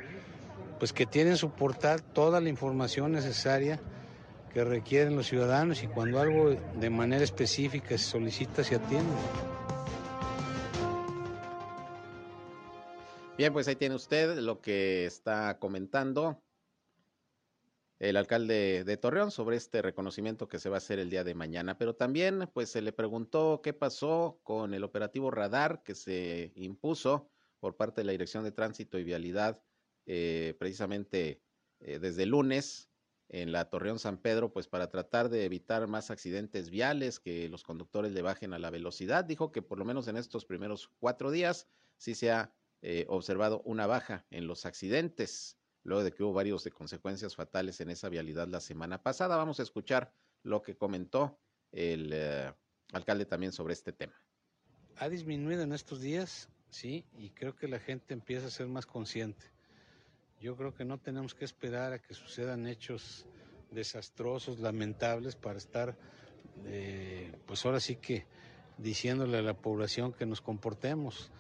pues 0.79 0.93
que 0.93 1.05
tiene 1.05 1.31
en 1.31 1.37
su 1.37 1.51
portal 1.51 2.03
toda 2.03 2.41
la 2.41 2.49
información 2.49 3.13
necesaria 3.13 3.81
que 4.53 4.65
requieren 4.65 5.17
los 5.17 5.27
ciudadanos 5.27 5.83
y 5.83 5.87
cuando 5.87 6.21
algo 6.21 6.51
de 6.51 6.91
manera 6.91 7.25
específica 7.25 7.91
se 7.91 7.99
solicita 7.99 8.65
se 8.65 8.77
atiende. 8.77 9.13
Bien, 13.39 13.53
pues 13.53 13.69
ahí 13.69 13.77
tiene 13.77 13.95
usted 13.95 14.37
lo 14.41 14.61
que 14.61 15.07
está 15.07 15.61
comentando 15.61 16.43
el 18.01 18.17
alcalde 18.17 18.83
de 18.83 18.97
Torreón 18.97 19.31
sobre 19.31 19.57
este 19.57 19.81
reconocimiento 19.81 20.49
que 20.49 20.59
se 20.59 20.69
va 20.69 20.75
a 20.75 20.79
hacer 20.79 20.99
el 20.99 21.09
día 21.09 21.23
de 21.23 21.37
mañana, 21.37 21.79
pero 21.79 21.95
también 21.95 22.51
pues 22.53 22.69
se 22.69 22.83
le 22.83 22.93
preguntó 22.93 23.61
qué 23.63 23.73
pasó 23.73 24.41
con 24.43 24.75
el 24.75 24.83
operativo 24.83 25.31
radar 25.31 25.85
que 25.85 25.95
se 25.95 26.51
impuso 26.57 27.31
por 27.61 27.77
parte 27.77 28.01
de 28.01 28.07
la 28.07 28.11
Dirección 28.11 28.43
de 28.43 28.51
Tránsito 28.51 28.99
y 28.99 29.05
Vialidad, 29.05 29.63
eh, 30.07 30.57
precisamente 30.59 31.41
eh, 31.79 32.01
desde 32.01 32.25
el 32.25 32.31
lunes 32.31 32.91
en 33.29 33.53
la 33.53 33.71
Torreón 33.71 34.01
San 34.01 34.19
Pedro, 34.19 34.53
pues 34.53 34.67
para 34.67 34.91
tratar 34.91 35.29
de 35.29 35.45
evitar 35.45 35.87
más 35.87 36.11
accidentes 36.11 36.71
viales, 36.71 37.21
que 37.21 37.49
los 37.49 37.63
conductores 37.63 38.11
le 38.11 38.23
bajen 38.23 38.53
a 38.53 38.59
la 38.59 38.71
velocidad. 38.71 39.25
Dijo 39.25 39.53
que 39.53 39.63
por 39.63 39.79
lo 39.79 39.85
menos 39.85 40.09
en 40.09 40.17
estos 40.17 40.45
primeros 40.45 40.91
cuatro 40.99 41.31
días 41.31 41.69
sí 41.99 42.17
se 42.17 42.33
ha 42.33 42.58
eh, 42.83 43.07
observado 43.09 43.63
una 43.65 43.87
baja 43.87 44.27
en 44.31 44.47
los 44.47 44.67
accidentes, 44.67 45.59
luego 45.83 46.05
de 46.05 46.13
que 46.13 46.23
hubo 46.23 46.33
varios 46.33 46.65
de 46.65 46.71
consecuencias 46.71 47.35
fatales 47.35 47.81
en 47.81 47.91
esa 47.91 48.09
vialidad 48.09 48.49
la 48.49 48.61
semana 48.61 49.03
pasada. 49.03 49.37
Vamos 49.37 49.61
a 49.61 49.63
escuchar 49.63 50.13
lo 50.43 50.63
que 50.63 50.77
comentó 50.77 51.39
el 51.73 52.15
alcalde 52.93 53.27
también 53.27 53.53
sobre 53.53 53.75
este 53.75 53.93
tema. 53.93 54.15
Ha 54.97 55.09
disminuido 55.09 55.63
en 55.63 55.73
estos 55.73 56.01
días 56.01 56.49
¿sí? 56.71 57.05
Y 57.17 57.31
creo 57.31 57.57
que 57.57 57.69
la 57.69 57.79
gente 57.79 58.15
empieza 58.15 58.47
a 58.47 58.51
ser 58.51 58.67
más 58.67 58.87
consciente. 58.87 59.45
Yo 60.41 60.57
creo 60.57 60.75
que 60.75 60.85
no 60.85 60.99
tenemos 60.99 61.35
que 61.35 61.45
esperar 61.45 61.93
a 61.93 61.99
que 61.99 62.15
sucedan 62.15 62.67
hechos 62.67 63.27
desastrosos, 63.71 64.61
lamentables, 64.61 65.37
para 65.37 65.59
estar, 65.59 65.97
eh, 66.67 67.33
pues 67.47 67.65
ahora 67.67 67.81
sí 67.81 67.97
que 67.97 68.27
diciéndole 68.79 69.39
a 69.39 69.43
la 69.43 69.55
población 69.55 70.13
que 70.13 70.27
nos 70.27 70.41
comportemos. 70.41 71.33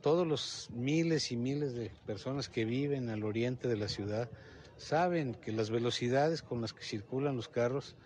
Todos 0.00 0.26
los 0.26 0.70
miles 0.70 1.30
y 1.30 1.36
miles 1.36 1.74
de 1.74 1.90
personas 2.06 2.48
que 2.48 2.64
viven 2.64 3.10
al 3.10 3.22
oriente 3.22 3.68
de 3.68 3.76
la 3.76 3.88
ciudad 3.88 4.30
saben 4.76 5.34
que 5.34 5.52
las 5.52 5.70
velocidades 5.70 6.42
con 6.42 6.62
las 6.62 6.72
que 6.72 6.82
circulan 6.82 7.36
los 7.36 7.48
carros 7.48 7.96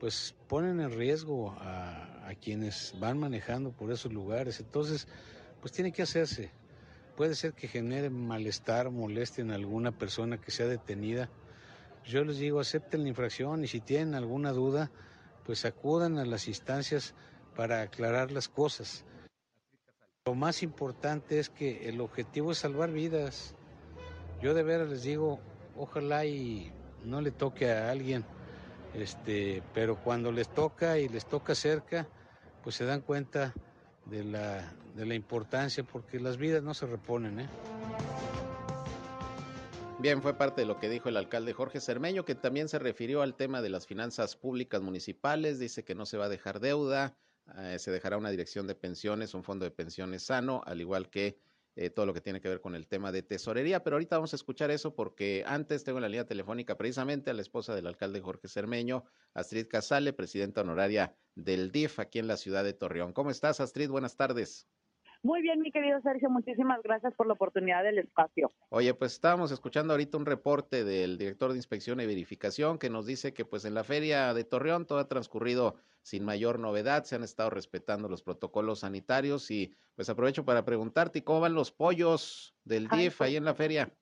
pues 0.00 0.34
ponen 0.48 0.80
en 0.80 0.90
riesgo 0.90 1.54
a, 1.60 2.32
quienes 2.40 2.94
van 2.98 3.18
manejando 3.18 3.70
por 3.72 3.92
esos 3.92 4.12
lugares. 4.12 4.58
Entonces, 4.58 5.06
pues 5.60 5.72
tiene 5.72 5.92
que 5.92 6.02
hacerse. 6.02 6.50
Puede 7.14 7.34
ser 7.34 7.52
que 7.52 7.68
genere 7.68 8.08
malestar, 8.08 8.90
molestia 8.90 9.42
en 9.42 9.50
alguna 9.50 9.92
persona 9.92 10.40
que 10.40 10.50
sea 10.50 10.66
detenida. 10.66 11.30
Yo 12.04 12.24
les 12.24 12.38
digo, 12.38 12.58
acepten 12.58 13.02
la 13.02 13.10
infracción 13.10 13.62
y 13.62 13.68
si 13.68 13.80
tienen 13.80 14.14
alguna 14.14 14.50
duda, 14.52 14.90
pues 15.44 15.64
acudan 15.66 16.18
a 16.18 16.24
las 16.24 16.48
instancias 16.48 17.14
para 17.54 17.82
aclarar 17.82 18.32
las 18.32 18.48
cosas. 18.48 19.04
Lo 20.24 20.36
más 20.36 20.62
importante 20.62 21.40
es 21.40 21.50
que 21.50 21.88
el 21.88 22.00
objetivo 22.00 22.52
es 22.52 22.58
salvar 22.58 22.92
vidas. 22.92 23.56
Yo 24.40 24.54
de 24.54 24.62
veras 24.62 24.88
les 24.88 25.02
digo, 25.02 25.40
ojalá 25.76 26.24
y 26.24 26.70
no 27.04 27.20
le 27.20 27.32
toque 27.32 27.72
a 27.72 27.90
alguien, 27.90 28.24
este, 28.94 29.64
pero 29.74 29.96
cuando 29.96 30.30
les 30.30 30.48
toca 30.48 30.96
y 31.00 31.08
les 31.08 31.26
toca 31.26 31.56
cerca, 31.56 32.06
pues 32.62 32.76
se 32.76 32.84
dan 32.84 33.00
cuenta 33.00 33.52
de 34.06 34.22
la, 34.22 34.72
de 34.94 35.06
la 35.06 35.16
importancia, 35.16 35.82
porque 35.82 36.20
las 36.20 36.36
vidas 36.36 36.62
no 36.62 36.72
se 36.72 36.86
reponen. 36.86 37.40
¿eh? 37.40 37.48
Bien, 39.98 40.22
fue 40.22 40.34
parte 40.34 40.60
de 40.60 40.68
lo 40.68 40.78
que 40.78 40.88
dijo 40.88 41.08
el 41.08 41.16
alcalde 41.16 41.52
Jorge 41.52 41.80
Cermeño, 41.80 42.24
que 42.24 42.36
también 42.36 42.68
se 42.68 42.78
refirió 42.78 43.22
al 43.22 43.34
tema 43.34 43.60
de 43.60 43.70
las 43.70 43.88
finanzas 43.88 44.36
públicas 44.36 44.82
municipales, 44.82 45.58
dice 45.58 45.82
que 45.82 45.96
no 45.96 46.06
se 46.06 46.16
va 46.16 46.26
a 46.26 46.28
dejar 46.28 46.60
deuda, 46.60 47.16
eh, 47.58 47.78
se 47.78 47.90
dejará 47.90 48.16
una 48.18 48.30
dirección 48.30 48.66
de 48.66 48.74
pensiones, 48.74 49.34
un 49.34 49.44
fondo 49.44 49.64
de 49.64 49.70
pensiones 49.70 50.22
sano, 50.22 50.62
al 50.64 50.80
igual 50.80 51.10
que 51.10 51.38
eh, 51.74 51.88
todo 51.88 52.04
lo 52.04 52.12
que 52.12 52.20
tiene 52.20 52.40
que 52.40 52.48
ver 52.48 52.60
con 52.60 52.74
el 52.74 52.86
tema 52.86 53.12
de 53.12 53.22
tesorería, 53.22 53.82
pero 53.82 53.96
ahorita 53.96 54.16
vamos 54.16 54.34
a 54.34 54.36
escuchar 54.36 54.70
eso 54.70 54.94
porque 54.94 55.42
antes 55.46 55.84
tengo 55.84 55.98
en 55.98 56.02
la 56.02 56.08
línea 56.08 56.26
telefónica 56.26 56.76
precisamente 56.76 57.30
a 57.30 57.34
la 57.34 57.40
esposa 57.40 57.74
del 57.74 57.86
alcalde 57.86 58.20
Jorge 58.20 58.46
Cermeño, 58.46 59.04
Astrid 59.32 59.68
Casale, 59.68 60.12
presidenta 60.12 60.60
honoraria 60.60 61.16
del 61.34 61.72
DIF 61.72 61.98
aquí 61.98 62.18
en 62.18 62.26
la 62.26 62.36
ciudad 62.36 62.62
de 62.62 62.74
Torreón. 62.74 63.14
¿Cómo 63.14 63.30
estás, 63.30 63.60
Astrid? 63.60 63.88
Buenas 63.88 64.16
tardes. 64.16 64.68
Muy 65.24 65.40
bien, 65.40 65.60
mi 65.60 65.70
querido 65.70 66.00
Sergio, 66.00 66.28
muchísimas 66.30 66.82
gracias 66.82 67.14
por 67.14 67.28
la 67.28 67.34
oportunidad 67.34 67.84
del 67.84 67.98
espacio. 67.98 68.50
Oye, 68.70 68.92
pues 68.92 69.12
estábamos 69.12 69.52
escuchando 69.52 69.92
ahorita 69.92 70.18
un 70.18 70.26
reporte 70.26 70.82
del 70.82 71.16
director 71.16 71.52
de 71.52 71.58
inspección 71.58 72.00
y 72.00 72.06
verificación 72.06 72.76
que 72.76 72.90
nos 72.90 73.06
dice 73.06 73.32
que 73.32 73.44
pues 73.44 73.64
en 73.64 73.74
la 73.74 73.84
feria 73.84 74.34
de 74.34 74.42
Torreón 74.42 74.84
todo 74.84 74.98
ha 74.98 75.06
transcurrido 75.06 75.76
sin 76.02 76.24
mayor 76.24 76.58
novedad, 76.58 77.04
se 77.04 77.14
han 77.14 77.22
estado 77.22 77.50
respetando 77.50 78.08
los 78.08 78.24
protocolos 78.24 78.80
sanitarios 78.80 79.48
y 79.52 79.72
pues 79.94 80.10
aprovecho 80.10 80.44
para 80.44 80.64
preguntarte 80.64 81.22
cómo 81.22 81.40
van 81.40 81.54
los 81.54 81.70
pollos 81.70 82.56
del 82.64 82.88
DIF 82.88 83.22
ahí 83.22 83.36
en 83.36 83.44
la 83.44 83.54
feria. 83.54 83.92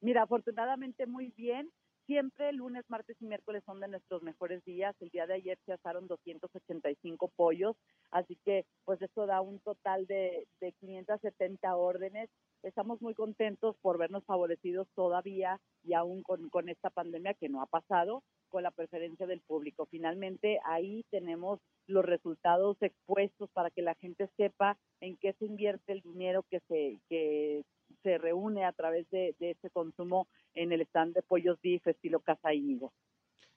Mira, 0.00 0.22
afortunadamente 0.22 1.06
muy 1.06 1.28
bien. 1.36 1.70
Siempre 2.06 2.52
lunes, 2.52 2.84
martes 2.88 3.16
y 3.20 3.26
miércoles 3.26 3.62
son 3.64 3.78
de 3.80 3.86
nuestros 3.86 4.22
mejores 4.22 4.64
días. 4.64 4.94
El 5.00 5.10
día 5.10 5.26
de 5.26 5.34
ayer 5.34 5.58
se 5.64 5.72
asaron 5.72 6.08
285 6.08 7.28
pollos. 7.36 7.76
Así 8.10 8.36
que, 8.44 8.66
pues 8.84 9.00
esto 9.00 9.26
da 9.26 9.40
un 9.40 9.60
total 9.60 10.06
de, 10.06 10.46
de 10.60 10.72
570 10.72 11.76
órdenes. 11.76 12.28
Estamos 12.64 13.00
muy 13.00 13.14
contentos 13.14 13.76
por 13.82 13.98
vernos 13.98 14.24
favorecidos 14.24 14.88
todavía 14.94 15.60
y 15.84 15.94
aún 15.94 16.22
con, 16.22 16.48
con 16.48 16.68
esta 16.68 16.90
pandemia 16.90 17.34
que 17.34 17.48
no 17.48 17.62
ha 17.62 17.66
pasado, 17.66 18.22
con 18.48 18.62
la 18.62 18.70
preferencia 18.70 19.26
del 19.26 19.40
público. 19.40 19.86
Finalmente, 19.86 20.60
ahí 20.64 21.04
tenemos 21.10 21.60
los 21.86 22.04
resultados 22.04 22.76
expuestos 22.80 23.50
para 23.52 23.70
que 23.70 23.82
la 23.82 23.94
gente 23.94 24.28
sepa 24.36 24.76
en 25.00 25.16
qué 25.16 25.34
se 25.34 25.46
invierte 25.46 25.92
el 25.92 26.02
dinero 26.02 26.44
que 26.50 26.60
se, 26.68 26.98
que 27.08 27.62
se 28.02 28.18
reúne 28.18 28.64
a 28.64 28.72
través 28.72 29.08
de, 29.10 29.34
de 29.38 29.52
ese 29.52 29.70
consumo 29.70 30.28
en 30.54 30.72
el 30.72 30.82
stand 30.82 31.14
de 31.14 31.22
pollos 31.22 31.58
beef 31.62 31.86
estilo 31.86 32.20
Casa 32.20 32.52
Íñigo. 32.54 32.92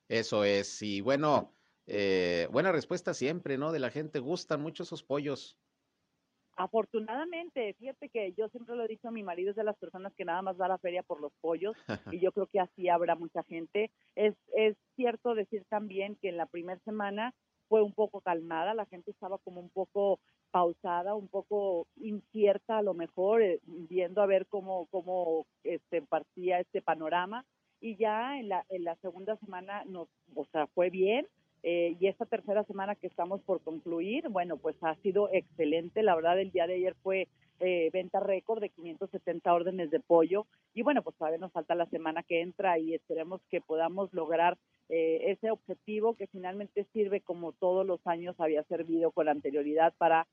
Eso 0.08 0.44
es, 0.44 0.82
y 0.82 1.02
bueno, 1.02 1.52
eh, 1.88 2.48
buena 2.52 2.72
respuesta 2.72 3.14
siempre, 3.14 3.58
¿no? 3.58 3.72
De 3.72 3.80
la 3.80 3.90
gente, 3.90 4.20
gustan 4.20 4.62
mucho 4.62 4.84
esos 4.84 5.04
pollos. 5.04 5.58
Afortunadamente, 6.58 7.74
fíjate 7.74 8.10
que 8.10 8.32
yo 8.34 8.48
siempre 8.48 8.76
lo 8.76 8.86
he 8.86 8.88
dicho, 8.88 9.12
mi 9.12 9.24
marido 9.24 9.50
es 9.50 9.58
de 9.58 9.64
las 9.66 9.78
personas 9.78 10.14
que 10.16 10.24
nada 10.24 10.42
más 10.42 10.60
va 10.60 10.66
a 10.66 10.70
la 10.70 10.78
feria 10.78 11.04
por 11.04 11.20
los 11.20 11.34
pollos 11.42 11.76
y 12.18 12.20
yo 12.22 12.32
creo 12.32 12.48
que 12.48 12.62
así 12.62 12.88
habrá 12.88 13.16
mucha 13.16 13.44
gente. 13.44 13.92
Es, 14.16 14.36
es 14.56 14.78
cierto 14.96 15.36
decir 15.36 15.66
también 15.70 16.16
que 16.22 16.30
en 16.30 16.38
la 16.38 16.46
primera 16.46 16.80
semana 16.86 17.34
fue 17.68 17.82
un 17.82 17.94
poco 17.94 18.22
calmada, 18.22 18.74
la 18.74 18.86
gente 18.86 19.12
estaba 19.12 19.38
como 19.40 19.60
un 19.60 19.70
poco 19.70 20.20
pausada, 20.56 21.16
un 21.16 21.28
poco 21.28 21.86
incierta 21.98 22.78
a 22.78 22.82
lo 22.82 22.94
mejor, 22.94 23.42
eh, 23.42 23.60
viendo 23.66 24.22
a 24.22 24.26
ver 24.26 24.46
cómo, 24.46 24.86
cómo 24.86 25.46
este, 25.66 26.02
partía 26.02 26.62
este 26.62 26.82
panorama 26.82 27.44
y 27.82 27.98
ya 27.98 28.40
en 28.40 28.48
la, 28.48 28.66
en 28.70 28.86
la 28.86 28.96
segunda 29.02 29.36
semana 29.36 29.84
nos, 29.84 30.08
o 30.34 30.46
sea, 30.46 30.68
fue 30.68 30.90
bien, 30.90 31.28
eh, 31.68 31.98
y 32.00 32.08
esta 32.08 32.26
tercera 32.26 32.64
semana 32.64 32.96
que 32.96 33.08
estamos 33.08 33.42
por 33.42 33.60
concluir, 33.60 34.30
bueno, 34.30 34.56
pues 34.56 34.76
ha 34.82 34.96
sido 35.02 35.30
excelente. 35.34 36.04
La 36.04 36.16
verdad, 36.16 36.40
el 36.40 36.52
día 36.52 36.68
de 36.68 36.76
ayer 36.76 36.96
fue 37.02 37.28
eh, 37.60 37.90
venta 37.92 38.20
récord 38.20 38.62
de 38.62 38.70
570 38.70 39.52
órdenes 39.52 39.90
de 39.90 40.00
pollo. 40.00 40.46
Y 40.76 40.84
bueno, 40.84 41.02
pues 41.02 41.16
todavía 41.18 41.40
nos 41.40 41.52
falta 41.52 41.74
la 41.74 41.88
semana 41.88 42.22
que 42.22 42.42
entra 42.42 42.78
y 42.78 42.94
esperemos 42.94 43.42
que 43.50 43.62
podamos 43.62 44.14
lograr 44.14 44.60
eh, 44.90 45.32
ese 45.32 45.50
objetivo 45.50 46.14
que 46.14 46.28
finalmente 46.28 46.86
sirve 46.94 47.22
como 47.22 47.52
todos 47.52 47.84
los 47.84 48.06
años 48.06 48.36
había 48.40 48.62
servido 48.66 49.10
con 49.10 49.28
anterioridad 49.28 49.96
para 49.98 50.28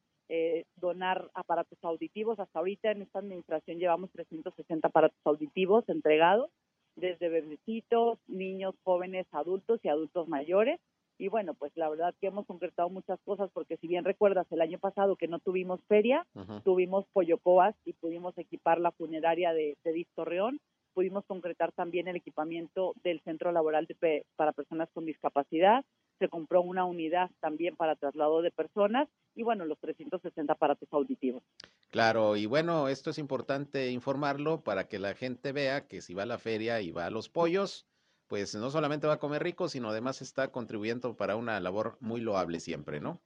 donar 0.77 1.31
aparatos 1.35 1.79
auditivos. 1.83 2.39
Hasta 2.39 2.59
ahorita 2.59 2.91
en 2.91 3.03
esta 3.03 3.19
administración 3.19 3.79
llevamos 3.79 4.11
360 4.13 4.89
aparatos 4.89 5.19
auditivos 5.25 5.89
entregados, 5.89 6.51
desde 6.97 7.29
bebecitos, 7.29 8.19
niños, 8.27 8.75
jóvenes, 8.85 9.27
adultos 9.33 9.81
y 9.83 9.89
adultos 9.89 10.29
mayores. 10.29 10.81
Y 11.19 11.29
bueno, 11.29 11.55
pues 11.55 11.73
la 11.77 11.89
verdad 11.89 12.15
que 12.21 12.27
hemos 12.27 12.47
concretado 12.47 12.89
muchas 12.89 13.21
cosas 13.25 13.51
porque 13.53 13.77
si 13.77 13.87
bien 13.87 14.05
recuerdas 14.05 14.47
el 14.51 14.61
año 14.61 14.79
pasado 14.79 15.17
que 15.17 15.29
no 15.29 15.39
tuvimos 15.39 15.81
feria, 15.87 16.27
tuvimos 16.65 17.07
pollocoas 17.13 17.77
y 17.85 17.93
pudimos 17.93 18.37
equipar 18.39 18.81
la 18.81 18.91
funeraria 18.91 19.53
de, 19.53 19.77
de 19.85 20.07
Torreón, 20.17 20.59
pudimos 20.95 21.25
concretar 21.27 21.73
también 21.73 22.09
el 22.09 22.17
equipamiento 22.17 22.95
del 23.05 23.21
centro 23.21 23.53
laboral 23.53 23.87
de, 23.87 24.27
para 24.37 24.53
personas 24.53 24.89
con 24.93 25.05
discapacidad, 25.05 25.85
se 26.23 26.29
compró 26.29 26.63
una 26.63 26.85
unidad 26.85 27.33
también 27.41 27.75
para 27.75 27.97
traslado 27.97 28.43
de 28.43 28.53
personas 28.53 29.09
y 29.35 29.43
bueno, 29.43 29.65
los 29.65 29.77
360 29.81 30.53
aparatos 30.53 30.89
auditivos. 30.93 31.43
Claro, 31.91 32.37
y 32.37 32.47
bueno, 32.47 32.87
esto 32.87 33.11
es 33.11 33.19
importante 33.19 33.91
informarlo 33.91 34.63
para 34.63 34.87
que 34.87 35.01
la 35.01 35.15
gente 35.15 35.51
vea 35.51 35.89
que 35.89 36.01
si 36.01 36.15
va 36.15 36.23
a 36.23 36.27
la 36.27 36.39
feria 36.39 36.81
y 36.81 36.93
va 36.93 37.07
a 37.07 37.11
los 37.11 37.29
pollos, 37.29 37.89
pues 38.29 38.55
no 38.55 38.71
solamente 38.71 39.09
va 39.09 39.15
a 39.15 39.19
comer 39.19 39.43
rico, 39.43 39.69
sino 39.69 39.89
además 39.89 40.23
está 40.23 40.53
contribuyendo 40.53 41.17
para 41.17 41.35
una 41.35 41.59
labor 41.59 41.97
muy 41.99 42.21
loable 42.21 42.61
siempre, 42.61 43.01
¿no? 43.01 43.21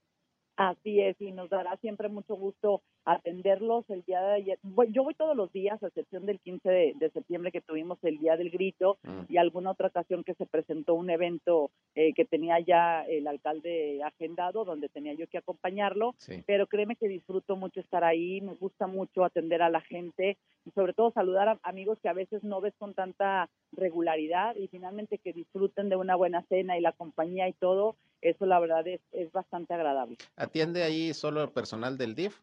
Así 0.55 0.99
es, 0.99 1.15
y 1.21 1.31
nos 1.31 1.51
dará 1.51 1.77
siempre 1.77 2.09
mucho 2.09 2.33
gusto 2.33 2.81
atenderlos 3.07 3.89
el 3.89 4.03
día 4.03 4.19
de 4.19 4.33
ayer. 4.33 4.59
Yo 4.89 5.03
voy 5.03 5.13
todos 5.13 5.35
los 5.35 5.51
días, 5.53 5.81
a 5.81 5.87
excepción 5.87 6.25
del 6.25 6.41
15 6.41 6.93
de, 6.99 7.09
septiembre 7.13 7.53
que 7.53 7.61
tuvimos 7.61 7.97
el 8.03 8.17
Día 8.17 8.35
del 8.35 8.51
Grito 8.51 8.97
mm. 9.03 9.21
y 9.29 9.37
alguna 9.37 9.71
otra 9.71 9.87
ocasión 9.87 10.25
que 10.25 10.33
se 10.33 10.45
presentó 10.45 10.93
un 10.93 11.09
evento 11.09 11.71
eh, 11.95 12.13
que 12.13 12.25
tenía 12.25 12.59
ya 12.59 13.03
el 13.03 13.25
alcalde 13.27 14.03
agendado, 14.03 14.65
donde 14.65 14.89
tenía 14.89 15.13
yo 15.13 15.25
que 15.27 15.37
acompañarlo. 15.37 16.15
Pero 16.45 16.67
créeme 16.67 16.97
que 16.97 17.07
disfruto 17.07 17.55
mucho 17.55 17.79
estar 17.79 18.03
ahí, 18.03 18.41
me 18.41 18.55
gusta 18.55 18.87
mucho 18.87 19.23
atender 19.23 19.61
a 19.61 19.69
la 19.69 19.79
gente 19.79 20.37
y 20.65 20.71
sobre 20.71 20.93
todo 20.93 21.11
saludar 21.11 21.47
a 21.47 21.59
amigos 21.63 21.97
que 22.01 22.09
a 22.09 22.13
veces 22.13 22.43
no 22.43 22.59
ves 22.59 22.73
con 22.77 22.93
tanta 22.93 23.49
regularidad 23.71 24.53
y 24.57 24.67
finalmente 24.67 25.17
que 25.17 25.31
disfruten 25.31 25.87
de 25.87 25.95
una 25.95 26.17
buena 26.17 26.43
cena 26.49 26.77
y 26.77 26.81
la 26.81 26.91
compañía 26.91 27.47
y 27.47 27.53
todo. 27.53 27.95
Eso 28.21 28.45
la 28.45 28.59
verdad 28.59 28.85
es, 28.85 28.99
es 29.13 29.31
bastante 29.31 29.73
agradable. 29.73 30.17
¿Atiende 30.35 30.83
ahí 30.83 31.13
solo 31.13 31.41
el 31.41 31.49
personal 31.49 31.97
del 31.97 32.13
DIF? 32.13 32.41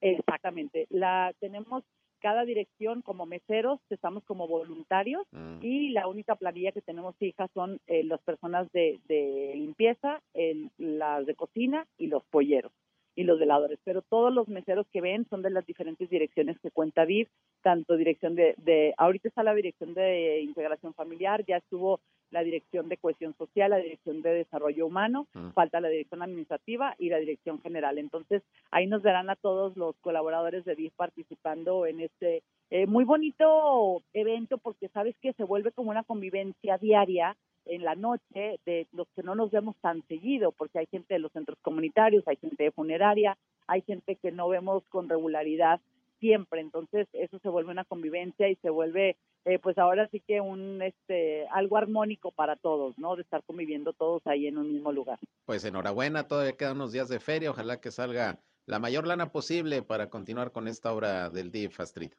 Exactamente. 0.00 0.86
La 0.90 1.32
tenemos 1.40 1.84
cada 2.20 2.44
dirección 2.44 3.02
como 3.02 3.26
meseros, 3.26 3.80
estamos 3.90 4.24
como 4.24 4.48
voluntarios 4.48 5.26
mm. 5.30 5.58
y 5.62 5.90
la 5.90 6.08
única 6.08 6.34
planilla 6.36 6.72
que 6.72 6.82
tenemos 6.82 7.16
fija 7.16 7.48
son 7.54 7.80
eh, 7.86 8.04
las 8.04 8.20
personas 8.22 8.70
de, 8.72 8.98
de 9.08 9.52
limpieza, 9.54 10.20
el, 10.34 10.70
las 10.78 11.26
de 11.26 11.34
cocina 11.34 11.86
y 11.96 12.08
los 12.08 12.24
polleros 12.24 12.72
y 13.14 13.24
los 13.24 13.38
veladores, 13.40 13.80
pero 13.82 14.02
todos 14.02 14.32
los 14.32 14.46
meseros 14.46 14.86
que 14.92 15.00
ven 15.00 15.26
son 15.28 15.42
de 15.42 15.50
las 15.50 15.66
diferentes 15.66 16.08
direcciones 16.08 16.56
que 16.60 16.70
cuenta 16.70 17.04
DIF, 17.04 17.28
tanto 17.62 17.96
dirección 17.96 18.36
de, 18.36 18.54
de, 18.58 18.94
ahorita 18.96 19.26
está 19.26 19.42
la 19.42 19.54
dirección 19.54 19.92
de 19.92 20.40
integración 20.42 20.94
familiar, 20.94 21.44
ya 21.44 21.56
estuvo 21.56 22.00
la 22.30 22.42
dirección 22.42 22.88
de 22.88 22.96
cohesión 22.96 23.34
social, 23.36 23.70
la 23.70 23.78
dirección 23.78 24.22
de 24.22 24.30
desarrollo 24.30 24.86
humano, 24.86 25.26
mm. 25.34 25.50
falta 25.50 25.80
la 25.80 25.88
dirección 25.88 26.22
administrativa 26.22 26.94
y 26.98 27.08
la 27.08 27.18
dirección 27.18 27.60
general. 27.60 27.98
Entonces, 27.98 28.42
ahí 28.70 28.86
nos 28.86 29.02
verán 29.02 29.30
a 29.30 29.36
todos 29.36 29.76
los 29.76 29.96
colaboradores 30.00 30.64
de 30.64 30.74
DIF 30.74 30.92
participando 30.94 31.86
en 31.86 32.00
este 32.00 32.42
eh, 32.70 32.86
muy 32.86 33.04
bonito 33.04 34.02
evento 34.12 34.58
porque 34.58 34.88
sabes 34.88 35.16
que 35.22 35.32
se 35.32 35.44
vuelve 35.44 35.72
como 35.72 35.90
una 35.90 36.04
convivencia 36.04 36.76
diaria 36.78 37.36
en 37.64 37.84
la 37.84 37.94
noche 37.94 38.58
de 38.64 38.86
los 38.92 39.06
que 39.14 39.22
no 39.22 39.34
nos 39.34 39.50
vemos 39.50 39.76
tan 39.80 40.02
seguido, 40.08 40.52
porque 40.52 40.78
hay 40.78 40.86
gente 40.86 41.14
de 41.14 41.20
los 41.20 41.32
centros 41.32 41.58
comunitarios, 41.62 42.26
hay 42.26 42.36
gente 42.36 42.64
de 42.64 42.72
funeraria, 42.72 43.36
hay 43.66 43.82
gente 43.82 44.16
que 44.16 44.32
no 44.32 44.48
vemos 44.48 44.82
con 44.88 45.08
regularidad 45.08 45.80
siempre, 46.18 46.60
entonces 46.60 47.06
eso 47.12 47.38
se 47.38 47.48
vuelve 47.48 47.70
una 47.70 47.84
convivencia 47.84 48.48
y 48.48 48.56
se 48.56 48.70
vuelve 48.70 49.16
eh, 49.48 49.58
pues 49.58 49.78
ahora 49.78 50.06
sí 50.10 50.20
que 50.20 50.42
un 50.42 50.82
este 50.82 51.46
algo 51.48 51.78
armónico 51.78 52.30
para 52.30 52.56
todos, 52.56 52.98
¿no? 52.98 53.16
De 53.16 53.22
estar 53.22 53.42
conviviendo 53.44 53.94
todos 53.94 54.26
ahí 54.26 54.46
en 54.46 54.58
un 54.58 54.70
mismo 54.70 54.92
lugar. 54.92 55.18
Pues 55.46 55.64
enhorabuena, 55.64 56.28
todavía 56.28 56.56
quedan 56.56 56.76
unos 56.76 56.92
días 56.92 57.08
de 57.08 57.18
feria, 57.18 57.50
ojalá 57.50 57.80
que 57.80 57.90
salga 57.90 58.38
la 58.66 58.78
mayor 58.78 59.06
lana 59.06 59.32
posible 59.32 59.80
para 59.80 60.10
continuar 60.10 60.52
con 60.52 60.68
esta 60.68 60.92
obra 60.92 61.30
del 61.30 61.50
DIF 61.50 61.80
Astrid. 61.80 62.12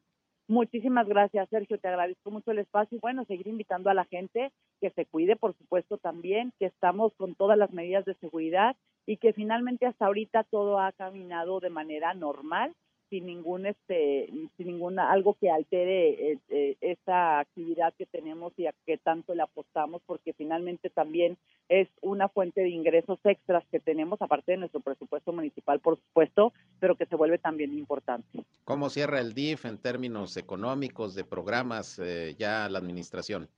Muchísimas 0.48 1.08
gracias, 1.08 1.48
Sergio. 1.50 1.78
Te 1.78 1.88
agradezco 1.88 2.32
mucho 2.32 2.50
el 2.50 2.58
espacio 2.58 2.98
y 2.98 3.00
bueno, 3.00 3.24
seguir 3.26 3.48
invitando 3.48 3.92
a 3.92 3.94
la 3.94 4.06
gente 4.06 4.52
que 4.82 4.90
se 4.90 5.06
cuide, 5.06 5.36
por 5.36 5.56
supuesto, 5.56 6.00
también, 6.00 6.52
que 6.58 6.66
estamos 6.66 7.14
con 7.18 7.36
todas 7.36 7.56
las 7.56 7.72
medidas 7.72 8.04
de 8.06 8.16
seguridad 8.16 8.76
y 9.06 9.18
que 9.18 9.34
finalmente 9.34 9.86
hasta 9.86 10.08
ahorita 10.08 10.46
todo 10.46 10.80
ha 10.80 10.92
caminado 10.94 11.60
de 11.60 11.70
manera 11.70 12.16
normal 12.16 12.74
sin 13.10 13.26
ningún 13.26 13.66
este 13.66 14.30
sin 14.58 14.68
ninguna 14.68 15.12
algo 15.12 15.36
que 15.36 15.50
altere 15.50 16.32
eh, 16.32 16.38
eh, 16.50 16.78
esta 16.82 17.40
actividad 17.40 17.94
que 17.98 18.06
tenemos 18.06 18.54
y 18.58 18.68
a 18.68 18.74
que 18.86 18.98
tanto 18.98 19.34
le 19.36 19.44
apostamos 19.44 20.02
porque 20.06 20.34
finalmente 20.34 20.90
también 20.90 21.38
es 21.68 21.88
una 22.02 22.30
fuente 22.30 22.62
de 22.62 22.70
ingresos 22.70 23.20
extras 23.24 23.64
que 23.72 23.80
tenemos 23.80 24.22
aparte 24.22 24.54
de 24.54 24.58
nuestro 24.60 24.80
presupuesto 24.80 25.32
municipal 25.34 25.80
por 25.80 25.98
supuesto 25.98 26.54
pero 26.80 26.96
que 26.96 27.06
se 27.06 27.16
vuelve 27.16 27.38
también 27.38 27.78
importante 27.78 28.44
cómo 28.64 28.90
cierra 28.90 29.20
el 29.20 29.34
DIF 29.34 29.66
en 29.66 29.78
términos 29.78 30.38
económicos 30.38 31.16
de 31.16 31.24
programas 31.24 32.00
eh, 32.00 32.36
ya 32.38 32.70
la 32.70 32.80
administración 32.80 33.50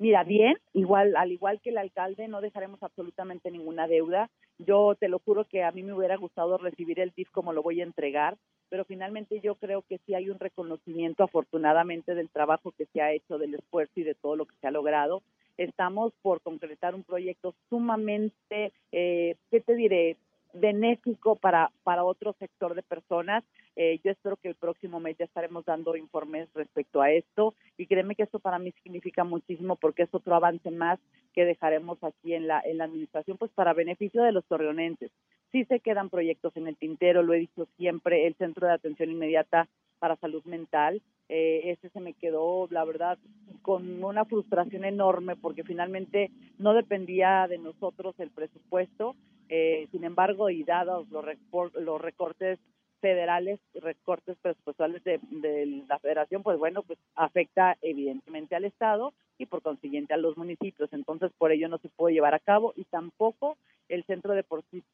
Mira, 0.00 0.24
bien, 0.24 0.56
igual, 0.72 1.14
al 1.14 1.30
igual 1.30 1.60
que 1.60 1.68
el 1.68 1.76
alcalde, 1.76 2.26
no 2.26 2.40
dejaremos 2.40 2.82
absolutamente 2.82 3.50
ninguna 3.50 3.86
deuda. 3.86 4.30
Yo 4.66 4.94
te 4.94 5.08
lo 5.08 5.20
juro 5.20 5.46
que 5.46 5.62
a 5.62 5.72
mí 5.72 5.82
me 5.82 5.94
hubiera 5.94 6.16
gustado 6.16 6.58
recibir 6.58 7.00
el 7.00 7.12
DIF 7.16 7.30
como 7.30 7.54
lo 7.54 7.62
voy 7.62 7.80
a 7.80 7.84
entregar, 7.84 8.36
pero 8.68 8.84
finalmente 8.84 9.40
yo 9.40 9.54
creo 9.54 9.82
que 9.88 9.98
sí 10.04 10.14
hay 10.14 10.28
un 10.28 10.38
reconocimiento, 10.38 11.24
afortunadamente, 11.24 12.14
del 12.14 12.28
trabajo 12.28 12.72
que 12.72 12.84
se 12.92 13.00
ha 13.00 13.10
hecho, 13.12 13.38
del 13.38 13.54
esfuerzo 13.54 13.92
y 13.96 14.02
de 14.02 14.14
todo 14.14 14.36
lo 14.36 14.44
que 14.44 14.54
se 14.60 14.66
ha 14.66 14.70
logrado. 14.70 15.22
Estamos 15.56 16.12
por 16.20 16.42
concretar 16.42 16.94
un 16.94 17.04
proyecto 17.04 17.54
sumamente, 17.70 18.72
eh, 18.92 19.36
¿qué 19.50 19.60
te 19.60 19.74
diré? 19.74 20.18
Benéfico 20.52 21.36
para, 21.36 21.70
para 21.82 22.04
otro 22.04 22.34
sector 22.38 22.74
de 22.74 22.82
personas. 22.82 23.44
Eh, 23.76 24.00
yo 24.04 24.10
espero 24.10 24.36
que 24.36 24.48
el 24.48 24.54
próximo 24.54 25.00
mes 25.00 25.16
ya 25.18 25.24
estaremos 25.24 25.64
dando 25.64 25.96
informes 25.96 26.48
respecto 26.54 27.00
a 27.00 27.10
esto 27.10 27.54
y 27.76 27.86
créeme 27.86 28.14
que 28.14 28.24
esto 28.24 28.40
para 28.40 28.58
mí 28.58 28.72
significa 28.82 29.24
muchísimo 29.24 29.76
porque 29.76 30.02
es 30.02 30.08
otro 30.12 30.34
avance 30.34 30.70
más 30.70 30.98
que 31.32 31.44
dejaremos 31.44 32.02
aquí 32.02 32.34
en 32.34 32.46
la, 32.46 32.60
en 32.60 32.78
la 32.78 32.84
administración 32.84 33.38
pues 33.38 33.50
para 33.52 33.72
beneficio 33.72 34.22
de 34.22 34.32
los 34.32 34.44
torreonenses. 34.46 35.10
Sí 35.52 35.64
se 35.64 35.80
quedan 35.80 36.10
proyectos 36.10 36.56
en 36.56 36.66
el 36.66 36.76
tintero, 36.76 37.22
lo 37.22 37.34
he 37.34 37.38
dicho 37.38 37.66
siempre, 37.76 38.26
el 38.26 38.34
Centro 38.34 38.66
de 38.66 38.74
Atención 38.74 39.10
Inmediata 39.10 39.68
para 39.98 40.16
Salud 40.16 40.42
Mental, 40.44 41.02
eh, 41.28 41.70
ese 41.70 41.90
se 41.90 42.00
me 42.00 42.14
quedó, 42.14 42.66
la 42.70 42.84
verdad, 42.84 43.18
con 43.62 44.02
una 44.02 44.24
frustración 44.24 44.84
enorme 44.84 45.36
porque 45.36 45.62
finalmente 45.62 46.32
no 46.58 46.74
dependía 46.74 47.46
de 47.48 47.58
nosotros 47.58 48.14
el 48.18 48.30
presupuesto, 48.30 49.14
Eh, 49.52 49.88
sin 49.90 50.04
embargo, 50.04 50.48
y 50.48 50.62
dados 50.62 51.08
los, 51.10 51.24
los 51.74 52.00
recortes 52.00 52.60
federales, 53.00 53.60
recortes 53.74 54.36
presupuestales 54.40 55.02
de, 55.04 55.20
de, 55.30 55.84
la 55.88 55.98
federación, 55.98 56.42
pues 56.42 56.58
bueno, 56.58 56.82
pues 56.82 56.98
afecta 57.14 57.76
evidentemente 57.82 58.54
al 58.54 58.64
Estado 58.64 59.12
y 59.38 59.46
por 59.46 59.62
consiguiente 59.62 60.14
a 60.14 60.18
los 60.18 60.36
municipios. 60.36 60.92
Entonces, 60.92 61.32
por 61.38 61.52
ello 61.52 61.68
no 61.68 61.78
se 61.78 61.88
puede 61.88 62.14
llevar 62.14 62.34
a 62.34 62.38
cabo 62.38 62.72
y 62.76 62.84
tampoco 62.84 63.56
el 63.90 64.04
centro 64.04 64.34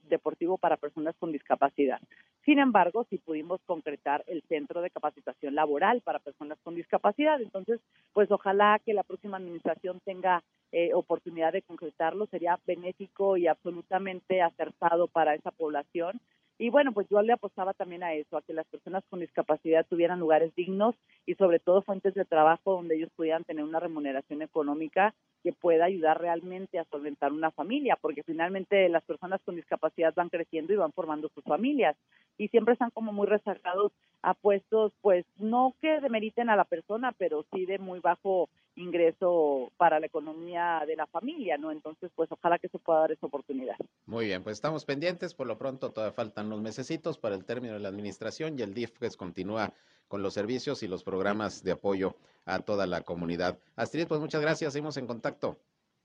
deportivo 0.09 0.59
para 0.59 0.77
personas 0.77 1.15
con 1.19 1.31
discapacidad. 1.31 2.01
Sin 2.45 2.59
embargo, 2.59 3.05
sí 3.11 3.19
pudimos 3.19 3.61
concretar 3.67 4.25
el 4.27 4.43
centro 4.43 4.81
de 4.81 4.91
capacitación 4.91 5.55
laboral 5.55 6.01
para 6.01 6.19
personas 6.19 6.59
con 6.63 6.75
discapacidad. 6.75 7.41
Entonces, 7.41 7.81
pues 8.13 8.31
ojalá 8.31 8.81
que 8.85 8.95
la 8.95 9.03
próxima 9.03 9.37
administración 9.37 10.01
tenga 10.05 10.43
eh, 10.73 10.95
oportunidad 10.95 11.53
de 11.53 11.63
concretarlo. 11.63 12.27
Sería 12.27 12.59
benéfico 12.67 13.37
y 13.37 13.49
absolutamente 13.49 14.43
acertado 14.43 15.09
para 15.09 15.35
esa 15.35 15.51
población 15.51 16.21
y 16.59 16.71
bueno, 16.71 16.93
pues 16.93 17.07
yo 17.11 17.21
le 17.23 17.33
apostaba 17.33 17.75
también 17.75 18.03
a 18.03 18.15
eso, 18.15 18.37
a 18.37 18.43
que 18.43 18.55
las 18.55 18.67
personas 18.67 19.05
con 19.11 19.21
discapacidad 19.21 19.87
tuvieran 19.87 20.21
lugares 20.21 20.55
dignos 20.55 20.95
y 21.27 21.35
sobre 21.35 21.59
todo 21.59 21.83
fuentes 21.83 22.15
de 22.15 22.25
trabajo 22.25 22.73
donde 22.73 22.97
ellos 22.97 23.11
pudieran 23.15 23.45
tener 23.45 23.65
una 23.65 23.81
remuneración 23.81 24.43
económica 24.43 25.15
que 25.47 25.53
pueda 25.53 25.85
ayudar 25.85 26.21
realmente 26.21 26.77
a 26.77 26.85
solventar 26.87 27.33
una 27.33 27.53
familia, 27.53 27.97
porque 28.01 28.25
finalmente 28.25 28.89
las 28.89 29.05
personas 29.05 29.41
con 29.45 29.55
discapacidad 29.55 30.13
van 30.13 30.29
creciendo 30.29 30.73
y 30.73 30.77
van 30.77 30.91
formando 30.91 31.31
sus 31.33 31.45
familias 31.45 31.97
y 32.37 32.49
siempre 32.49 32.73
están 32.73 32.91
como 32.91 33.13
muy 33.13 33.29
rezagados 33.29 33.93
a 34.23 34.35
puestos, 34.35 34.93
pues 35.03 35.25
no 35.37 35.77
que 35.81 36.01
demeriten 36.01 36.51
a 36.51 36.57
la 36.57 36.65
persona, 36.65 37.13
pero 37.17 37.45
sí 37.53 37.65
de 37.65 37.79
muy 37.79 38.01
bajo 38.01 38.49
ingreso 38.75 39.71
para 39.77 40.01
la 40.01 40.07
economía 40.07 40.83
de 40.85 40.97
la 40.97 41.07
familia, 41.07 41.57
¿no? 41.59 41.71
Entonces, 41.71 42.11
pues 42.17 42.29
ojalá 42.33 42.59
que 42.59 42.69
se 42.69 42.81
pueda 42.81 42.99
dar 43.03 43.13
esa 43.13 43.27
oportunidad. 43.27 43.77
Muy 44.07 44.27
bien, 44.27 44.43
pues 44.43 44.55
estamos 44.55 44.85
pendientes, 44.85 45.33
por 45.33 45.47
lo 45.47 45.59
pronto 45.59 45.93
todavía 45.93 46.13
faltan 46.13 46.47
unos 46.47 46.61
mesecitos 46.61 47.19
para 47.19 47.37
el 47.37 47.45
término 47.45 47.75
de 47.75 47.81
la 47.81 47.89
administración 47.89 48.59
y 48.59 48.63
el 48.63 48.75
DIF 48.75 48.99
pues 48.99 49.17
continúa 49.17 49.73
con 50.09 50.23
los 50.23 50.35
servicios 50.35 50.83
y 50.83 50.89
los 50.89 51.05
programas 51.05 51.63
de 51.63 51.73
apoyo 51.73 52.17
a 52.45 52.61
toda 52.61 52.87
la 52.87 53.03
comunidad. 53.03 53.59
Astrid, 53.75 54.07
pues 54.07 54.21
muchas 54.21 54.41
gracias, 54.41 54.73
seguimos 54.73 54.97
en 54.97 55.07
contacto. 55.07 55.36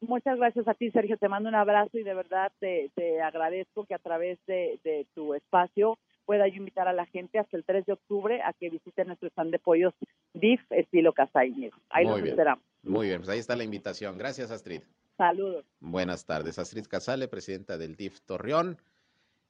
Muchas 0.02 0.38
gracias 0.38 0.68
a 0.68 0.74
ti, 0.74 0.90
Sergio. 0.90 1.18
Te 1.18 1.30
mando 1.30 1.48
un 1.48 1.56
abrazo 1.56 1.98
y 1.98 2.04
de 2.04 2.16
verdad 2.16 2.52
te, 2.60 2.92
te 2.96 3.22
agradezco 3.22 3.86
que 3.86 3.94
a 3.94 4.00
través 4.00 4.40
de, 4.48 4.80
de 4.84 5.06
tu 5.14 5.36
espacio 5.36 6.00
pueda 6.26 6.48
yo 6.48 6.56
invitar 6.56 6.88
a 6.88 6.94
la 6.94 7.06
gente 7.06 7.40
hasta 7.40 7.56
el 7.56 7.64
3 7.64 7.86
de 7.86 7.94
octubre 7.94 8.42
a 8.44 8.54
que 8.54 8.70
visiten 8.70 9.08
nuestro 9.08 9.30
stand 9.30 9.52
de 9.52 9.60
pollos 9.60 9.94
DIF 10.34 10.62
estilo 10.72 11.14
Casaiñez. 11.14 11.74
Ahí 11.90 12.06
los 12.06 12.22
esperamos. 12.22 12.64
Muy 12.84 13.08
bien, 13.08 13.20
pues 13.20 13.30
ahí 13.30 13.40
está 13.40 13.56
la 13.56 13.64
invitación. 13.64 14.18
Gracias, 14.18 14.50
Astrid. 14.50 14.82
Saludos. 15.18 15.66
Buenas 15.80 16.26
tardes. 16.26 16.58
Astrid 16.58 16.86
Casale, 16.88 17.28
presidenta 17.28 17.78
del 17.78 17.96
DIF 17.96 18.22
Torreón, 18.22 18.78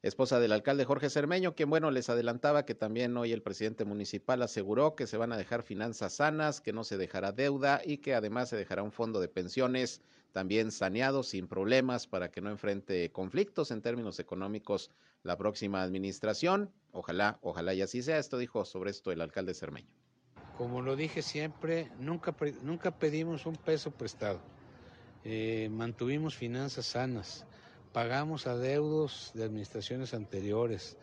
esposa 0.01 0.39
del 0.39 0.51
alcalde 0.51 0.85
Jorge 0.85 1.09
Cermeño, 1.09 1.55
quien, 1.55 1.69
bueno, 1.69 1.91
les 1.91 2.09
adelantaba 2.09 2.65
que 2.65 2.75
también 2.75 3.15
hoy 3.17 3.31
el 3.31 3.41
presidente 3.41 3.85
municipal 3.85 4.41
aseguró 4.41 4.95
que 4.95 5.07
se 5.07 5.17
van 5.17 5.31
a 5.31 5.37
dejar 5.37 5.63
finanzas 5.63 6.13
sanas, 6.13 6.61
que 6.61 6.73
no 6.73 6.83
se 6.83 6.97
dejará 6.97 7.31
deuda 7.31 7.81
y 7.85 7.97
que 7.97 8.15
además 8.15 8.49
se 8.49 8.57
dejará 8.57 8.83
un 8.83 8.91
fondo 8.91 9.19
de 9.19 9.27
pensiones 9.27 10.01
también 10.31 10.71
saneado, 10.71 11.23
sin 11.23 11.47
problemas, 11.47 12.07
para 12.07 12.31
que 12.31 12.41
no 12.41 12.49
enfrente 12.49 13.11
conflictos 13.11 13.71
en 13.71 13.81
términos 13.81 14.19
económicos 14.19 14.91
la 15.23 15.37
próxima 15.37 15.83
administración. 15.83 16.71
Ojalá, 16.91 17.37
ojalá 17.41 17.73
y 17.73 17.81
así 17.81 18.01
sea. 18.01 18.17
Esto 18.17 18.37
dijo 18.37 18.65
sobre 18.65 18.91
esto 18.91 19.11
el 19.11 19.21
alcalde 19.21 19.53
Cermeño. 19.53 19.89
Como 20.57 20.81
lo 20.81 20.95
dije 20.95 21.21
siempre, 21.21 21.91
nunca, 21.99 22.35
nunca 22.63 22.91
pedimos 22.91 23.45
un 23.45 23.55
peso 23.55 23.91
prestado. 23.91 24.39
Eh, 25.23 25.69
mantuvimos 25.71 26.35
finanzas 26.35 26.85
sanas, 26.85 27.45
pagamos 27.93 28.47
adeudos 28.47 29.31
de 29.33 29.43
administraciones 29.43 30.13
anteriores, 30.13 30.97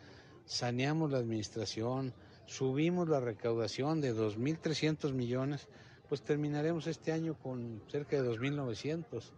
saneamos 0.45 1.11
la 1.11 1.19
administración, 1.19 2.13
subimos 2.45 3.07
la 3.07 3.19
recaudación 3.19 4.01
de 4.01 4.15
2.300 4.15 5.13
millones, 5.13 5.67
pues 6.07 6.23
terminaremos 6.23 6.87
este 6.87 7.11
año 7.11 7.35
con 7.35 7.83
cerca 7.87 8.21
de 8.21 8.27
2.900. 8.27 9.31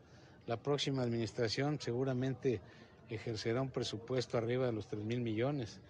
La 0.47 0.57
próxima 0.57 1.03
administración 1.03 1.79
seguramente 1.79 2.61
ejercerá 3.09 3.61
un 3.61 3.69
presupuesto 3.69 4.37
arriba 4.37 4.67
de 4.67 4.71
los 4.71 4.87
3 4.87 5.03
mil 5.03 5.19
millones. 5.19 5.81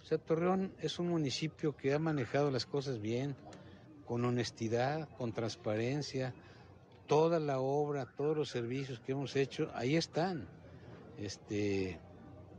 O 0.00 0.04
sea, 0.04 0.18
Torreón 0.18 0.72
es 0.80 0.98
un 1.00 1.08
municipio 1.08 1.76
que 1.76 1.92
ha 1.92 1.98
manejado 1.98 2.50
las 2.50 2.64
cosas 2.64 3.00
bien, 3.00 3.34
con 4.06 4.24
honestidad, 4.24 5.08
con 5.18 5.32
transparencia. 5.32 6.32
Toda 7.06 7.40
la 7.40 7.58
obra, 7.58 8.06
todos 8.06 8.36
los 8.36 8.48
servicios 8.48 9.00
que 9.00 9.12
hemos 9.12 9.34
hecho, 9.34 9.70
ahí 9.74 9.96
están. 9.96 10.48
Este, 11.20 11.98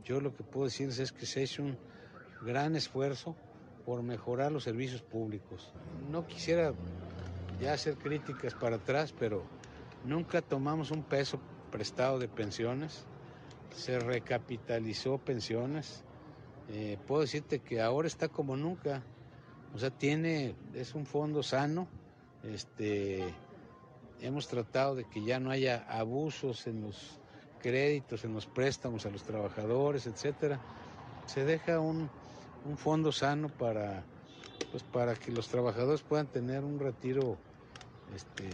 yo 0.04 0.20
lo 0.20 0.34
que 0.34 0.44
puedo 0.44 0.66
decirles 0.66 0.98
es 0.98 1.12
que 1.12 1.26
se 1.26 1.40
ha 1.40 1.42
hecho 1.42 1.62
un 1.62 1.76
gran 2.42 2.76
esfuerzo 2.76 3.36
por 3.84 4.02
mejorar 4.02 4.52
los 4.52 4.64
servicios 4.64 5.02
públicos. 5.02 5.72
No 6.10 6.26
quisiera 6.26 6.72
ya 7.60 7.72
hacer 7.72 7.96
críticas 7.96 8.54
para 8.54 8.76
atrás, 8.76 9.14
pero 9.18 9.44
nunca 10.04 10.40
tomamos 10.40 10.90
un 10.90 11.02
peso 11.02 11.40
prestado 11.70 12.18
de 12.18 12.28
pensiones 12.28 13.06
se 13.76 13.98
recapitalizó 13.98 15.18
pensiones. 15.18 16.04
Eh, 16.68 16.98
puedo 17.06 17.22
decirte 17.22 17.60
que 17.60 17.80
ahora 17.80 18.08
está 18.08 18.28
como 18.28 18.56
nunca. 18.56 19.02
O 19.74 19.78
sea, 19.78 19.90
tiene, 19.90 20.54
es 20.74 20.94
un 20.94 21.06
fondo 21.06 21.42
sano. 21.42 21.88
Este, 22.42 23.34
hemos 24.20 24.48
tratado 24.48 24.94
de 24.94 25.04
que 25.04 25.24
ya 25.24 25.40
no 25.40 25.50
haya 25.50 25.84
abusos 25.88 26.66
en 26.66 26.82
los 26.82 27.20
créditos, 27.62 28.24
en 28.24 28.34
los 28.34 28.46
préstamos 28.46 29.06
a 29.06 29.10
los 29.10 29.22
trabajadores, 29.22 30.06
etcétera. 30.06 30.60
Se 31.26 31.44
deja 31.44 31.80
un, 31.80 32.10
un 32.66 32.76
fondo 32.76 33.12
sano 33.12 33.48
para, 33.48 34.04
pues, 34.70 34.82
para 34.82 35.14
que 35.14 35.32
los 35.32 35.48
trabajadores 35.48 36.02
puedan 36.02 36.26
tener 36.26 36.64
un 36.64 36.78
retiro 36.78 37.38
este, 38.14 38.50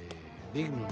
digno. 0.54 0.86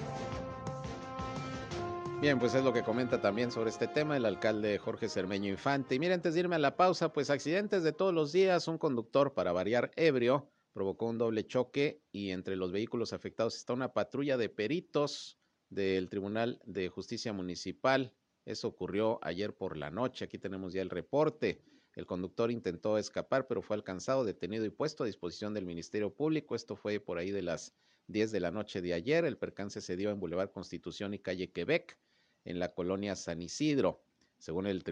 Bien, 2.21 2.39
pues 2.39 2.55
es 2.55 2.65
lo 2.65 2.73
que 2.73 2.83
comenta 2.83 3.21
también 3.21 3.53
sobre 3.53 3.69
este 3.69 3.87
tema 3.87 4.17
el 4.17 4.25
alcalde 4.25 4.79
Jorge 4.79 5.09
Cermeño 5.09 5.51
Infante. 5.51 5.95
Y 5.95 5.99
mira, 5.99 6.15
antes 6.15 6.33
de 6.33 6.41
irme 6.41 6.57
a 6.57 6.59
la 6.59 6.75
pausa, 6.75 7.13
pues 7.13 7.29
accidentes 7.29 7.83
de 7.83 7.93
todos 7.93 8.15
los 8.15 8.33
días, 8.33 8.69
un 8.69 8.79
conductor 8.79 9.35
para 9.35 9.53
variar 9.53 9.93
ebrio 9.97 10.51
provocó 10.73 11.07
un 11.07 11.17
doble 11.17 11.47
choque 11.47 12.03
y 12.13 12.33
entre 12.33 12.55
los 12.55 12.71
vehículos 12.71 13.15
afectados 13.15 13.57
está 13.57 13.73
una 13.73 13.95
patrulla 13.95 14.37
de 14.37 14.51
peritos 14.51 15.39
del 15.71 16.09
Tribunal 16.09 16.61
de 16.65 16.89
Justicia 16.89 17.33
Municipal. 17.33 18.13
Eso 18.45 18.69
ocurrió 18.69 19.19
ayer 19.23 19.55
por 19.55 19.77
la 19.77 19.91
noche. 19.91 20.25
Aquí 20.25 20.39
tenemos 20.39 20.73
ya 20.73 20.83
el 20.83 20.91
reporte. 20.91 21.63
El 21.95 22.07
conductor 22.07 22.51
intentó 22.51 22.99
escapar, 22.99 23.47
pero 23.47 23.63
fue 23.63 23.77
alcanzado, 23.77 24.25
detenido 24.25 24.65
y 24.65 24.71
puesto 24.71 25.03
a 25.03 25.07
disposición 25.07 25.55
del 25.55 25.65
Ministerio 25.65 26.15
Público. 26.15 26.55
Esto 26.55 26.77
fue 26.77 27.01
por 27.01 27.19
ahí 27.19 27.31
de 27.31 27.43
las 27.43 27.75
10 28.09 28.33
de 28.33 28.41
la 28.41 28.51
noche 28.51 28.83
de 28.83 28.93
ayer. 28.93 29.25
El 29.25 29.39
percance 29.39 29.81
se 29.81 29.97
dio 29.97 30.11
en 30.11 30.21
Boulevard 30.21 30.53
Constitución 30.53 31.15
y 31.15 31.19
calle 31.19 31.51
Quebec 31.51 31.99
en 32.45 32.59
la 32.59 32.73
colonia 32.73 33.17
San 33.17 33.43
Isidro. 33.43 34.03
Según 34.39 34.67
el, 34.67 34.83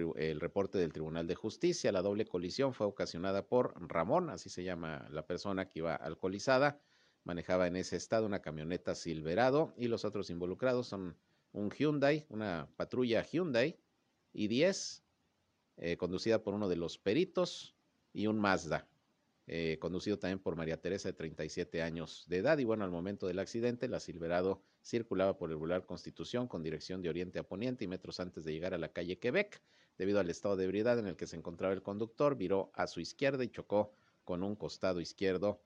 reporte 0.41 0.79
del 0.79 0.93
Tribunal 0.93 1.27
de 1.27 1.35
Justicia, 1.35 1.93
la 1.93 2.03
doble 2.03 2.27
colisión 2.27 2.73
fue 2.73 2.87
ocasionada 2.87 3.47
por 3.47 3.75
Ramón, 3.89 4.31
así 4.31 4.49
se 4.49 4.65
llama 4.65 5.07
la 5.11 5.27
persona 5.27 5.69
que 5.69 5.81
iba 5.81 5.95
alcoholizada, 5.95 6.81
manejaba 7.25 7.67
en 7.67 7.77
ese 7.77 7.97
estado 7.97 8.27
una 8.27 8.41
camioneta 8.41 8.95
Silverado 8.95 9.75
y 9.77 9.89
los 9.89 10.05
otros 10.05 10.31
involucrados 10.31 10.87
son 10.87 11.17
un 11.53 11.71
Hyundai, 11.71 12.27
una 12.29 12.69
patrulla 12.77 13.23
Hyundai 13.23 13.79
y 14.33 14.49
10, 14.49 15.03
eh, 15.79 15.97
conducida 15.97 16.43
por 16.43 16.55
uno 16.55 16.69
de 16.69 16.77
los 16.77 16.99
peritos 16.99 17.75
y 18.13 18.27
un 18.27 18.39
Mazda. 18.39 18.87
Eh, 19.47 19.77
conducido 19.79 20.19
también 20.19 20.39
por 20.39 20.57
María 20.57 20.81
Teresa 20.81 21.11
de 21.11 21.13
37 21.13 21.83
años 21.83 22.25
de 22.29 22.39
edad. 22.39 22.57
Y 22.59 22.65
bueno, 22.65 22.85
al 22.85 22.91
momento 22.91 23.27
del 23.27 23.39
accidente, 23.39 23.89
la 23.89 24.01
Silverado 24.01 24.63
circulaba 24.83 25.37
por 25.37 25.51
el 25.51 25.57
Boulevard 25.57 25.85
Constitución 25.85 26.49
con 26.49 26.63
dirección 26.63 27.03
de 27.03 27.11
oriente 27.11 27.39
a 27.39 27.43
poniente 27.43 27.85
y 27.85 27.89
metros 27.89 28.21
antes 28.21 28.45
de 28.45 28.53
llegar 28.53 28.73
a 28.73 28.79
la 28.79 28.93
calle 28.93 29.19
Quebec. 29.19 29.61
Debido 29.99 30.19
al 30.19 30.31
estado 30.31 30.57
de 30.57 30.65
ebriedad 30.65 30.99
en 30.99 31.07
el 31.07 31.17
que 31.17 31.27
se 31.27 31.37
encontraba 31.37 31.75
el 31.75 31.83
conductor, 31.83 32.37
viró 32.37 32.73
a 32.75 32.87
su 32.87 33.01
izquierda 33.01 33.45
y 33.45 33.51
chocó 33.51 33.93
con 34.25 34.43
un 34.43 34.57
costado 34.57 35.01
izquierdo 35.01 35.61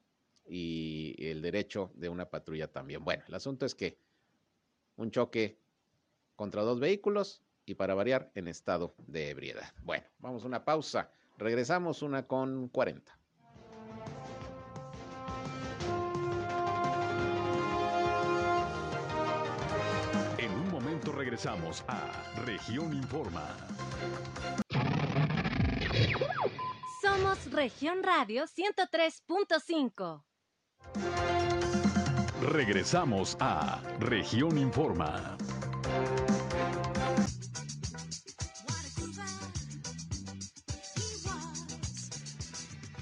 y 0.49 1.15
el 1.19 1.43
derecho 1.43 1.91
de 1.95 2.09
una 2.09 2.29
patrulla 2.31 2.69
también. 2.69 3.05
Bueno, 3.05 3.25
el 3.29 3.35
asunto 3.35 3.67
es 3.67 3.75
que 3.75 3.99
un 4.97 5.11
choque 5.11 5.59
contra 6.37 6.63
dos 6.63 6.81
vehículos 6.81 7.43
y 7.67 7.75
para 7.75 7.95
variar 7.95 8.31
en 8.35 8.49
estado 8.49 8.95
de 9.07 9.31
ebriedad. 9.31 9.73
Bueno, 9.83 10.07
vamos 10.19 10.45
a 10.45 10.47
una 10.47 10.65
pausa. 10.65 11.11
Regresamos 11.37 12.03
una 12.03 12.27
con 12.27 12.69
40. 12.69 13.19
regresamos 21.19 21.85
a 21.89 22.13
Región 22.45 22.95
Informa. 22.95 23.55
Somos 27.03 27.51
Región 27.51 28.03
Radio 28.03 28.45
103.5. 28.45 30.28
Regresamos 32.43 33.37
a 33.41 33.81
Región 34.01 34.59
Informa. 34.59 35.37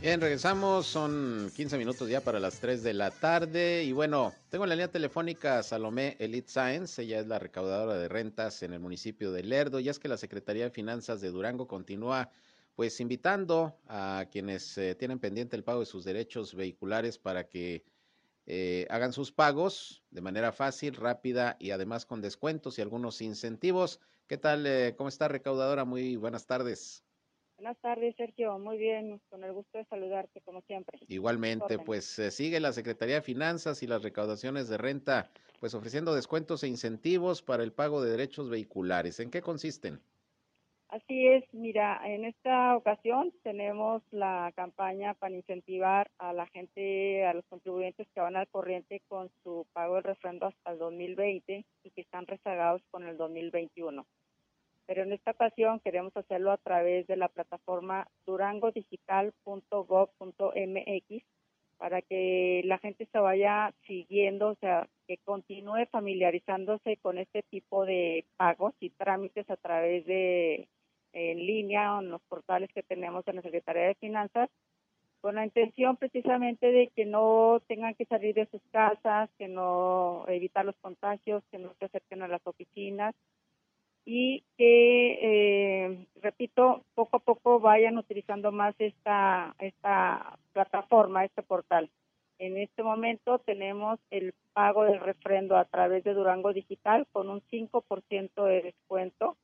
Bien, 0.06 0.20
regresamos, 0.20 0.86
son 0.86 1.50
15 1.56 1.78
minutos 1.78 2.08
ya 2.08 2.20
para 2.20 2.38
las 2.38 2.60
3 2.60 2.84
de 2.84 2.94
la 2.94 3.10
tarde. 3.10 3.82
Y 3.82 3.90
bueno, 3.90 4.32
tengo 4.50 4.64
en 4.64 4.68
la 4.68 4.76
línea 4.76 4.86
telefónica 4.86 5.58
a 5.58 5.62
Salomé 5.64 6.16
Elite 6.20 6.48
Science, 6.48 7.02
ella 7.02 7.18
es 7.18 7.26
la 7.26 7.40
recaudadora 7.40 7.94
de 7.94 8.06
rentas 8.08 8.62
en 8.62 8.72
el 8.72 8.78
municipio 8.78 9.32
de 9.32 9.42
Lerdo. 9.42 9.80
Y 9.80 9.88
es 9.88 9.98
que 9.98 10.06
la 10.06 10.16
Secretaría 10.16 10.62
de 10.62 10.70
Finanzas 10.70 11.20
de 11.20 11.30
Durango 11.30 11.66
continúa 11.66 12.30
pues 12.76 13.00
invitando 13.00 13.74
a 13.88 14.26
quienes 14.30 14.76
eh, 14.76 14.94
tienen 14.94 15.18
pendiente 15.18 15.56
el 15.56 15.64
pago 15.64 15.80
de 15.80 15.86
sus 15.86 16.04
derechos 16.04 16.54
vehiculares 16.54 17.18
para 17.18 17.48
que 17.48 17.84
eh, 18.44 18.86
hagan 18.90 19.14
sus 19.14 19.32
pagos 19.32 20.04
de 20.10 20.20
manera 20.20 20.52
fácil, 20.52 20.94
rápida 20.94 21.56
y 21.58 21.70
además 21.70 22.04
con 22.04 22.20
descuentos 22.20 22.78
y 22.78 22.82
algunos 22.82 23.22
incentivos. 23.22 23.98
¿Qué 24.28 24.36
tal? 24.36 24.66
Eh, 24.66 24.94
¿Cómo 24.96 25.08
está 25.08 25.26
recaudadora? 25.26 25.86
Muy 25.86 26.16
buenas 26.16 26.46
tardes. 26.46 27.02
Buenas 27.56 27.78
tardes, 27.78 28.14
Sergio. 28.16 28.58
Muy 28.58 28.76
bien, 28.76 29.22
con 29.30 29.42
el 29.42 29.54
gusto 29.54 29.78
de 29.78 29.86
saludarte, 29.86 30.42
como 30.42 30.60
siempre. 30.60 30.98
Igualmente, 31.08 31.78
pues 31.78 32.04
sigue 32.30 32.60
la 32.60 32.74
Secretaría 32.74 33.14
de 33.14 33.22
Finanzas 33.22 33.82
y 33.82 33.86
las 33.86 34.02
recaudaciones 34.02 34.68
de 34.68 34.76
renta, 34.76 35.30
pues 35.58 35.72
ofreciendo 35.72 36.14
descuentos 36.14 36.62
e 36.62 36.68
incentivos 36.68 37.40
para 37.40 37.62
el 37.62 37.72
pago 37.72 38.02
de 38.02 38.10
derechos 38.10 38.50
vehiculares. 38.50 39.18
¿En 39.20 39.30
qué 39.30 39.40
consisten? 39.40 40.02
Así 40.96 41.26
es, 41.26 41.44
mira, 41.52 42.00
en 42.06 42.24
esta 42.24 42.74
ocasión 42.74 43.30
tenemos 43.42 44.02
la 44.12 44.50
campaña 44.56 45.12
para 45.12 45.34
incentivar 45.34 46.10
a 46.16 46.32
la 46.32 46.46
gente, 46.46 47.26
a 47.26 47.34
los 47.34 47.44
contribuyentes 47.50 48.08
que 48.14 48.20
van 48.22 48.34
al 48.34 48.48
corriente 48.48 49.02
con 49.06 49.28
su 49.42 49.66
pago 49.74 49.96
de 49.96 50.00
refrendo 50.00 50.46
hasta 50.46 50.72
el 50.72 50.78
2020 50.78 51.66
y 51.84 51.90
que 51.90 52.00
están 52.00 52.26
rezagados 52.26 52.80
con 52.90 53.06
el 53.06 53.18
2021 53.18 54.06
pero 54.86 55.02
en 55.02 55.12
esta 55.12 55.32
ocasión 55.32 55.80
queremos 55.80 56.16
hacerlo 56.16 56.50
a 56.52 56.56
través 56.56 57.06
de 57.08 57.16
la 57.16 57.28
plataforma 57.28 58.08
durangodigital.gov.mx 58.24 61.24
para 61.76 62.00
que 62.00 62.62
la 62.64 62.78
gente 62.78 63.06
se 63.12 63.18
vaya 63.18 63.74
siguiendo, 63.86 64.48
o 64.50 64.54
sea, 64.54 64.88
que 65.06 65.18
continúe 65.18 65.84
familiarizándose 65.90 66.96
con 66.98 67.18
este 67.18 67.42
tipo 67.42 67.84
de 67.84 68.24
pagos 68.38 68.72
y 68.80 68.88
trámites 68.90 69.50
a 69.50 69.56
través 69.56 70.06
de 70.06 70.68
en 71.16 71.38
línea 71.38 71.96
o 71.96 72.02
en 72.02 72.10
los 72.10 72.20
portales 72.22 72.70
que 72.74 72.82
tenemos 72.82 73.26
en 73.26 73.36
la 73.36 73.42
Secretaría 73.42 73.84
de 73.84 73.94
Finanzas, 73.94 74.50
con 75.22 75.36
la 75.36 75.44
intención 75.44 75.96
precisamente 75.96 76.70
de 76.70 76.88
que 76.94 77.06
no 77.06 77.60
tengan 77.66 77.94
que 77.94 78.04
salir 78.04 78.34
de 78.34 78.46
sus 78.46 78.60
casas, 78.70 79.30
que 79.38 79.48
no 79.48 80.24
evitar 80.28 80.66
los 80.66 80.76
contagios, 80.76 81.42
que 81.50 81.58
no 81.58 81.72
se 81.78 81.86
acerquen 81.86 82.22
a 82.22 82.28
las 82.28 82.46
oficinas 82.46 83.14
y 84.04 84.44
que, 84.58 85.18
eh, 85.22 86.06
repito, 86.22 86.84
poco 86.94 87.16
a 87.16 87.20
poco 87.20 87.60
vayan 87.60 87.96
utilizando 87.96 88.52
más 88.52 88.74
esta, 88.78 89.56
esta 89.58 90.38
plataforma, 90.52 91.24
este 91.24 91.42
portal. 91.42 91.90
En 92.38 92.58
este 92.58 92.82
momento 92.82 93.38
tenemos 93.38 93.98
el 94.10 94.34
pago 94.52 94.84
del 94.84 95.00
refrendo 95.00 95.56
a 95.56 95.64
través 95.64 96.04
de 96.04 96.12
Durango 96.12 96.52
Digital 96.52 97.06
con 97.10 97.30
un 97.30 97.40
5% 97.50 98.44
de 98.44 98.62
descuento 98.62 99.36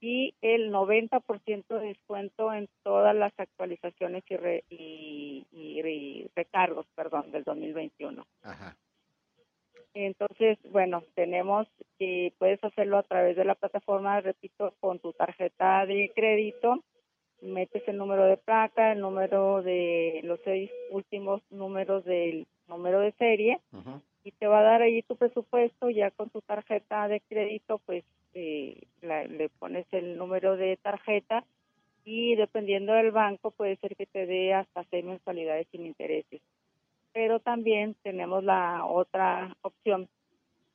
y 0.00 0.34
el 0.40 0.72
90% 0.72 1.66
de 1.68 1.86
descuento 1.88 2.52
en 2.52 2.68
todas 2.82 3.14
las 3.14 3.32
actualizaciones 3.38 4.24
y, 4.70 5.46
y 5.52 6.28
recargos, 6.34 6.86
perdón, 6.94 7.30
del 7.30 7.44
2021. 7.44 8.26
Ajá. 8.42 8.76
Entonces, 9.94 10.58
bueno, 10.70 11.02
tenemos 11.14 11.66
que 11.98 12.32
puedes 12.38 12.62
hacerlo 12.62 12.98
a 12.98 13.02
través 13.02 13.36
de 13.36 13.44
la 13.44 13.56
plataforma, 13.56 14.20
repito, 14.20 14.72
con 14.80 15.00
tu 15.00 15.12
tarjeta 15.12 15.84
de 15.84 16.12
crédito, 16.14 16.82
metes 17.42 17.86
el 17.88 17.96
número 17.96 18.24
de 18.24 18.36
placa, 18.36 18.92
el 18.92 19.00
número 19.00 19.62
de 19.62 20.20
los 20.24 20.38
seis 20.44 20.70
últimos 20.90 21.42
números 21.50 22.04
del 22.04 22.46
número 22.68 23.00
de 23.00 23.12
serie 23.12 23.58
y 24.22 24.32
te 24.32 24.46
va 24.46 24.60
a 24.60 24.62
dar 24.62 24.82
ahí 24.82 25.02
tu 25.02 25.16
presupuesto 25.16 25.90
ya 25.90 26.10
con 26.10 26.30
tu 26.30 26.40
tarjeta 26.42 27.08
de 27.08 27.20
crédito, 27.20 27.80
pues 27.86 28.04
eh, 28.34 28.80
le 29.02 29.48
pones 29.58 29.86
el 29.92 30.16
número 30.16 30.56
de 30.56 30.76
tarjeta 30.76 31.44
y 32.04 32.34
dependiendo 32.36 32.92
del 32.92 33.10
banco 33.10 33.50
puede 33.50 33.76
ser 33.76 33.96
que 33.96 34.06
te 34.06 34.26
dé 34.26 34.54
hasta 34.54 34.84
seis 34.84 35.04
mensualidades 35.04 35.66
sin 35.70 35.86
intereses. 35.86 36.40
Pero 37.12 37.40
también 37.40 37.96
tenemos 38.02 38.44
la 38.44 38.84
otra 38.86 39.56
opción 39.62 40.08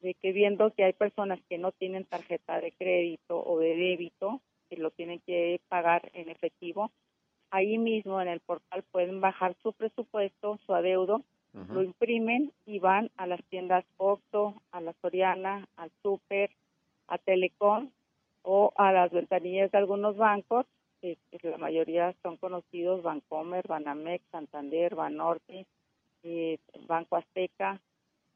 de 0.01 0.13
que 0.13 0.33
viendo 0.33 0.71
que 0.71 0.83
hay 0.83 0.93
personas 0.93 1.39
que 1.49 1.57
no 1.57 1.71
tienen 1.71 2.05
tarjeta 2.05 2.59
de 2.59 2.71
crédito 2.71 3.43
o 3.43 3.59
de 3.59 3.75
débito, 3.75 4.41
que 4.69 4.77
lo 4.77 4.91
tienen 4.91 5.19
que 5.25 5.59
pagar 5.67 6.11
en 6.13 6.29
efectivo, 6.29 6.91
ahí 7.51 7.77
mismo 7.77 8.21
en 8.21 8.27
el 8.27 8.39
portal 8.39 8.83
pueden 8.91 9.21
bajar 9.21 9.55
su 9.63 9.73
presupuesto, 9.73 10.59
su 10.65 10.73
adeudo, 10.73 11.23
lo 11.69 11.81
imprimen 11.83 12.51
y 12.65 12.79
van 12.79 13.09
a 13.15 13.27
las 13.27 13.41
tiendas 13.45 13.85
Oxxo, 13.95 14.61
a 14.71 14.81
la 14.81 14.93
Soriana, 15.01 15.65
al 15.77 15.89
Super, 16.03 16.49
a 17.07 17.17
Telecom 17.17 17.89
o 18.41 18.73
a 18.75 18.91
las 18.91 19.11
ventanillas 19.11 19.71
de 19.71 19.77
algunos 19.77 20.17
bancos, 20.17 20.65
que, 21.01 21.17
la 21.43 21.57
mayoría 21.57 22.15
son 22.23 22.37
conocidos, 22.37 23.03
Bancomer, 23.03 23.67
Banamex, 23.67 24.23
Santander, 24.31 24.95
Banorte, 24.95 25.67
eh, 26.23 26.57
Banco 26.87 27.17
Azteca, 27.17 27.79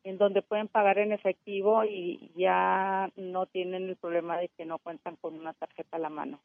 en 0.03 0.17
donde 0.17 0.41
pueden 0.41 0.67
pagar 0.67 0.97
en 0.99 1.11
efectivo 1.11 1.84
y 1.84 2.32
ya 2.36 3.11
no 3.15 3.45
tienen 3.47 3.89
el 3.89 3.95
problema 3.95 4.38
de 4.38 4.49
que 4.49 4.65
no 4.65 4.80
cuentan 4.80 5.15
con 5.17 5.36
una 5.36 5.53
tarjeta 5.53 5.97
a 5.97 5.99
la 5.99 6.09
mano. 6.09 6.39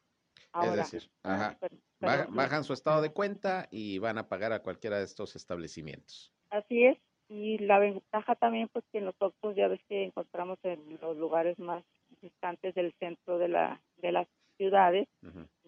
es 0.62 0.72
decir, 0.72 1.10
bajan 1.20 2.64
su 2.64 2.72
estado 2.72 3.02
de 3.02 3.12
cuenta 3.12 3.68
y 3.70 3.98
van 3.98 4.18
a 4.18 4.28
pagar 4.28 4.52
a 4.52 4.62
cualquiera 4.62 4.98
de 4.98 5.04
estos 5.04 5.36
establecimientos. 5.36 6.32
Así 6.50 6.84
es, 6.84 6.98
y 7.28 7.58
la 7.58 7.78
ventaja 7.78 8.34
también 8.34 8.68
pues 8.68 8.84
que 8.92 9.00
nosotros 9.00 9.56
ya 9.56 9.68
ves 9.68 9.80
que 9.88 10.04
encontramos 10.04 10.58
en 10.62 10.98
los 11.00 11.16
lugares 11.16 11.58
más 11.58 11.84
distantes 12.24 12.74
del 12.74 12.92
centro 12.98 13.38
de 13.38 13.48
la 13.48 13.80
de 13.98 14.12
las 14.12 14.26
ciudades, 14.56 15.08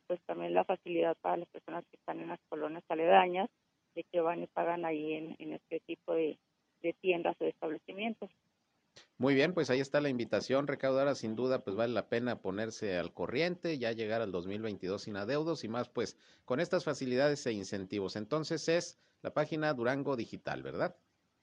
pues 0.06 0.20
también 0.26 0.54
la 0.54 0.64
facilidad 0.64 1.16
para 1.20 1.36
las 1.36 1.48
personas 1.48 1.84
que 1.90 1.96
están 1.96 2.20
en 2.20 2.28
las 2.28 2.40
colonias 2.48 2.84
aledañas 2.88 3.48
de 3.94 4.04
que 4.04 4.20
van 4.20 4.42
y 4.42 4.46
pagan 4.46 4.84
ahí 4.84 5.14
en, 5.38 5.52
este 5.52 5.80
tipo 5.80 6.14
de, 6.14 6.38
tiendas 7.00 7.34
o 7.40 7.44
establecimientos. 7.44 8.30
Muy 9.18 9.34
bien, 9.34 9.54
pues 9.54 9.70
ahí 9.70 9.80
está 9.80 10.00
la 10.00 10.08
invitación 10.08 10.68
recaudadora. 10.68 11.14
Sin 11.14 11.34
duda, 11.34 11.64
pues 11.64 11.74
vale 11.74 11.92
la 11.92 12.08
pena 12.08 12.40
ponerse 12.40 12.96
al 12.96 13.12
corriente, 13.12 13.78
ya 13.78 13.92
llegar 13.92 14.20
al 14.20 14.30
2022 14.30 15.02
sin 15.02 15.16
adeudos 15.16 15.64
y 15.64 15.68
más, 15.68 15.88
pues 15.88 16.16
con 16.44 16.60
estas 16.60 16.84
facilidades 16.84 17.44
e 17.46 17.52
incentivos. 17.52 18.14
Entonces 18.14 18.68
es 18.68 18.98
la 19.22 19.34
página 19.34 19.74
Durango 19.74 20.16
Digital, 20.16 20.62
¿verdad? 20.62 20.94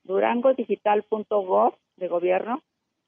durangodigital.gov 0.04 1.76
de 1.98 2.08
gobierno 2.08 2.62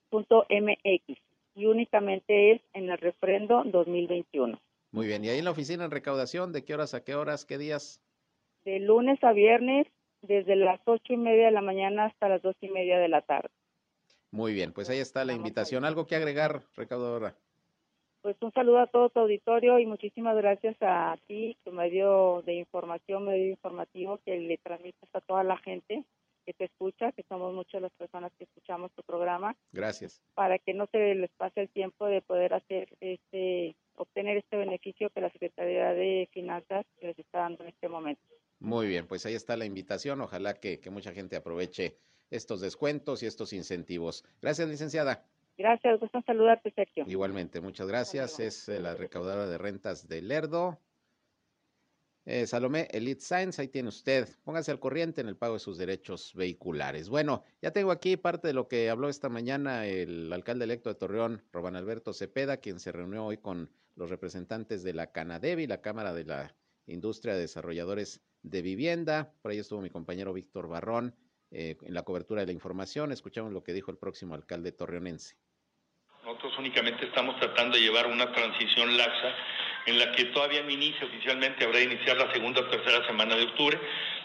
punto 0.09 0.45
mx 0.49 1.24
y 1.55 1.65
únicamente 1.65 2.51
es 2.51 2.61
en 2.73 2.89
el 2.89 2.97
refrendo 2.97 3.63
2021. 3.65 4.61
Muy 4.91 5.07
bien, 5.07 5.25
y 5.25 5.29
ahí 5.29 5.39
en 5.39 5.45
la 5.45 5.51
oficina 5.51 5.85
en 5.85 5.91
recaudación, 5.91 6.53
¿de 6.53 6.63
qué 6.63 6.73
horas 6.73 6.93
a 6.93 7.03
qué 7.03 7.15
horas, 7.15 7.45
qué 7.45 7.57
días? 7.57 8.01
de 8.65 8.79
lunes 8.79 9.23
a 9.23 9.31
viernes 9.31 9.87
desde 10.21 10.55
las 10.55 10.81
ocho 10.85 11.13
y 11.13 11.17
media 11.17 11.45
de 11.45 11.51
la 11.51 11.61
mañana 11.61 12.05
hasta 12.05 12.27
las 12.27 12.41
dos 12.41 12.55
y 12.61 12.67
media 12.67 12.97
de 12.97 13.07
la 13.07 13.21
tarde. 13.21 13.49
Muy 14.31 14.53
bien, 14.53 14.73
pues 14.73 14.89
ahí 14.89 14.97
está 14.97 15.23
la 15.23 15.33
invitación. 15.33 15.85
¿Algo 15.85 16.07
que 16.07 16.15
agregar, 16.15 16.63
recaudadora? 16.75 17.35
Pues 18.21 18.35
un 18.41 18.51
saludo 18.51 18.79
a 18.79 18.87
todo 18.87 19.09
tu 19.09 19.19
auditorio 19.19 19.77
y 19.77 19.85
muchísimas 19.85 20.35
gracias 20.35 20.75
a 20.81 21.15
ti, 21.27 21.55
tu 21.63 21.71
medio 21.71 22.41
de 22.41 22.55
información, 22.55 23.25
medio 23.25 23.51
informativo 23.51 24.19
que 24.25 24.35
le 24.39 24.57
transmites 24.57 25.09
a 25.13 25.21
toda 25.21 25.43
la 25.43 25.57
gente 25.57 26.03
que 26.45 26.53
te 26.53 26.65
escucha, 26.65 27.11
que 27.11 27.23
somos 27.23 27.53
muchas 27.53 27.81
las 27.81 27.91
personas 27.93 28.31
que 28.37 28.45
escuchamos 28.45 28.91
tu 28.93 29.03
programa. 29.03 29.55
Gracias. 29.71 30.21
Para 30.33 30.59
que 30.59 30.73
no 30.73 30.87
se 30.91 31.15
les 31.15 31.31
pase 31.31 31.61
el 31.61 31.69
tiempo 31.69 32.05
de 32.05 32.21
poder 32.21 32.53
hacer 32.53 32.89
este, 32.99 33.75
obtener 33.95 34.37
este 34.37 34.57
beneficio 34.57 35.09
que 35.09 35.21
la 35.21 35.31
Secretaría 35.31 35.93
de 35.93 36.29
Finanzas 36.31 36.85
les 37.01 37.17
está 37.17 37.39
dando 37.39 37.63
en 37.63 37.69
este 37.69 37.89
momento. 37.89 38.21
Muy 38.59 38.87
bien, 38.87 39.07
pues 39.07 39.25
ahí 39.25 39.33
está 39.33 39.57
la 39.57 39.65
invitación. 39.65 40.21
Ojalá 40.21 40.53
que, 40.53 40.79
mucha 40.89 41.11
gente 41.11 41.35
aproveche 41.35 41.97
estos 42.29 42.61
descuentos 42.61 43.23
y 43.23 43.25
estos 43.25 43.53
incentivos. 43.53 44.23
Gracias, 44.41 44.67
licenciada. 44.69 45.25
Gracias, 45.57 45.99
gusto 45.99 46.21
saludarte, 46.25 46.71
Sergio. 46.71 47.05
Igualmente, 47.07 47.61
muchas 47.61 47.87
gracias. 47.87 48.39
Es 48.39 48.67
eh, 48.67 48.79
la 48.79 48.95
recaudadora 48.95 49.47
de 49.47 49.57
rentas 49.57 50.07
de 50.07 50.21
Lerdo. 50.21 50.79
Eh, 52.27 52.47
Salomé 52.47 52.87
Elite 52.91 53.21
Science, 53.21 53.61
ahí 53.61 53.67
tiene 53.67 53.89
usted. 53.89 54.27
Póngase 54.43 54.71
al 54.71 54.79
corriente 54.79 55.21
en 55.21 55.27
el 55.27 55.37
pago 55.37 55.53
de 55.53 55.59
sus 55.59 55.77
derechos 55.77 56.33
vehiculares. 56.33 57.07
Bueno, 57.07 57.43
ya 57.61 57.71
tengo 57.71 57.91
aquí 57.91 58.17
parte 58.17 58.47
de 58.47 58.53
lo 58.53 58.67
que 58.67 58.89
habló 58.89 59.09
esta 59.09 59.29
mañana 59.29 59.85
el 59.85 60.33
alcalde 60.33 60.65
electo 60.65 60.89
de 60.89 60.95
Torreón, 60.95 61.43
Roban 61.51 61.75
Alberto 61.75 62.13
Cepeda, 62.13 62.57
quien 62.57 62.79
se 62.79 62.91
reunió 62.91 63.25
hoy 63.25 63.37
con 63.37 63.69
los 63.95 64.09
representantes 64.09 64.81
de 64.81 64.93
la 64.93 65.11
Canadevi, 65.11 65.67
la 65.67 65.81
Cámara 65.81 66.13
de 66.13 66.25
la 66.25 66.55
Industria 66.87 67.35
de 67.35 67.41
Desarrolladores 67.41 68.21
de 68.41 68.61
Vivienda. 68.63 69.31
Por 69.43 69.51
ahí 69.51 69.59
estuvo 69.59 69.81
mi 69.81 69.91
compañero 69.91 70.33
Víctor 70.33 70.67
Barrón 70.67 71.15
eh, 71.51 71.77
en 71.83 71.93
la 71.93 72.01
cobertura 72.01 72.41
de 72.41 72.47
la 72.47 72.53
información. 72.53 73.11
Escuchamos 73.11 73.53
lo 73.53 73.63
que 73.63 73.73
dijo 73.73 73.91
el 73.91 73.97
próximo 73.97 74.33
alcalde 74.33 74.71
torreonense. 74.71 75.37
Nosotros 76.23 76.57
únicamente 76.57 77.05
estamos 77.05 77.39
tratando 77.39 77.77
de 77.77 77.83
llevar 77.83 78.07
una 78.07 78.31
transición 78.33 78.97
laxa 78.97 79.31
en 79.85 79.99
la 79.99 80.11
que 80.11 80.25
todavía 80.25 80.63
no 80.63 80.69
inicia 80.69 81.05
oficialmente, 81.05 81.63
habrá 81.63 81.79
de 81.79 81.85
iniciar 81.85 82.17
la 82.17 82.31
segunda 82.31 82.61
o 82.61 82.65
tercera 82.65 83.05
semana 83.05 83.35
de 83.35 83.43
octubre, 83.43 83.79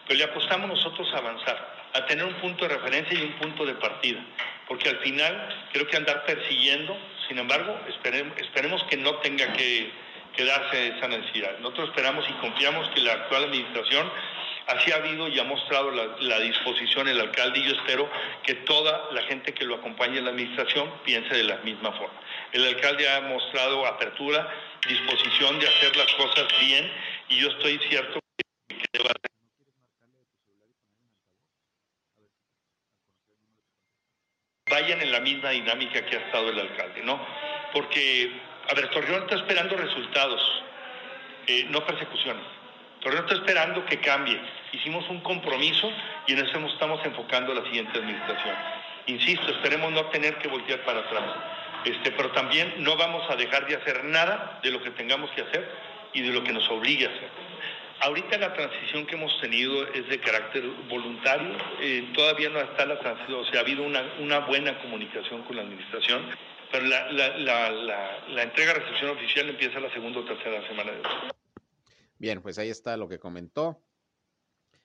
pero 0.06 0.18
le 0.18 0.24
apostamos 0.24 0.68
nosotros 0.68 1.08
a 1.14 1.18
avanzar, 1.18 1.88
a 1.92 2.06
tener 2.06 2.24
un 2.24 2.34
punto 2.34 2.66
de 2.66 2.74
referencia 2.74 3.18
y 3.18 3.22
un 3.22 3.32
punto 3.32 3.66
de 3.66 3.74
partida, 3.74 4.24
porque 4.66 4.88
al 4.88 4.98
final 4.98 5.68
creo 5.72 5.86
que 5.86 5.96
andar 5.96 6.24
persiguiendo, 6.24 6.96
sin 7.28 7.38
embargo, 7.38 7.78
esperemos, 7.88 8.84
que 8.84 8.96
no 8.96 9.16
tenga 9.16 9.52
que, 9.52 9.90
que 10.36 10.44
darse 10.44 10.96
esa 10.96 11.08
necesidad. 11.08 11.58
Nosotros 11.58 11.90
esperamos 11.90 12.24
y 12.28 12.32
confiamos 12.34 12.88
que 12.90 13.00
la 13.02 13.12
actual 13.12 13.44
administración 13.44 14.10
Así 14.70 14.92
ha 14.92 14.96
habido 14.96 15.26
y 15.26 15.38
ha 15.38 15.44
mostrado 15.44 15.90
la, 15.90 16.38
disposición 16.38 17.08
el 17.08 17.20
alcalde 17.20 17.58
y 17.58 17.64
yo 17.64 17.72
espero 17.72 18.08
que 18.44 18.54
toda 18.54 19.08
la 19.12 19.22
gente 19.22 19.52
que 19.52 19.64
lo 19.64 19.76
acompañe 19.76 20.18
en 20.18 20.24
la 20.24 20.30
administración 20.30 20.92
piense 21.04 21.34
de 21.34 21.44
la 21.44 21.56
misma 21.58 21.90
forma. 21.92 22.14
El 22.52 22.66
alcalde 22.66 23.08
ha 23.08 23.20
mostrado 23.20 23.86
apertura, 23.86 24.48
disposición 24.86 25.58
de 25.58 25.68
hacer 25.68 25.96
las 25.96 26.12
cosas 26.14 26.46
bien 26.60 26.90
y 27.28 27.40
yo 27.40 27.48
estoy 27.48 27.78
cierto 27.88 28.18
que 28.68 28.98
va 28.98 29.10
a 29.10 29.30
vayan 34.70 35.02
en 35.02 35.12
la 35.12 35.20
misma 35.20 35.50
dinámica 35.50 36.06
que 36.06 36.16
ha 36.16 36.20
estado 36.20 36.48
el 36.48 36.58
alcalde, 36.58 37.02
¿no? 37.02 37.20
Porque, 37.72 38.30
a 38.70 38.74
ver, 38.74 38.88
Torreón 38.90 39.24
está 39.24 39.36
esperando 39.36 39.76
resultados, 39.76 40.40
eh, 41.46 41.66
no 41.68 41.84
persecuciones. 41.84 42.44
Torreón 43.00 43.24
está 43.24 43.34
esperando 43.34 43.84
que 43.86 44.00
cambie. 44.00 44.40
Hicimos 44.72 45.08
un 45.08 45.20
compromiso 45.20 45.90
y 46.26 46.32
en 46.32 46.46
eso 46.46 46.58
estamos 46.66 47.04
enfocando 47.04 47.52
la 47.52 47.62
siguiente 47.64 47.98
administración. 47.98 48.54
Insisto, 49.06 49.50
esperemos 49.50 49.90
no 49.92 50.06
tener 50.06 50.36
que 50.38 50.48
voltear 50.48 50.80
para 50.84 51.00
atrás. 51.00 51.24
Este, 51.84 52.12
pero 52.12 52.30
también 52.32 52.74
no 52.78 52.96
vamos 52.96 53.28
a 53.30 53.36
dejar 53.36 53.66
de 53.66 53.76
hacer 53.76 54.04
nada 54.04 54.60
de 54.62 54.70
lo 54.70 54.82
que 54.82 54.90
tengamos 54.90 55.30
que 55.32 55.42
hacer 55.42 55.68
y 56.12 56.20
de 56.22 56.28
lo 56.30 56.44
que 56.44 56.52
nos 56.52 56.68
obligue 56.70 57.06
a 57.06 57.08
hacer. 57.08 57.28
Ahorita 58.00 58.38
la 58.38 58.54
transición 58.54 59.06
que 59.06 59.14
hemos 59.14 59.38
tenido 59.40 59.86
es 59.88 60.08
de 60.08 60.18
carácter 60.20 60.62
voluntario, 60.88 61.54
eh, 61.80 62.10
todavía 62.14 62.48
no 62.48 62.58
está 62.60 62.86
la 62.86 62.98
transición, 62.98 63.40
o 63.40 63.44
sea, 63.44 63.60
ha 63.60 63.62
habido 63.62 63.82
una, 63.82 64.02
una 64.20 64.40
buena 64.40 64.78
comunicación 64.80 65.42
con 65.42 65.56
la 65.56 65.62
administración, 65.62 66.24
pero 66.72 66.86
la, 66.86 67.12
la, 67.12 67.36
la, 67.70 68.18
la 68.28 68.42
entrega-recepción 68.42 69.10
oficial 69.10 69.50
empieza 69.50 69.80
la 69.80 69.92
segunda 69.92 70.20
o 70.20 70.24
tercera 70.24 70.66
semana 70.66 70.92
de 70.92 70.98
octubre. 70.98 71.30
Bien, 72.18 72.40
pues 72.40 72.58
ahí 72.58 72.68
está 72.68 72.96
lo 72.96 73.08
que 73.08 73.18
comentó 73.18 73.82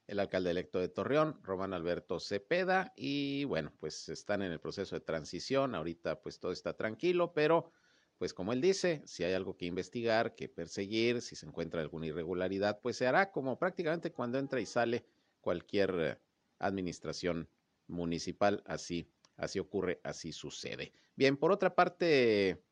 el 0.07 0.19
alcalde 0.19 0.51
electo 0.51 0.79
de 0.79 0.89
Torreón, 0.89 1.39
Román 1.43 1.73
Alberto 1.73 2.19
Cepeda, 2.19 2.93
y 2.95 3.43
bueno, 3.45 3.73
pues 3.79 4.09
están 4.09 4.41
en 4.41 4.51
el 4.51 4.59
proceso 4.59 4.95
de 4.95 5.01
transición, 5.01 5.75
ahorita 5.75 6.21
pues 6.21 6.39
todo 6.39 6.51
está 6.51 6.75
tranquilo, 6.75 7.33
pero 7.33 7.71
pues 8.17 8.33
como 8.33 8.53
él 8.53 8.61
dice, 8.61 9.01
si 9.05 9.23
hay 9.23 9.33
algo 9.33 9.57
que 9.57 9.65
investigar, 9.65 10.35
que 10.35 10.47
perseguir, 10.47 11.21
si 11.21 11.35
se 11.35 11.45
encuentra 11.45 11.81
alguna 11.81 12.07
irregularidad, 12.07 12.79
pues 12.81 12.97
se 12.97 13.07
hará 13.07 13.31
como 13.31 13.59
prácticamente 13.59 14.11
cuando 14.11 14.37
entra 14.37 14.61
y 14.61 14.65
sale 14.65 15.05
cualquier 15.41 16.21
administración 16.59 17.49
municipal, 17.87 18.63
así, 18.65 19.11
así 19.35 19.59
ocurre, 19.59 19.99
así 20.03 20.31
sucede. 20.31 20.93
Bien, 21.15 21.35
por 21.35 21.51
otra 21.51 21.75
parte, 21.75 22.63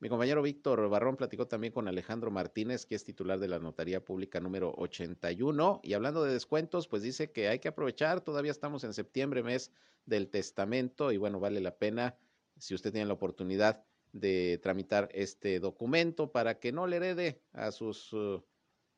mi 0.00 0.08
compañero 0.08 0.42
Víctor 0.42 0.88
Barrón 0.88 1.16
platicó 1.16 1.48
también 1.48 1.72
con 1.72 1.88
Alejandro 1.88 2.30
Martínez, 2.30 2.86
que 2.86 2.94
es 2.94 3.04
titular 3.04 3.38
de 3.38 3.48
la 3.48 3.58
Notaría 3.58 4.04
Pública 4.04 4.38
número 4.38 4.72
81, 4.76 5.80
y 5.82 5.94
hablando 5.94 6.22
de 6.22 6.32
descuentos, 6.32 6.86
pues 6.86 7.02
dice 7.02 7.32
que 7.32 7.48
hay 7.48 7.58
que 7.58 7.68
aprovechar, 7.68 8.20
todavía 8.20 8.52
estamos 8.52 8.84
en 8.84 8.94
septiembre, 8.94 9.42
mes 9.42 9.72
del 10.06 10.28
testamento, 10.28 11.10
y 11.10 11.16
bueno, 11.16 11.40
vale 11.40 11.60
la 11.60 11.76
pena, 11.76 12.16
si 12.58 12.74
usted 12.74 12.92
tiene 12.92 13.06
la 13.06 13.14
oportunidad, 13.14 13.84
de 14.12 14.58
tramitar 14.62 15.08
este 15.12 15.60
documento 15.60 16.32
para 16.32 16.58
que 16.58 16.72
no 16.72 16.86
le 16.86 16.96
herede 16.96 17.42
a 17.52 17.70
sus 17.72 18.12
uh, 18.12 18.42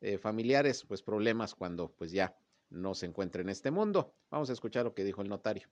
eh, 0.01 0.19
familiares 0.19 0.85
pues 0.85 1.03
problemas 1.03 1.55
cuando 1.55 1.91
pues 1.93 2.13
ya 2.13 2.37
no 2.69 2.95
se 2.95 3.07
encuentre 3.07 3.43
en 3.43 3.49
este 3.49 3.71
mundo. 3.71 4.15
Vamos 4.31 4.51
a 4.51 4.53
escuchar 4.53 4.85
lo 4.85 4.95
que 4.95 5.05
dijo 5.05 5.23
el 5.23 5.29
notario. 5.29 5.69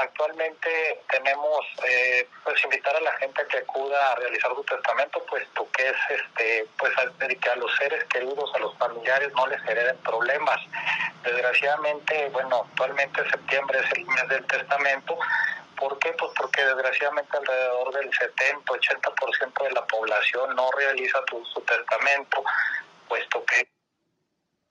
Actualmente 0.00 1.00
tenemos, 1.10 1.66
eh, 1.86 2.28
pues 2.44 2.62
invitar 2.64 2.94
a 2.96 3.00
la 3.00 3.12
gente 3.18 3.44
que 3.48 3.58
acuda 3.58 4.12
a 4.12 4.14
realizar 4.16 4.54
su 4.54 4.64
testamento, 4.64 5.24
puesto 5.26 5.68
que 5.72 5.88
es, 5.88 5.96
este, 6.08 6.66
pues 6.78 6.92
que 7.40 7.50
a 7.50 7.56
los 7.56 7.74
seres 7.76 8.04
queridos, 8.04 8.50
a 8.54 8.58
los 8.58 8.76
familiares 8.78 9.32
no 9.34 9.46
les 9.46 9.62
hereden 9.66 9.96
problemas. 9.98 10.60
Desgraciadamente, 11.22 12.28
bueno, 12.30 12.66
actualmente 12.68 13.28
septiembre 13.30 13.80
es 13.84 13.92
el 13.92 14.06
mes 14.06 14.28
del 14.28 14.46
testamento, 14.46 15.18
¿Por 15.78 15.96
qué? 16.00 16.12
Pues 16.12 16.32
porque 16.36 16.64
desgraciadamente 16.64 17.36
alrededor 17.36 17.94
del 17.94 18.10
70-80% 18.10 19.62
de 19.62 19.70
la 19.70 19.86
población 19.86 20.56
no 20.56 20.68
realiza 20.72 21.20
su, 21.28 21.60
testamento, 21.60 22.42
puesto 23.08 23.44
que 23.44 23.68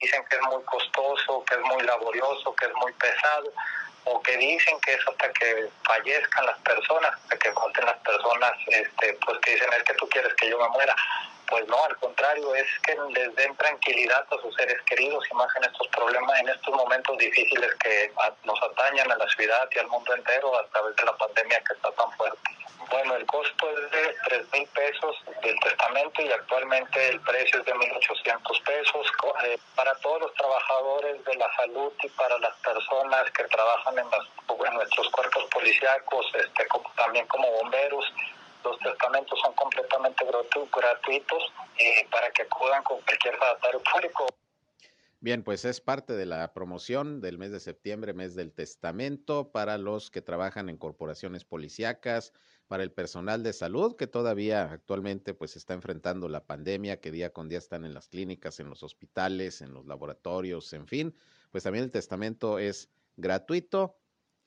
dicen 0.01 0.25
que 0.29 0.35
es 0.35 0.41
muy 0.41 0.61
costoso, 0.63 1.45
que 1.45 1.55
es 1.55 1.61
muy 1.61 1.81
laborioso, 1.83 2.53
que 2.55 2.65
es 2.65 2.73
muy 2.73 2.91
pesado, 2.93 3.53
o 4.09 4.21
que 4.21 4.37
dicen 4.37 4.79
que 4.81 4.93
es 4.93 5.07
hasta 5.07 5.31
que 5.33 5.69
fallezcan 5.83 6.45
las 6.45 6.57
personas, 6.59 7.11
hasta 7.13 7.37
que 7.37 7.51
falten 7.51 7.85
las 7.85 7.97
personas, 7.97 8.53
este, 8.67 9.13
pues 9.25 9.39
que 9.39 9.51
dicen 9.51 9.69
es 9.73 9.83
que 9.83 9.93
tú 9.95 10.07
quieres 10.09 10.33
que 10.35 10.49
yo 10.49 10.57
me 10.59 10.69
muera. 10.69 10.95
Pues 11.47 11.65
no, 11.67 11.81
al 11.83 11.95
contrario, 11.97 12.55
es 12.55 12.67
que 12.83 12.95
les 13.13 13.33
den 13.35 13.55
tranquilidad 13.55 14.25
a 14.29 14.41
sus 14.41 14.53
seres 14.55 14.81
queridos 14.81 15.25
y 15.31 15.33
más 15.35 15.47
en 15.55 15.63
estos 15.63 15.87
problemas, 15.89 16.39
en 16.41 16.49
estos 16.49 16.73
momentos 16.75 17.17
difíciles 17.17 17.73
que 17.75 18.11
nos 18.43 18.61
atañan 18.61 19.11
a 19.11 19.17
la 19.17 19.27
ciudad 19.29 19.69
y 19.73 19.79
al 19.79 19.87
mundo 19.87 20.13
entero 20.13 20.57
a 20.57 20.67
través 20.67 20.95
de 20.95 21.05
la 21.05 21.17
pandemia 21.17 21.63
que 21.63 21.73
está 21.73 21.91
tan 21.91 22.11
fuerte. 22.13 22.39
Bueno, 22.89 23.15
el 23.15 23.25
costo 23.25 23.69
es 23.69 23.91
de 23.91 24.15
3 24.29 24.47
mil 24.53 24.67
pesos 24.67 25.15
del 25.43 25.59
testamento 25.59 26.21
y 26.21 26.31
actualmente 26.31 27.09
el 27.09 27.19
precio 27.21 27.59
es 27.59 27.65
de 27.65 27.73
1.800 27.73 28.63
pesos 28.63 29.07
eh, 29.43 29.57
para 29.75 29.93
todos 29.95 30.21
los 30.21 30.33
trabajadores 30.35 31.23
de 31.25 31.35
la 31.35 31.53
salud 31.55 31.91
y 32.03 32.09
para 32.09 32.37
las 32.39 32.55
personas 32.57 33.29
que 33.31 33.43
trabajan 33.45 33.99
en, 33.99 34.05
en 34.05 34.73
nuestros 34.73 35.09
cuerpos 35.09 35.45
policíacos, 35.51 36.25
este, 36.33 36.67
también 36.95 37.27
como 37.27 37.51
bomberos 37.51 38.05
los 38.63 38.79
testamentos 38.79 39.39
son 39.39 39.53
completamente 39.53 40.25
gratuitos 40.25 41.43
eh, 41.77 42.07
para 42.11 42.29
que 42.31 42.43
acudan 42.43 42.83
con 42.83 43.01
cualquier 43.01 43.37
tratado 43.37 43.81
público. 43.91 44.27
Bien, 45.19 45.43
pues 45.43 45.65
es 45.65 45.81
parte 45.81 46.13
de 46.13 46.25
la 46.25 46.53
promoción 46.53 47.21
del 47.21 47.37
mes 47.37 47.51
de 47.51 47.59
septiembre, 47.59 48.13
mes 48.13 48.35
del 48.35 48.53
testamento, 48.53 49.51
para 49.51 49.77
los 49.77 50.11
que 50.11 50.21
trabajan 50.21 50.69
en 50.69 50.77
corporaciones 50.77 51.43
policíacas, 51.43 52.33
para 52.67 52.83
el 52.83 52.91
personal 52.91 53.43
de 53.43 53.53
salud 53.53 53.95
que 53.95 54.07
todavía 54.07 54.71
actualmente 54.71 55.33
pues 55.33 55.55
está 55.55 55.73
enfrentando 55.73 56.27
la 56.27 56.45
pandemia, 56.45 56.99
que 56.99 57.11
día 57.11 57.31
con 57.31 57.47
día 57.47 57.59
están 57.59 57.85
en 57.85 57.93
las 57.93 58.09
clínicas, 58.09 58.59
en 58.59 58.69
los 58.69 58.83
hospitales, 58.83 59.61
en 59.61 59.73
los 59.73 59.85
laboratorios, 59.85 60.73
en 60.73 60.87
fin, 60.87 61.15
pues 61.51 61.63
también 61.63 61.85
el 61.85 61.91
testamento 61.91 62.59
es 62.59 62.89
gratuito 63.15 63.97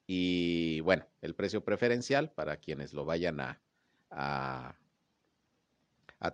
y 0.06 0.80
bueno, 0.80 1.06
el 1.22 1.34
precio 1.34 1.64
preferencial 1.64 2.30
para 2.32 2.56
quienes 2.56 2.92
lo 2.92 3.04
vayan 3.04 3.40
a, 3.40 3.60
a, 4.10 4.74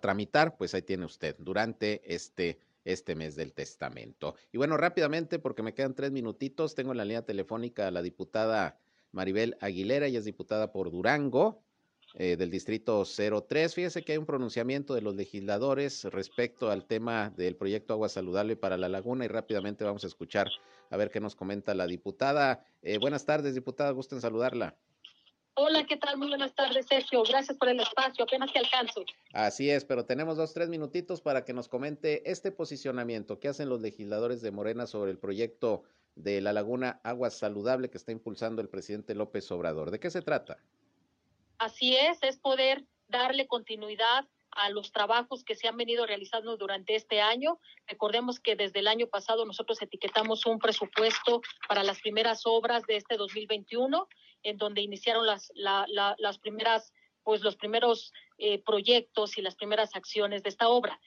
tramitar, 0.01 0.57
pues 0.57 0.73
ahí 0.73 0.81
tiene 0.81 1.05
usted 1.05 1.35
durante 1.39 2.01
este, 2.13 2.59
este 2.83 3.15
mes 3.15 3.35
del 3.35 3.53
testamento. 3.53 4.35
Y 4.51 4.57
bueno, 4.57 4.77
rápidamente, 4.77 5.39
porque 5.39 5.63
me 5.63 5.73
quedan 5.73 5.95
tres 5.95 6.11
minutitos, 6.11 6.75
tengo 6.75 6.91
en 6.91 6.97
la 6.97 7.05
línea 7.05 7.25
telefónica 7.25 7.87
a 7.87 7.91
la 7.91 8.01
diputada 8.01 8.79
Maribel 9.11 9.57
Aguilera, 9.61 10.07
ella 10.07 10.19
es 10.19 10.25
diputada 10.25 10.71
por 10.71 10.91
Durango. 10.91 11.63
Eh, 12.13 12.37
del 12.37 12.49
distrito 12.49 13.03
03. 13.05 13.75
Fíjese 13.75 14.01
que 14.01 14.13
hay 14.13 14.17
un 14.17 14.25
pronunciamiento 14.25 14.95
de 14.95 15.01
los 15.01 15.15
legisladores 15.15 16.05
respecto 16.05 16.71
al 16.71 16.85
tema 16.85 17.31
del 17.31 17.55
proyecto 17.55 17.93
Agua 17.93 18.09
Saludable 18.09 18.55
para 18.55 18.77
la 18.77 18.89
Laguna 18.89 19.25
y 19.25 19.27
rápidamente 19.27 19.83
vamos 19.83 20.03
a 20.03 20.07
escuchar 20.07 20.49
a 20.89 20.97
ver 20.97 21.11
qué 21.11 21.19
nos 21.19 21.35
comenta 21.35 21.75
la 21.75 21.85
diputada. 21.85 22.65
Eh, 22.81 22.97
buenas 22.97 23.25
tardes, 23.25 23.53
diputada, 23.55 23.91
gusto 23.91 24.15
en 24.15 24.21
saludarla. 24.21 24.75
Hola, 25.59 25.85
¿qué 25.85 25.97
tal? 25.97 26.17
Muy 26.17 26.29
buenas 26.29 26.53
tardes, 26.55 26.85
Sergio. 26.87 27.23
Gracias 27.23 27.57
por 27.57 27.67
el 27.67 27.79
espacio. 27.79 28.23
Apenas 28.23 28.53
te 28.53 28.59
alcanzo. 28.59 29.03
Así 29.33 29.69
es, 29.69 29.85
pero 29.85 30.05
tenemos 30.05 30.37
dos, 30.37 30.53
tres 30.53 30.69
minutitos 30.69 31.19
para 31.19 31.45
que 31.45 31.53
nos 31.53 31.67
comente 31.67 32.29
este 32.29 32.51
posicionamiento 32.51 33.39
que 33.39 33.47
hacen 33.47 33.67
los 33.67 33.81
legisladores 33.81 34.41
de 34.41 34.51
Morena 34.51 34.87
sobre 34.87 35.11
el 35.11 35.17
proyecto 35.17 35.83
de 36.15 36.41
la 36.41 36.53
Laguna 36.53 37.01
Agua 37.03 37.31
Saludable 37.31 37.89
que 37.89 37.97
está 37.97 38.11
impulsando 38.11 38.61
el 38.61 38.69
presidente 38.69 39.13
López 39.13 39.51
Obrador. 39.51 39.91
¿De 39.91 39.99
qué 39.99 40.09
se 40.09 40.21
trata? 40.21 40.57
Así 41.57 41.95
es, 41.95 42.21
es 42.21 42.37
poder 42.37 42.85
darle 43.07 43.47
continuidad 43.47 44.25
a 44.51 44.69
los 44.69 44.91
trabajos 44.91 45.43
que 45.43 45.55
se 45.55 45.67
han 45.67 45.77
venido 45.77 46.05
realizando 46.05 46.57
durante 46.57 46.95
este 46.95 47.21
año. 47.21 47.59
Recordemos 47.85 48.39
que 48.39 48.55
desde 48.55 48.79
el 48.79 48.87
año 48.87 49.07
pasado 49.07 49.45
nosotros 49.45 49.81
etiquetamos 49.81 50.45
un 50.45 50.59
presupuesto 50.59 51.41
para 51.67 51.83
las 51.83 51.99
primeras 52.01 52.41
obras 52.45 52.83
de 52.87 52.97
este 52.97 53.17
2021 53.17 54.07
en 54.43 54.57
donde 54.57 54.81
iniciaron 54.81 55.25
las, 55.25 55.51
las 55.55 56.39
primeras, 56.39 56.93
pues 57.23 57.41
los 57.41 57.55
primeros 57.55 58.13
eh, 58.37 58.61
proyectos 58.63 59.37
y 59.37 59.41
las 59.41 59.55
primeras 59.55 59.95
acciones 59.95 60.43
de 60.43 60.49
esta 60.49 60.69
obra. 60.69 60.99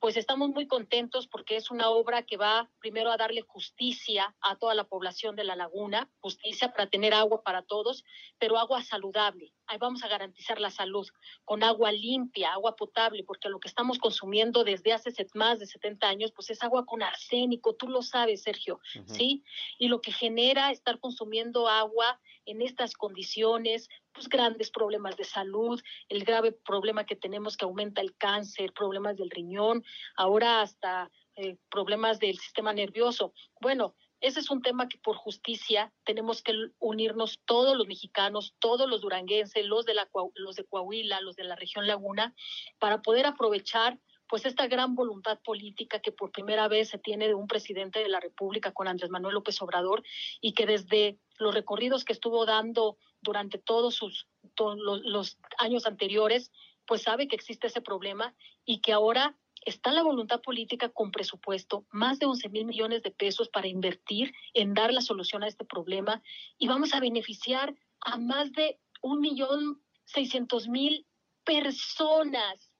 Pues 0.00 0.16
estamos 0.16 0.50
muy 0.50 0.66
contentos 0.66 1.26
porque 1.26 1.56
es 1.56 1.70
una 1.70 1.90
obra 1.90 2.22
que 2.22 2.36
va 2.36 2.70
primero 2.78 3.10
a 3.10 3.16
darle 3.16 3.42
justicia 3.42 4.36
a 4.40 4.56
toda 4.56 4.74
la 4.74 4.84
población 4.84 5.36
de 5.36 5.44
la 5.44 5.56
laguna, 5.56 6.10
justicia 6.20 6.72
para 6.72 6.88
tener 6.88 7.14
agua 7.14 7.42
para 7.42 7.62
todos, 7.62 8.04
pero 8.38 8.58
agua 8.58 8.82
saludable, 8.82 9.52
ahí 9.68 9.78
vamos 9.78 10.02
a 10.02 10.08
garantizar 10.08 10.60
la 10.60 10.70
salud 10.70 11.06
con 11.44 11.62
agua 11.62 11.92
limpia, 11.92 12.52
agua 12.52 12.76
potable, 12.76 13.24
porque 13.24 13.48
lo 13.48 13.60
que 13.60 13.68
estamos 13.68 13.98
consumiendo 13.98 14.64
desde 14.64 14.92
hace 14.92 15.10
más 15.34 15.58
de 15.58 15.66
70 15.66 16.08
años, 16.08 16.32
pues 16.32 16.50
es 16.50 16.62
agua 16.62 16.86
con 16.86 17.02
arsénico, 17.02 17.74
tú 17.74 17.88
lo 17.88 18.02
sabes, 18.02 18.42
Sergio, 18.42 18.80
¿sí? 19.06 19.44
Y 19.78 19.88
lo 19.88 20.00
que 20.00 20.12
genera 20.12 20.70
estar 20.70 20.98
consumiendo 20.98 21.68
agua 21.68 22.20
en 22.46 22.62
estas 22.62 22.94
condiciones, 22.94 23.88
pues 24.12 24.28
grandes 24.28 24.70
problemas 24.70 25.16
de 25.16 25.24
salud, 25.24 25.80
el 26.08 26.24
grave 26.24 26.52
problema 26.52 27.04
que 27.04 27.16
tenemos 27.16 27.56
que 27.56 27.66
aumenta 27.66 28.00
el 28.00 28.16
cáncer, 28.16 28.72
problemas 28.72 29.16
del 29.16 29.30
riñón, 29.30 29.84
ahora 30.16 30.62
hasta 30.62 31.10
eh, 31.36 31.56
problemas 31.70 32.18
del 32.18 32.38
sistema 32.38 32.72
nervioso. 32.72 33.32
Bueno, 33.60 33.94
ese 34.20 34.40
es 34.40 34.50
un 34.50 34.62
tema 34.62 34.88
que 34.88 34.98
por 34.98 35.16
justicia 35.16 35.92
tenemos 36.04 36.42
que 36.42 36.52
unirnos 36.78 37.40
todos 37.44 37.76
los 37.76 37.86
mexicanos, 37.86 38.54
todos 38.58 38.88
los 38.88 39.00
duranguenses, 39.00 39.64
los 39.66 39.84
de, 39.84 39.94
los 40.34 40.56
de 40.56 40.64
Coahuila, 40.64 41.20
los 41.20 41.36
de 41.36 41.44
la 41.44 41.56
región 41.56 41.86
Laguna, 41.86 42.34
para 42.78 43.02
poder 43.02 43.26
aprovechar 43.26 43.98
pues 44.28 44.44
esta 44.44 44.66
gran 44.66 44.94
voluntad 44.94 45.38
política 45.40 46.00
que 46.00 46.12
por 46.12 46.30
primera 46.30 46.68
vez 46.68 46.90
se 46.90 46.98
tiene 46.98 47.28
de 47.28 47.34
un 47.34 47.46
presidente 47.46 48.00
de 48.00 48.08
la 48.08 48.20
República 48.20 48.72
con 48.72 48.86
Andrés 48.86 49.10
Manuel 49.10 49.34
López 49.34 49.60
Obrador 49.62 50.02
y 50.40 50.52
que 50.52 50.66
desde 50.66 51.18
los 51.38 51.54
recorridos 51.54 52.04
que 52.04 52.12
estuvo 52.12 52.44
dando 52.44 52.98
durante 53.22 53.58
todos 53.58 53.94
sus 53.94 54.28
los, 54.58 55.00
los 55.04 55.38
años 55.58 55.86
anteriores, 55.86 56.52
pues 56.86 57.02
sabe 57.02 57.28
que 57.28 57.36
existe 57.36 57.68
ese 57.68 57.80
problema 57.80 58.34
y 58.64 58.80
que 58.80 58.92
ahora 58.92 59.36
está 59.64 59.92
la 59.92 60.02
voluntad 60.02 60.40
política 60.40 60.88
con 60.88 61.10
presupuesto, 61.10 61.86
más 61.90 62.18
de 62.18 62.26
11 62.26 62.48
mil 62.48 62.64
millones 62.64 63.02
de 63.02 63.10
pesos 63.10 63.48
para 63.48 63.68
invertir 63.68 64.32
en 64.54 64.74
dar 64.74 64.92
la 64.92 65.00
solución 65.00 65.42
a 65.42 65.48
este 65.48 65.64
problema 65.64 66.22
y 66.58 66.68
vamos 66.68 66.94
a 66.94 67.00
beneficiar 67.00 67.74
a 68.00 68.16
más 68.18 68.52
de 68.52 68.78
un 69.02 69.20
millón 69.20 69.82
seiscientos 70.04 70.68
mil 70.68 71.06
personas, 71.44 72.72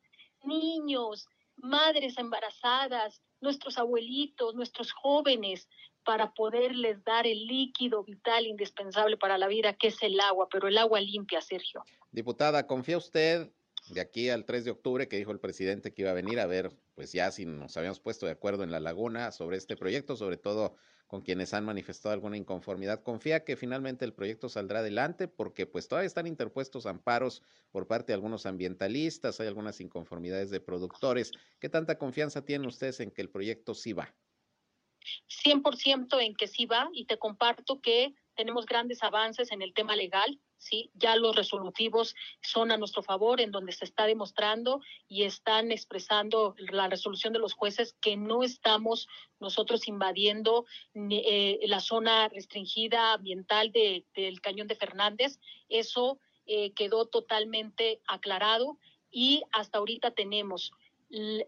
niños, 0.44 1.26
madres 1.56 2.18
embarazadas, 2.18 3.22
nuestros 3.40 3.78
abuelitos, 3.78 4.54
nuestros 4.54 4.92
jóvenes, 4.92 5.68
para 6.04 6.32
poderles 6.32 7.04
dar 7.04 7.26
el 7.26 7.46
líquido 7.46 8.02
vital 8.02 8.46
indispensable 8.46 9.18
para 9.18 9.36
la 9.36 9.46
vida, 9.46 9.74
que 9.74 9.88
es 9.88 10.02
el 10.02 10.18
agua, 10.20 10.48
pero 10.50 10.68
el 10.68 10.78
agua 10.78 11.00
limpia, 11.00 11.42
Sergio. 11.42 11.84
Diputada, 12.10 12.66
¿confía 12.66 12.96
usted 12.96 13.52
de 13.90 14.00
aquí 14.00 14.30
al 14.30 14.44
3 14.44 14.64
de 14.64 14.70
octubre 14.70 15.08
que 15.08 15.16
dijo 15.16 15.32
el 15.32 15.40
presidente 15.40 15.92
que 15.92 16.02
iba 16.02 16.10
a 16.10 16.14
venir 16.14 16.40
a 16.40 16.46
ver, 16.46 16.70
pues 16.94 17.12
ya 17.12 17.30
si 17.30 17.46
nos 17.46 17.76
habíamos 17.76 18.00
puesto 18.00 18.26
de 18.26 18.32
acuerdo 18.32 18.64
en 18.64 18.70
la 18.70 18.80
laguna 18.80 19.32
sobre 19.32 19.56
este 19.56 19.76
proyecto, 19.76 20.16
sobre 20.16 20.36
todo 20.36 20.76
con 21.06 21.22
quienes 21.22 21.54
han 21.54 21.64
manifestado 21.64 22.12
alguna 22.12 22.36
inconformidad. 22.36 23.02
Confía 23.02 23.42
que 23.44 23.56
finalmente 23.56 24.04
el 24.04 24.12
proyecto 24.12 24.48
saldrá 24.48 24.80
adelante 24.80 25.26
porque 25.26 25.66
pues 25.66 25.88
todavía 25.88 26.06
están 26.06 26.26
interpuestos 26.26 26.86
amparos 26.86 27.42
por 27.70 27.86
parte 27.86 28.08
de 28.08 28.14
algunos 28.14 28.44
ambientalistas, 28.46 29.40
hay 29.40 29.46
algunas 29.46 29.80
inconformidades 29.80 30.50
de 30.50 30.60
productores. 30.60 31.32
¿Qué 31.58 31.68
tanta 31.68 31.96
confianza 31.98 32.44
tienen 32.44 32.66
ustedes 32.66 33.00
en 33.00 33.10
que 33.10 33.22
el 33.22 33.30
proyecto 33.30 33.74
sí 33.74 33.94
va? 33.94 34.14
100% 35.44 36.20
en 36.20 36.34
que 36.34 36.46
sí 36.46 36.66
va 36.66 36.90
y 36.92 37.06
te 37.06 37.18
comparto 37.18 37.80
que 37.80 38.14
tenemos 38.38 38.66
grandes 38.66 39.02
avances 39.02 39.50
en 39.50 39.62
el 39.62 39.74
tema 39.74 39.96
legal, 39.96 40.38
¿sí? 40.58 40.92
Ya 40.94 41.16
los 41.16 41.34
resolutivos 41.34 42.14
son 42.40 42.70
a 42.70 42.76
nuestro 42.76 43.02
favor, 43.02 43.40
en 43.40 43.50
donde 43.50 43.72
se 43.72 43.84
está 43.84 44.06
demostrando 44.06 44.80
y 45.08 45.24
están 45.24 45.72
expresando 45.72 46.54
la 46.56 46.86
resolución 46.86 47.32
de 47.32 47.40
los 47.40 47.52
jueces 47.52 47.96
que 48.00 48.16
no 48.16 48.44
estamos 48.44 49.08
nosotros 49.40 49.88
invadiendo 49.88 50.66
eh, 50.94 51.58
la 51.66 51.80
zona 51.80 52.28
restringida 52.28 53.14
ambiental 53.14 53.72
de, 53.72 54.06
del 54.14 54.40
Cañón 54.40 54.68
de 54.68 54.76
Fernández. 54.76 55.40
Eso 55.68 56.20
eh, 56.46 56.72
quedó 56.74 57.06
totalmente 57.06 58.00
aclarado 58.06 58.78
y 59.10 59.42
hasta 59.50 59.78
ahorita 59.78 60.12
tenemos 60.12 60.70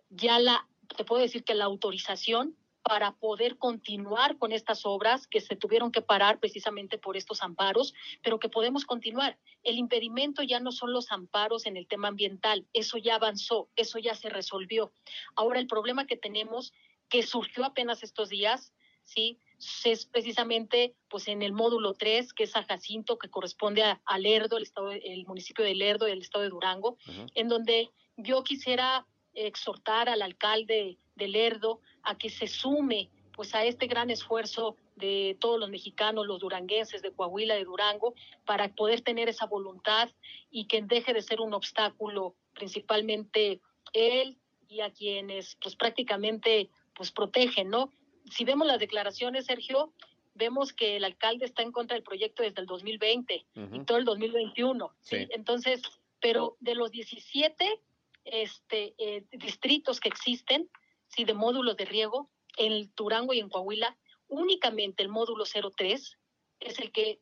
ya 0.09 0.41
la, 0.41 0.67
te 0.97 1.05
puedo 1.05 1.23
decir 1.23 1.45
que 1.45 1.55
la 1.55 1.67
autorización 1.67 2.57
para 2.83 3.13
poder 3.13 3.59
continuar 3.59 4.39
con 4.39 4.53
estas 4.53 4.87
obras 4.87 5.27
que 5.27 5.41
se 5.41 5.57
tuvieron 5.57 5.93
que 5.93 6.03
parar 6.03 6.39
precisamente 6.41 6.99
por 6.99 7.17
estos 7.17 7.43
amparos, 7.43 7.95
pero 8.23 8.39
que 8.39 8.49
podemos 8.49 8.85
continuar. 8.85 9.39
El 9.63 9.77
impedimento 9.77 10.43
ya 10.43 10.61
no 10.61 10.73
son 10.73 10.93
los 10.93 11.13
amparos 11.13 11.67
en 11.67 11.77
el 11.77 11.87
tema 11.87 12.09
ambiental, 12.09 12.67
eso 12.73 12.99
ya 12.99 13.17
avanzó, 13.17 13.69
eso 13.77 13.99
ya 13.99 14.15
se 14.15 14.29
resolvió. 14.29 14.93
Ahora 15.37 15.61
el 15.61 15.67
problema 15.67 16.07
que 16.07 16.17
tenemos, 16.17 16.73
que 17.09 17.23
surgió 17.23 17.65
apenas 17.65 18.03
estos 18.03 18.29
días, 18.29 18.73
¿sí? 19.05 19.39
es 19.85 20.07
precisamente 20.07 20.95
pues 21.09 21.29
en 21.29 21.43
el 21.43 21.53
módulo 21.53 21.95
3, 21.95 22.33
que 22.33 22.45
es 22.45 22.57
a 22.57 22.65
Jacinto, 22.65 23.19
que 23.19 23.29
corresponde 23.29 23.83
a, 23.83 24.19
Lerdo, 24.19 24.57
el, 24.57 24.63
estado, 24.63 24.91
el 24.91 25.27
municipio 25.27 25.65
de 25.65 25.75
Lerdo 25.75 26.09
y 26.09 26.13
el 26.13 26.23
estado 26.23 26.45
de 26.45 26.51
Durango, 26.51 26.97
en 27.35 27.49
donde 27.49 27.91
yo 28.17 28.43
quisiera 28.43 29.07
exhortar 29.35 30.09
al 30.09 30.23
alcalde 30.23 30.99
de 31.21 31.29
Lerdo 31.29 31.81
a 32.03 32.19
que 32.19 32.31
se 32.31 32.49
sume 32.49 33.11
pues 33.37 33.55
a 33.55 33.65
este 33.65 33.87
gran 33.87 34.11
esfuerzo 34.11 34.77
de 34.97 35.37
todos 35.41 35.59
los 35.59 35.71
mexicanos, 35.71 36.27
los 36.27 36.41
duranguenses 36.41 37.01
de 37.01 37.13
Coahuila, 37.13 37.55
de 37.55 37.65
Durango, 37.65 38.15
para 38.45 38.75
poder 38.75 39.03
tener 39.03 39.29
esa 39.29 39.47
voluntad 39.47 40.11
y 40.51 40.67
que 40.67 40.83
deje 40.83 41.15
de 41.15 41.23
ser 41.23 41.41
un 41.41 41.55
obstáculo 41.55 42.35
principalmente 42.55 43.61
él 43.93 44.37
y 44.69 44.81
a 44.81 44.91
quienes 44.91 45.57
pues 45.63 45.77
prácticamente 45.77 46.69
pues 46.95 47.13
protegen, 47.13 47.71
¿no? 47.71 47.93
Si 48.31 48.45
vemos 48.45 48.67
las 48.67 48.79
declaraciones, 48.79 49.47
Sergio, 49.47 49.93
vemos 50.35 50.73
que 50.73 50.97
el 50.97 51.05
alcalde 51.05 51.47
está 51.47 51.63
en 51.63 51.73
contra 51.73 51.95
del 51.95 52.05
proyecto 52.05 52.43
desde 52.43 52.61
el 52.61 52.67
2020 52.67 53.47
y 53.73 53.81
todo 53.85 53.99
el 53.99 54.05
2021, 54.05 54.93
¿sí? 55.01 55.29
Entonces, 55.31 55.83
pero 56.21 56.57
de 56.61 56.75
los 56.75 56.91
17 56.91 57.81
este, 58.25 58.95
eh, 58.99 59.25
distritos 59.33 59.99
que 59.99 60.09
existen, 60.09 60.69
sí, 61.11 61.25
de 61.25 61.35
módulos 61.35 61.77
de 61.77 61.85
riego, 61.85 62.31
en 62.57 62.93
Durango 62.97 63.33
y 63.33 63.41
en 63.41 63.49
Coahuila, 63.49 63.97
únicamente 64.29 65.03
el 65.03 65.09
módulo 65.09 65.45
03 65.45 66.19
es 66.61 66.79
el 66.79 66.93
que 66.93 67.21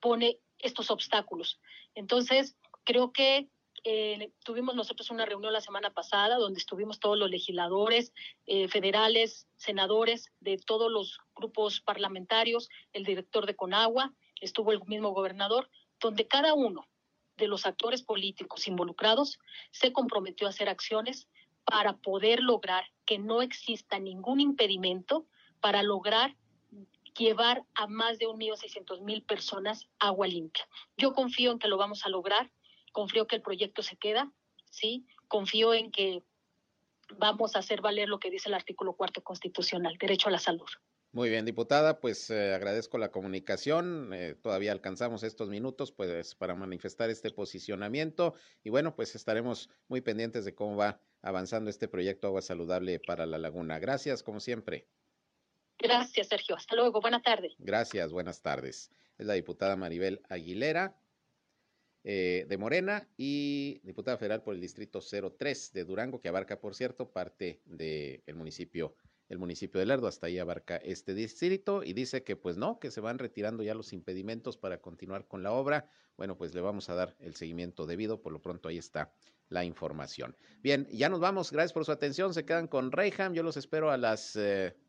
pone 0.00 0.38
estos 0.58 0.90
obstáculos. 0.90 1.60
Entonces, 1.94 2.56
creo 2.84 3.12
que 3.12 3.48
eh, 3.84 4.32
tuvimos 4.44 4.74
nosotros 4.74 5.10
una 5.10 5.24
reunión 5.24 5.52
la 5.52 5.60
semana 5.62 5.90
pasada 5.90 6.36
donde 6.36 6.58
estuvimos 6.58 7.00
todos 7.00 7.16
los 7.16 7.30
legisladores 7.30 8.12
eh, 8.46 8.68
federales, 8.68 9.46
senadores 9.56 10.30
de 10.40 10.58
todos 10.58 10.90
los 10.90 11.18
grupos 11.34 11.80
parlamentarios, 11.80 12.68
el 12.92 13.04
director 13.04 13.46
de 13.46 13.56
Conagua, 13.56 14.12
estuvo 14.40 14.72
el 14.72 14.82
mismo 14.86 15.10
gobernador, 15.10 15.70
donde 15.98 16.26
cada 16.26 16.52
uno 16.54 16.88
de 17.36 17.48
los 17.48 17.64
actores 17.64 18.02
políticos 18.02 18.68
involucrados 18.68 19.38
se 19.70 19.92
comprometió 19.92 20.46
a 20.46 20.50
hacer 20.50 20.68
acciones 20.68 21.26
para 21.64 21.96
poder 21.96 22.40
lograr 22.40 22.84
que 23.04 23.18
no 23.18 23.42
exista 23.42 23.98
ningún 23.98 24.40
impedimento 24.40 25.26
para 25.60 25.82
lograr 25.82 26.36
llevar 27.16 27.64
a 27.74 27.86
más 27.86 28.18
de 28.18 28.26
1.600.000 28.26 29.24
personas 29.26 29.88
agua 29.98 30.26
limpia. 30.26 30.66
Yo 30.96 31.12
confío 31.12 31.52
en 31.52 31.58
que 31.58 31.68
lo 31.68 31.76
vamos 31.76 32.06
a 32.06 32.08
lograr, 32.08 32.50
confío 32.92 33.26
que 33.26 33.36
el 33.36 33.42
proyecto 33.42 33.82
se 33.82 33.96
queda, 33.96 34.32
¿sí? 34.70 35.06
Confío 35.28 35.74
en 35.74 35.90
que 35.90 36.22
vamos 37.18 37.56
a 37.56 37.60
hacer 37.60 37.80
valer 37.80 38.08
lo 38.08 38.20
que 38.20 38.30
dice 38.30 38.48
el 38.48 38.54
artículo 38.54 38.94
cuarto 38.94 39.22
constitucional, 39.22 39.96
derecho 39.98 40.28
a 40.28 40.32
la 40.32 40.38
salud. 40.38 40.68
Muy 41.12 41.28
bien, 41.28 41.44
diputada, 41.44 41.98
pues 41.98 42.30
eh, 42.30 42.54
agradezco 42.54 42.96
la 42.96 43.10
comunicación. 43.10 44.12
Eh, 44.14 44.36
todavía 44.40 44.70
alcanzamos 44.70 45.24
estos 45.24 45.48
minutos 45.48 45.90
pues 45.90 46.36
para 46.36 46.54
manifestar 46.54 47.10
este 47.10 47.30
posicionamiento 47.30 48.34
y 48.62 48.70
bueno, 48.70 48.94
pues 48.94 49.16
estaremos 49.16 49.68
muy 49.88 50.02
pendientes 50.02 50.44
de 50.44 50.54
cómo 50.54 50.76
va 50.76 51.00
avanzando 51.22 51.70
este 51.70 51.88
proyecto 51.88 52.26
Agua 52.26 52.42
Saludable 52.42 53.00
para 53.00 53.26
la 53.26 53.38
Laguna. 53.38 53.78
Gracias, 53.78 54.22
como 54.22 54.40
siempre. 54.40 54.86
Gracias, 55.78 56.28
Sergio. 56.28 56.56
Hasta 56.56 56.76
luego. 56.76 57.00
Buenas 57.00 57.22
tardes. 57.22 57.54
Gracias, 57.58 58.12
buenas 58.12 58.42
tardes. 58.42 58.90
Es 59.18 59.26
la 59.26 59.34
diputada 59.34 59.76
Maribel 59.76 60.20
Aguilera 60.28 60.96
eh, 62.04 62.46
de 62.48 62.58
Morena 62.58 63.08
y 63.16 63.80
diputada 63.82 64.16
federal 64.16 64.42
por 64.42 64.54
el 64.54 64.60
Distrito 64.60 65.00
03 65.00 65.72
de 65.72 65.84
Durango, 65.84 66.20
que 66.20 66.28
abarca, 66.28 66.60
por 66.60 66.74
cierto, 66.74 67.10
parte 67.10 67.60
del 67.64 68.34
municipio 68.34 68.94
el 69.30 69.38
municipio 69.38 69.78
de 69.78 69.86
Lerdo, 69.86 70.08
hasta 70.08 70.26
ahí 70.26 70.40
abarca 70.40 70.76
este 70.78 71.14
distrito 71.14 71.84
y 71.84 71.92
dice 71.92 72.24
que 72.24 72.34
pues 72.34 72.56
no, 72.56 72.80
que 72.80 72.90
se 72.90 73.00
van 73.00 73.16
retirando 73.16 73.62
ya 73.62 73.74
los 73.74 73.92
impedimentos 73.92 74.56
para 74.56 74.80
continuar 74.80 75.28
con 75.28 75.44
la 75.44 75.52
obra. 75.52 75.88
Bueno, 76.16 76.36
pues 76.36 76.52
le 76.52 76.60
vamos 76.60 76.90
a 76.90 76.94
dar 76.94 77.14
el 77.20 77.36
seguimiento 77.36 77.86
debido, 77.86 78.20
por 78.20 78.32
lo 78.32 78.42
pronto 78.42 78.68
ahí 78.68 78.76
está 78.76 79.14
la 79.50 79.64
información. 79.64 80.34
Bien, 80.62 80.86
ya 80.90 81.08
nos 81.08 81.20
vamos, 81.20 81.52
gracias 81.52 81.72
por 81.72 81.84
su 81.84 81.92
atención, 81.92 82.32
se 82.32 82.44
quedan 82.44 82.66
con 82.66 82.90
Reyham, 82.90 83.34
yo 83.34 83.42
los 83.42 83.56
espero 83.56 83.90
a 83.90 83.98
las 83.98 84.38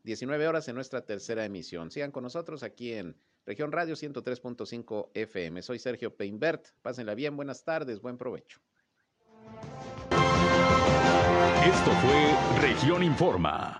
19 0.04 0.44
eh, 0.44 0.48
horas 0.48 0.68
en 0.68 0.74
nuestra 0.74 1.04
tercera 1.04 1.44
emisión. 1.44 1.90
Sigan 1.90 2.10
con 2.10 2.22
nosotros 2.22 2.62
aquí 2.62 2.94
en 2.94 3.16
Región 3.44 3.72
Radio 3.72 3.94
103.5 3.94 5.10
FM. 5.14 5.62
Soy 5.62 5.78
Sergio 5.78 6.16
Peinbert, 6.16 6.68
pásenla 6.80 7.14
bien, 7.14 7.36
buenas 7.36 7.64
tardes, 7.64 8.00
buen 8.00 8.16
provecho. 8.16 8.60
Esto 11.64 11.90
fue 12.00 12.60
Región 12.60 13.02
Informa. 13.02 13.78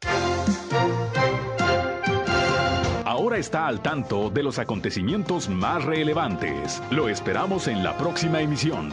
ahora 3.22 3.38
está 3.38 3.68
al 3.68 3.80
tanto 3.80 4.30
de 4.30 4.42
los 4.42 4.58
acontecimientos 4.58 5.48
más 5.48 5.84
relevantes. 5.84 6.82
Lo 6.90 7.08
esperamos 7.08 7.68
en 7.68 7.84
la 7.84 7.96
próxima 7.96 8.40
emisión. 8.40 8.92